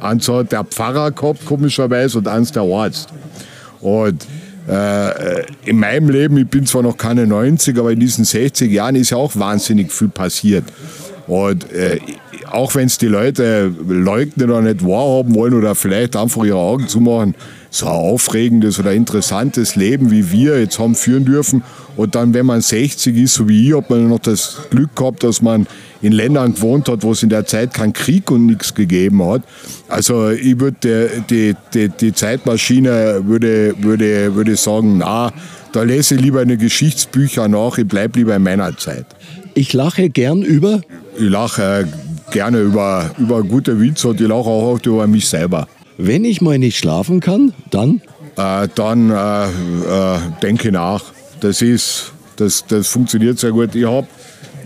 Eins 0.00 0.28
hat 0.28 0.52
der 0.52 0.64
Pfarrer 0.64 1.12
gehabt, 1.12 1.44
komischerweise, 1.46 2.18
und 2.18 2.28
eins 2.28 2.50
der 2.52 2.62
Arzt. 2.62 3.08
Und 3.80 4.22
äh, 4.22 4.26
in 4.68 5.78
meinem 5.78 6.08
Leben, 6.08 6.36
ich 6.38 6.48
bin 6.48 6.66
zwar 6.66 6.82
noch 6.82 6.96
keine 6.96 7.26
90, 7.26 7.78
aber 7.78 7.92
in 7.92 8.00
diesen 8.00 8.24
60 8.24 8.70
Jahren 8.70 8.96
ist 8.96 9.10
ja 9.10 9.16
auch 9.16 9.36
wahnsinnig 9.36 9.92
viel 9.92 10.08
passiert. 10.08 10.64
Und 11.26 11.72
äh, 11.72 12.00
auch 12.50 12.74
wenn 12.74 12.86
es 12.86 12.98
die 12.98 13.06
Leute 13.06 13.72
leugnen 13.88 14.50
oder 14.50 14.62
nicht 14.62 14.84
wahrhaben 14.84 15.34
wollen 15.34 15.54
oder 15.54 15.74
vielleicht 15.74 16.16
einfach 16.16 16.44
ihre 16.44 16.58
Augen 16.58 16.86
zumachen, 16.88 17.34
so 17.76 17.86
ein 17.86 17.92
aufregendes 17.92 18.78
oder 18.78 18.92
interessantes 18.92 19.76
Leben 19.76 20.10
wie 20.10 20.30
wir 20.30 20.58
jetzt 20.60 20.78
haben 20.78 20.94
führen 20.94 21.24
dürfen. 21.24 21.62
Und 21.96 22.14
dann, 22.14 22.34
wenn 22.34 22.46
man 22.46 22.60
60 22.60 23.16
ist, 23.16 23.34
so 23.34 23.48
wie 23.48 23.68
ich, 23.68 23.76
hat 23.76 23.88
man 23.88 24.08
noch 24.08 24.18
das 24.18 24.58
Glück 24.70 24.94
gehabt, 24.94 25.22
dass 25.22 25.40
man 25.40 25.66
in 26.02 26.12
Ländern 26.12 26.54
gewohnt 26.54 26.88
hat, 26.88 27.02
wo 27.02 27.12
es 27.12 27.22
in 27.22 27.30
der 27.30 27.46
Zeit 27.46 27.72
keinen 27.72 27.92
Krieg 27.92 28.30
und 28.30 28.46
nichts 28.46 28.74
gegeben 28.74 29.24
hat. 29.24 29.42
Also 29.88 30.30
ich 30.30 30.60
würde 30.60 31.08
die, 31.30 31.54
die, 31.72 31.88
die 31.88 32.12
Zeitmaschine 32.12 33.22
würde, 33.24 33.74
würde, 33.78 34.34
würde 34.34 34.56
sagen, 34.56 34.98
na, 34.98 35.32
da 35.72 35.82
lese 35.82 36.16
ich 36.16 36.20
lieber 36.20 36.40
eine 36.40 36.56
Geschichtsbücher 36.56 37.48
nach, 37.48 37.78
ich 37.78 37.86
bleibe 37.86 38.18
lieber 38.18 38.36
in 38.36 38.42
meiner 38.42 38.76
Zeit. 38.76 39.06
Ich 39.54 39.72
lache 39.72 40.10
gern 40.10 40.42
über? 40.42 40.82
Ich 41.16 41.30
lache 41.30 41.88
gerne 42.30 42.60
über, 42.60 43.10
über 43.18 43.42
gute 43.42 43.80
Witze 43.80 44.08
und 44.08 44.20
ich 44.20 44.28
lache 44.28 44.48
auch 44.48 44.78
über 44.84 45.06
mich 45.06 45.28
selber. 45.28 45.66
Wenn 45.98 46.24
ich 46.24 46.40
mal 46.40 46.58
nicht 46.58 46.76
schlafen 46.76 47.20
kann, 47.20 47.52
dann? 47.70 48.02
Äh, 48.36 48.68
dann 48.74 49.10
äh, 49.10 49.46
äh, 49.46 50.18
denke 50.42 50.70
nach. 50.72 51.02
Das 51.40 51.62
ist, 51.62 52.12
das, 52.36 52.66
das 52.66 52.88
funktioniert 52.88 53.38
sehr 53.38 53.52
gut. 53.52 53.74
Ich 53.74 53.86
habe 53.86 54.06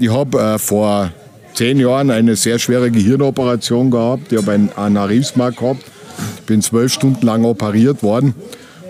ich 0.01 0.11
hab, 0.11 0.35
äh, 0.35 0.59
vor 0.59 1.13
zehn 1.55 1.79
Jahren 1.79 2.11
eine 2.11 2.37
sehr 2.37 2.59
schwere 2.59 2.91
Gehirnoperation 2.91 3.91
gehabt. 3.91 4.33
Ich 4.33 4.39
habe 4.39 4.53
ein 4.53 4.71
Aneurysma 4.75 5.51
gehabt. 5.51 5.85
Bin 6.47 6.63
zwölf 6.63 6.93
Stunden 6.93 7.25
lang 7.25 7.45
operiert 7.45 8.03
worden. 8.03 8.35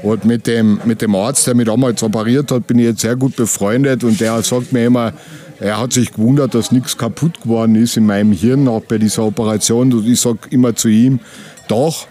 Und 0.02 0.24
mit 0.24 0.46
dem, 0.46 0.80
mit 0.84 1.02
dem 1.02 1.14
Arzt, 1.14 1.46
der 1.46 1.54
mich 1.54 1.66
damals 1.66 2.02
operiert 2.02 2.50
hat, 2.50 2.66
bin 2.66 2.78
ich 2.78 2.86
jetzt 2.86 3.00
sehr 3.00 3.16
gut 3.16 3.36
befreundet. 3.36 4.02
Und 4.02 4.18
der 4.20 4.42
sagt 4.42 4.72
mir 4.72 4.86
immer, 4.86 5.12
er 5.58 5.78
hat 5.78 5.92
sich 5.92 6.12
gewundert, 6.12 6.54
dass 6.54 6.72
nichts 6.72 6.96
kaputt 6.96 7.42
geworden 7.42 7.74
ist 7.74 7.98
in 7.98 8.06
meinem 8.06 8.32
Hirn, 8.32 8.66
auch 8.66 8.82
bei 8.82 8.96
dieser 8.96 9.24
Operation. 9.24 9.92
Und 9.92 10.08
ich 10.08 10.20
sage 10.20 10.38
immer 10.50 10.74
zu 10.74 10.88
ihm, 10.88 11.20
doch, 11.68 12.06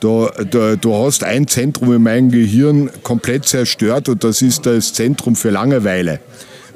Du, 0.00 0.28
du, 0.50 0.76
du, 0.76 0.94
hast 0.94 1.24
ein 1.24 1.48
Zentrum 1.48 1.92
in 1.92 2.02
meinem 2.02 2.30
Gehirn 2.30 2.88
komplett 3.02 3.46
zerstört 3.46 4.08
und 4.08 4.22
das 4.22 4.42
ist 4.42 4.64
das 4.64 4.92
Zentrum 4.92 5.34
für 5.34 5.50
Langeweile. 5.50 6.20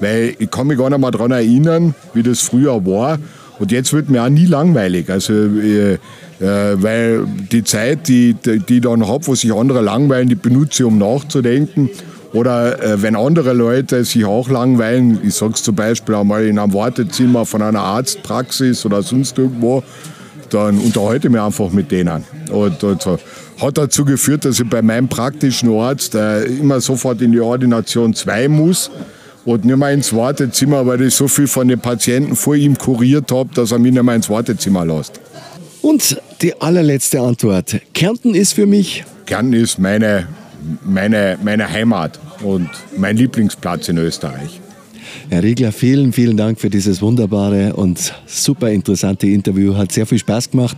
Weil 0.00 0.34
ich 0.38 0.50
kann 0.50 0.66
mich 0.66 0.78
gar 0.78 0.90
nicht 0.90 0.98
mehr 0.98 1.10
daran 1.12 1.30
erinnern, 1.30 1.94
wie 2.14 2.24
das 2.24 2.40
früher 2.40 2.84
war. 2.84 3.18
Und 3.60 3.70
jetzt 3.70 3.92
wird 3.92 4.10
mir 4.10 4.24
auch 4.24 4.28
nie 4.28 4.46
langweilig. 4.46 5.08
Also, 5.08 5.32
äh, 5.32 5.92
äh, 5.92 5.98
weil 6.40 7.24
die 7.52 7.62
Zeit, 7.62 8.08
die, 8.08 8.34
die, 8.34 8.58
die 8.58 8.76
ich 8.76 8.82
dann 8.82 9.06
habe, 9.06 9.24
wo 9.28 9.36
sich 9.36 9.54
andere 9.54 9.82
langweilen, 9.82 10.28
die 10.28 10.34
benutze 10.34 10.82
ich, 10.82 10.86
um 10.88 10.98
nachzudenken. 10.98 11.90
Oder 12.32 12.82
äh, 12.82 13.02
wenn 13.02 13.14
andere 13.14 13.52
Leute 13.52 14.04
sich 14.04 14.24
auch 14.24 14.48
langweilen, 14.48 15.20
ich 15.22 15.34
sage 15.34 15.52
es 15.54 15.62
zum 15.62 15.76
Beispiel 15.76 16.14
einmal 16.14 16.44
in 16.46 16.58
einem 16.58 16.72
Wartezimmer 16.72 17.44
von 17.44 17.62
einer 17.62 17.82
Arztpraxis 17.82 18.84
oder 18.86 19.02
sonst 19.02 19.38
irgendwo, 19.38 19.84
dann 20.52 20.78
unterhalte 20.78 21.28
ich 21.28 21.32
mich 21.32 21.40
einfach 21.40 21.70
mit 21.70 21.90
denen. 21.90 22.24
Und, 22.50 22.82
und 22.84 23.02
so. 23.02 23.18
Hat 23.60 23.78
dazu 23.78 24.04
geführt, 24.04 24.44
dass 24.44 24.58
ich 24.60 24.68
bei 24.68 24.82
meinem 24.82 25.08
praktischen 25.08 25.72
Arzt 25.72 26.14
äh, 26.14 26.44
immer 26.44 26.80
sofort 26.80 27.20
in 27.22 27.32
die 27.32 27.40
Ordination 27.40 28.14
2 28.14 28.48
muss 28.48 28.90
und 29.44 29.64
nicht 29.64 29.76
mehr 29.76 29.90
ins 29.90 30.12
Wartezimmer, 30.14 30.86
weil 30.86 31.02
ich 31.02 31.14
so 31.14 31.28
viel 31.28 31.46
von 31.46 31.68
den 31.68 31.80
Patienten 31.80 32.36
vor 32.36 32.54
ihm 32.54 32.76
kuriert 32.76 33.30
habe, 33.32 33.50
dass 33.54 33.72
er 33.72 33.78
mich 33.78 33.92
nicht 33.92 34.02
mehr 34.02 34.14
ins 34.14 34.30
Wartezimmer 34.30 34.84
lässt. 34.84 35.20
Und 35.82 36.20
die 36.40 36.60
allerletzte 36.60 37.20
Antwort. 37.20 37.80
Kärnten 37.92 38.34
ist 38.34 38.54
für 38.54 38.66
mich? 38.66 39.04
Kärnten 39.26 39.54
ist 39.54 39.78
meine, 39.78 40.28
meine, 40.84 41.38
meine 41.42 41.68
Heimat 41.68 42.18
und 42.42 42.70
mein 42.96 43.16
Lieblingsplatz 43.16 43.88
in 43.88 43.98
Österreich. 43.98 44.61
Herr 45.32 45.42
Riegler, 45.42 45.72
vielen, 45.72 46.12
vielen 46.12 46.36
Dank 46.36 46.60
für 46.60 46.68
dieses 46.68 47.00
wunderbare 47.00 47.72
und 47.72 48.12
super 48.26 48.70
interessante 48.70 49.26
Interview. 49.28 49.74
Hat 49.74 49.90
sehr 49.90 50.04
viel 50.04 50.18
Spaß 50.18 50.50
gemacht. 50.50 50.76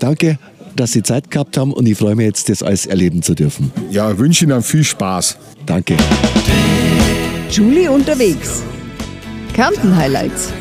Danke, 0.00 0.40
dass 0.74 0.90
Sie 0.90 1.04
Zeit 1.04 1.30
gehabt 1.30 1.56
haben 1.56 1.72
und 1.72 1.86
ich 1.86 1.96
freue 1.96 2.16
mich 2.16 2.26
jetzt, 2.26 2.48
das 2.48 2.64
alles 2.64 2.86
erleben 2.86 3.22
zu 3.22 3.36
dürfen. 3.36 3.70
Ja, 3.92 4.18
wünsche 4.18 4.44
Ihnen 4.44 4.60
viel 4.60 4.82
Spaß. 4.82 5.38
Danke. 5.66 5.96
Julie 7.48 7.88
unterwegs. 7.88 8.64
Kärnten 9.54 9.96
Highlights. 9.96 10.52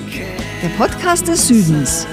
Der 0.61 0.69
Podcast 0.77 1.27
des 1.27 1.47
Südens. 1.47 2.05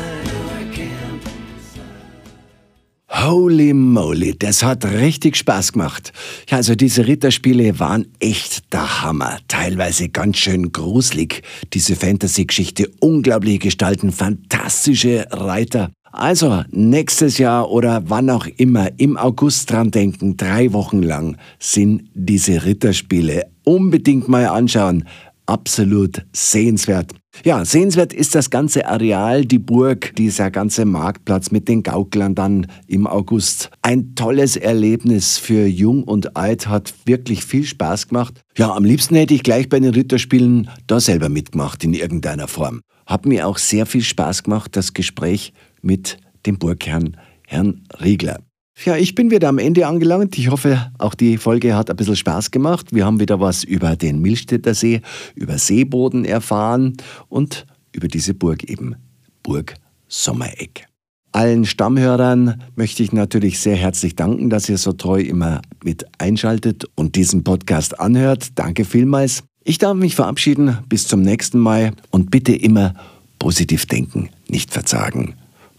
Holy 3.20 3.74
moly, 3.74 4.38
das 4.38 4.62
hat 4.62 4.84
richtig 4.84 5.36
Spaß 5.36 5.72
gemacht. 5.72 6.12
Ja, 6.48 6.58
also 6.58 6.76
diese 6.76 7.06
Ritterspiele 7.06 7.80
waren 7.80 8.06
echt 8.20 8.72
der 8.72 9.02
Hammer. 9.02 9.38
Teilweise 9.48 10.08
ganz 10.08 10.36
schön 10.36 10.70
gruselig. 10.70 11.42
Diese 11.72 11.96
Fantasy-Geschichte, 11.96 12.88
unglaubliche 13.00 13.58
Gestalten, 13.58 14.12
fantastische 14.12 15.26
Reiter. 15.32 15.90
Also 16.12 16.62
nächstes 16.70 17.38
Jahr 17.38 17.70
oder 17.70 18.04
wann 18.06 18.30
auch 18.30 18.46
immer 18.46 18.88
im 18.98 19.16
August 19.16 19.70
dran 19.70 19.90
denken, 19.90 20.36
drei 20.36 20.72
Wochen 20.72 21.02
lang 21.02 21.36
sind 21.58 22.08
diese 22.14 22.64
Ritterspiele. 22.64 23.46
Unbedingt 23.64 24.28
mal 24.28 24.46
anschauen. 24.46 25.04
Absolut 25.48 26.26
sehenswert. 26.34 27.12
Ja, 27.42 27.64
sehenswert 27.64 28.12
ist 28.12 28.34
das 28.34 28.50
ganze 28.50 28.86
Areal, 28.86 29.46
die 29.46 29.58
Burg, 29.58 30.14
dieser 30.16 30.50
ganze 30.50 30.84
Marktplatz 30.84 31.50
mit 31.50 31.68
den 31.68 31.82
Gauklern 31.82 32.34
dann 32.34 32.66
im 32.86 33.06
August. 33.06 33.70
Ein 33.80 34.14
tolles 34.14 34.56
Erlebnis 34.56 35.38
für 35.38 35.66
Jung 35.66 36.02
und 36.02 36.36
Alt, 36.36 36.68
hat 36.68 36.92
wirklich 37.06 37.46
viel 37.46 37.64
Spaß 37.64 38.08
gemacht. 38.08 38.42
Ja, 38.58 38.74
am 38.74 38.84
liebsten 38.84 39.14
hätte 39.14 39.32
ich 39.32 39.42
gleich 39.42 39.70
bei 39.70 39.80
den 39.80 39.94
Ritterspielen 39.94 40.68
da 40.86 41.00
selber 41.00 41.30
mitgemacht 41.30 41.82
in 41.82 41.94
irgendeiner 41.94 42.46
Form. 42.46 42.82
Hat 43.06 43.24
mir 43.24 43.48
auch 43.48 43.56
sehr 43.56 43.86
viel 43.86 44.02
Spaß 44.02 44.42
gemacht, 44.42 44.76
das 44.76 44.92
Gespräch 44.92 45.54
mit 45.80 46.18
dem 46.44 46.58
Burgherrn, 46.58 47.16
Herrn 47.46 47.84
Riegler. 48.02 48.38
Ja, 48.84 48.96
ich 48.96 49.16
bin 49.16 49.32
wieder 49.32 49.48
am 49.48 49.58
Ende 49.58 49.86
angelangt. 49.88 50.38
Ich 50.38 50.50
hoffe, 50.50 50.92
auch 50.98 51.14
die 51.14 51.36
Folge 51.36 51.74
hat 51.74 51.90
ein 51.90 51.96
bisschen 51.96 52.14
Spaß 52.14 52.52
gemacht. 52.52 52.94
Wir 52.94 53.06
haben 53.06 53.18
wieder 53.18 53.40
was 53.40 53.64
über 53.64 53.96
den 53.96 54.20
Milchstädter 54.20 54.72
See, 54.72 55.02
über 55.34 55.58
Seeboden 55.58 56.24
erfahren 56.24 56.96
und 57.28 57.66
über 57.92 58.06
diese 58.06 58.34
Burg 58.34 58.62
eben, 58.64 58.94
Burg 59.42 59.74
Sommereck. 60.06 60.86
Allen 61.32 61.64
Stammhörern 61.64 62.62
möchte 62.76 63.02
ich 63.02 63.12
natürlich 63.12 63.58
sehr 63.58 63.76
herzlich 63.76 64.14
danken, 64.14 64.48
dass 64.48 64.68
ihr 64.68 64.78
so 64.78 64.92
treu 64.92 65.20
immer 65.20 65.60
mit 65.82 66.06
einschaltet 66.18 66.84
und 66.94 67.16
diesen 67.16 67.42
Podcast 67.42 67.98
anhört. 67.98 68.50
Danke 68.54 68.84
vielmals. 68.84 69.42
Ich 69.64 69.78
darf 69.78 69.96
mich 69.96 70.14
verabschieden. 70.14 70.78
Bis 70.88 71.06
zum 71.08 71.22
nächsten 71.22 71.58
Mal 71.58 71.92
und 72.10 72.30
bitte 72.30 72.54
immer 72.54 72.94
positiv 73.40 73.86
denken, 73.86 74.30
nicht 74.48 74.72
verzagen. 74.72 75.34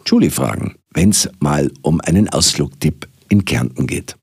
Julie 0.09 0.31
fragen, 0.31 0.73
wenn 0.95 1.11
es 1.11 1.29
mal 1.39 1.69
um 1.83 2.01
einen 2.01 2.29
Ausflugtipp 2.29 3.07
in 3.29 3.45
Kärnten 3.45 3.85
geht. 3.85 4.15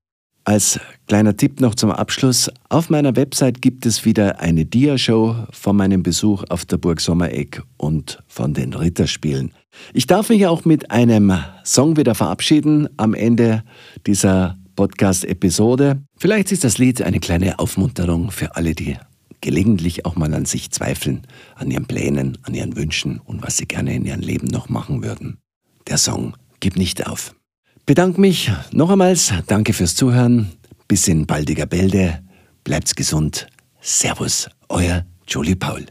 Als 0.42 0.80
kleiner 1.06 1.36
Tipp 1.36 1.60
noch 1.60 1.76
zum 1.76 1.92
Abschluss. 1.92 2.50
Auf 2.68 2.90
meiner 2.90 3.14
Website 3.14 3.62
gibt 3.62 3.86
es 3.86 4.04
wieder 4.04 4.40
eine 4.40 4.64
Diashow 4.64 5.36
von 5.52 5.76
meinem 5.76 6.02
Besuch 6.02 6.42
auf 6.48 6.64
der 6.64 6.78
Burg 6.78 7.00
Sommereck 7.00 7.62
und 7.76 8.20
von 8.26 8.52
den 8.52 8.74
Ritterspielen. 8.74 9.52
Ich 9.92 10.08
darf 10.08 10.28
mich 10.28 10.48
auch 10.48 10.64
mit 10.64 10.90
einem 10.90 11.32
Song 11.64 11.96
wieder 11.96 12.16
verabschieden 12.16 12.88
am 12.96 13.14
Ende 13.14 13.62
dieser 14.08 14.58
Podcast-Episode. 14.74 16.02
Vielleicht 16.16 16.50
ist 16.50 16.64
das 16.64 16.78
Lied 16.78 17.00
eine 17.00 17.20
kleine 17.20 17.60
Aufmunterung 17.60 18.32
für 18.32 18.56
alle, 18.56 18.74
die 18.74 18.96
gelegentlich 19.40 20.04
auch 20.04 20.16
mal 20.16 20.34
an 20.34 20.46
sich 20.46 20.72
zweifeln, 20.72 21.28
an 21.54 21.70
ihren 21.70 21.86
Plänen, 21.86 22.38
an 22.42 22.54
ihren 22.54 22.74
Wünschen 22.76 23.20
und 23.20 23.44
was 23.44 23.56
sie 23.56 23.66
gerne 23.66 23.94
in 23.94 24.04
ihrem 24.04 24.20
Leben 24.20 24.48
noch 24.48 24.68
machen 24.68 25.04
würden. 25.04 25.38
Der 25.88 25.98
Song 25.98 26.34
Gib 26.60 26.76
nicht 26.76 27.06
auf. 27.06 27.34
Bedanke 27.84 28.20
mich 28.20 28.50
noch 28.72 28.90
einmals, 28.90 29.32
danke 29.46 29.72
fürs 29.72 29.94
Zuhören, 29.94 30.52
bis 30.88 31.06
in 31.06 31.26
baldiger 31.26 31.66
Bälde, 31.66 32.24
bleibt's 32.64 32.94
gesund, 32.94 33.46
Servus, 33.80 34.48
euer 34.68 35.06
Julie 35.28 35.54
Paul. 35.54 35.86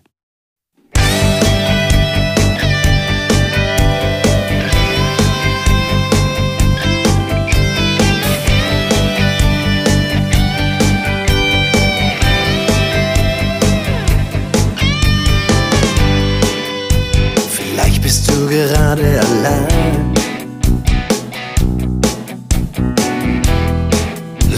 Du 18.36 18.48
gerade 18.48 19.22
allein. 19.22 20.14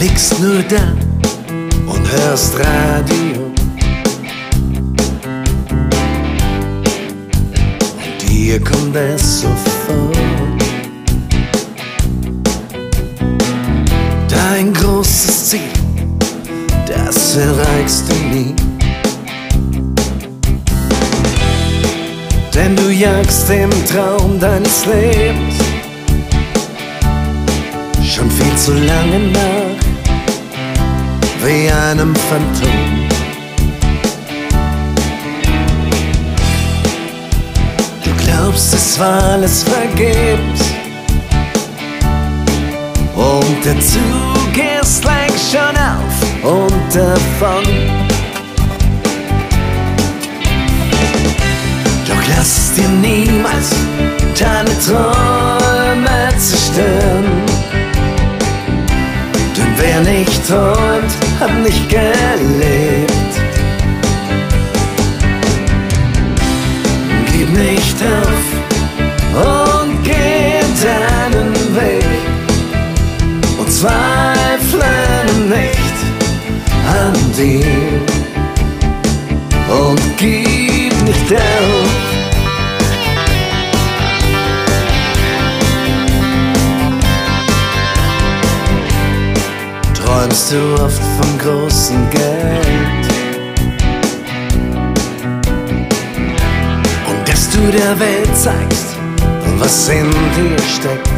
Liegst 0.00 0.40
nur 0.40 0.62
da 0.62 0.94
und 1.86 2.12
hörst 2.12 2.58
Radio. 2.58 3.52
Und 7.96 8.28
dir 8.28 8.60
kommt 8.60 8.96
es 8.96 9.42
so 9.42 9.48
vor. 9.86 10.12
Dein 14.28 14.72
großes 14.72 15.50
Ziel, 15.50 15.60
das 16.86 17.36
erreichst 17.36 18.04
du 18.08 18.14
nie. 18.34 18.67
Denn 22.58 22.74
du 22.74 22.90
jagst 22.90 23.48
dem 23.48 23.70
Traum 23.86 24.40
deines 24.40 24.84
Lebens 24.84 25.54
schon 28.02 28.28
viel 28.28 28.56
zu 28.56 28.72
lange 28.72 29.30
nach, 29.32 29.78
wie 31.44 31.70
einem 31.70 32.16
Phantom. 32.16 33.08
Du 38.04 38.10
glaubst, 38.24 38.74
es 38.74 38.98
war 38.98 39.22
alles 39.22 39.62
vergebens 39.62 40.60
und 43.14 43.64
der 43.64 43.80
Zug 43.80 44.82
ist 44.82 45.04
längst 45.04 45.52
schon 45.52 45.76
auf 45.76 46.42
und 46.42 46.92
davon. 46.92 47.87
Lass 52.36 52.72
dir 52.74 52.88
niemals 52.88 53.70
deine 54.38 54.70
Träume 54.86 56.28
zerstören. 56.38 57.24
Denn 59.56 59.72
wer 59.76 60.00
nicht 60.00 60.46
träumt, 60.46 61.12
hat 61.40 61.54
nicht 61.62 61.88
gelebt. 61.88 63.12
Gib 67.32 67.50
nicht 67.50 67.96
auf 68.02 68.48
und 69.82 70.02
geh 70.04 70.60
deinen 70.82 71.54
Weg 71.74 72.04
und 73.58 73.72
zweifle 73.72 74.84
nicht 75.48 75.78
an 76.86 77.12
dir 77.36 78.08
du 90.50 90.82
oft 90.82 91.02
vom 91.20 91.38
großen 91.38 92.10
Geld. 92.10 93.06
Und 97.06 97.28
dass 97.28 97.50
du 97.50 97.60
der 97.70 97.98
Welt 97.98 98.34
zeigst, 98.34 98.96
was 99.58 99.88
in 99.88 100.10
dir 100.10 100.58
steckt. 100.58 101.08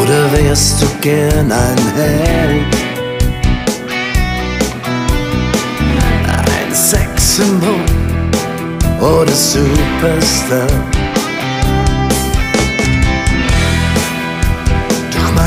Oder 0.00 0.32
wärst 0.32 0.82
du 0.82 0.86
gern 1.00 1.50
ein 1.50 1.78
Held? 1.96 2.76
Ein 6.26 6.74
Sexsymbol 6.74 7.84
oder 9.00 9.32
Superstar? 9.32 10.99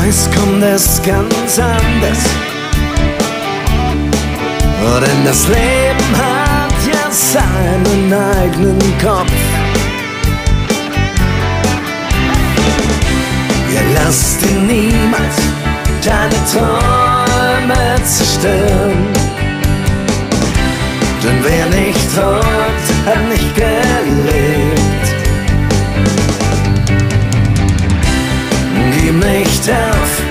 Meist 0.04 0.34
kommt 0.34 0.62
es 0.62 1.00
ganz 1.02 1.58
anders. 1.58 2.18
Denn 5.00 5.24
das 5.24 5.48
Leben 5.48 6.10
hat 6.16 6.72
ja 6.86 7.10
seinen 7.10 8.12
eigenen 8.12 8.78
Kopf. 9.02 9.32
Ja, 13.74 13.80
lass 13.94 14.38
dir 14.38 14.60
niemals 14.60 15.36
deine 16.04 16.38
Träume 16.52 18.02
zerstören. 18.04 19.08
Denn 21.22 21.38
wer 21.42 21.66
nicht 21.80 22.14
träumt, 22.14 22.86
hat 23.06 23.28
nicht 23.28 23.54
gelebt. 23.54 24.73
Gib 28.96 29.14
nicht 29.14 29.70
auf 29.70 30.23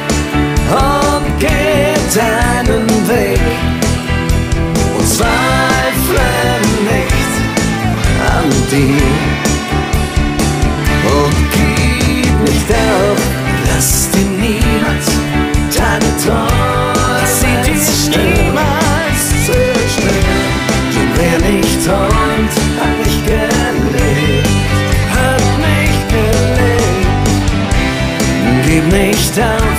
nicht 28.94 29.40
an. 29.40 29.73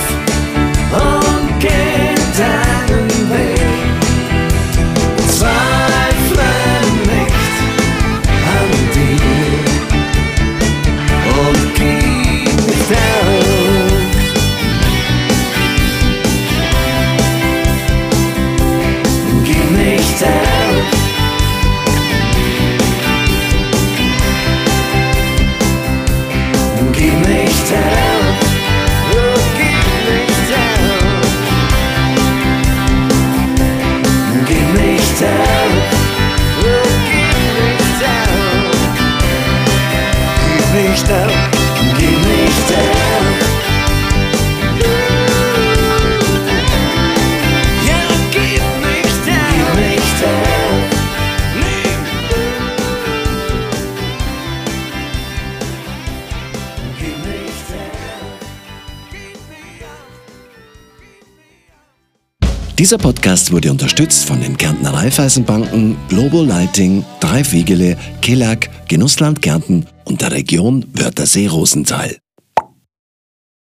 Dieser 62.85 62.99
Podcast 62.99 63.51
wurde 63.51 63.71
unterstützt 63.71 64.25
von 64.25 64.39
den 64.39 64.57
Kärntner 64.57 64.93
Raiffeisenbanken, 64.93 65.97
Global 66.07 66.45
Lighting, 66.45 67.03
Dreifwiegele, 67.19 67.97
Kelag, 68.21 68.69
Genussland 68.87 69.41
Kärnten 69.41 69.87
und 70.03 70.21
der 70.21 70.31
Region 70.31 70.85
Wörthersee-Rosenthal. 70.93 72.17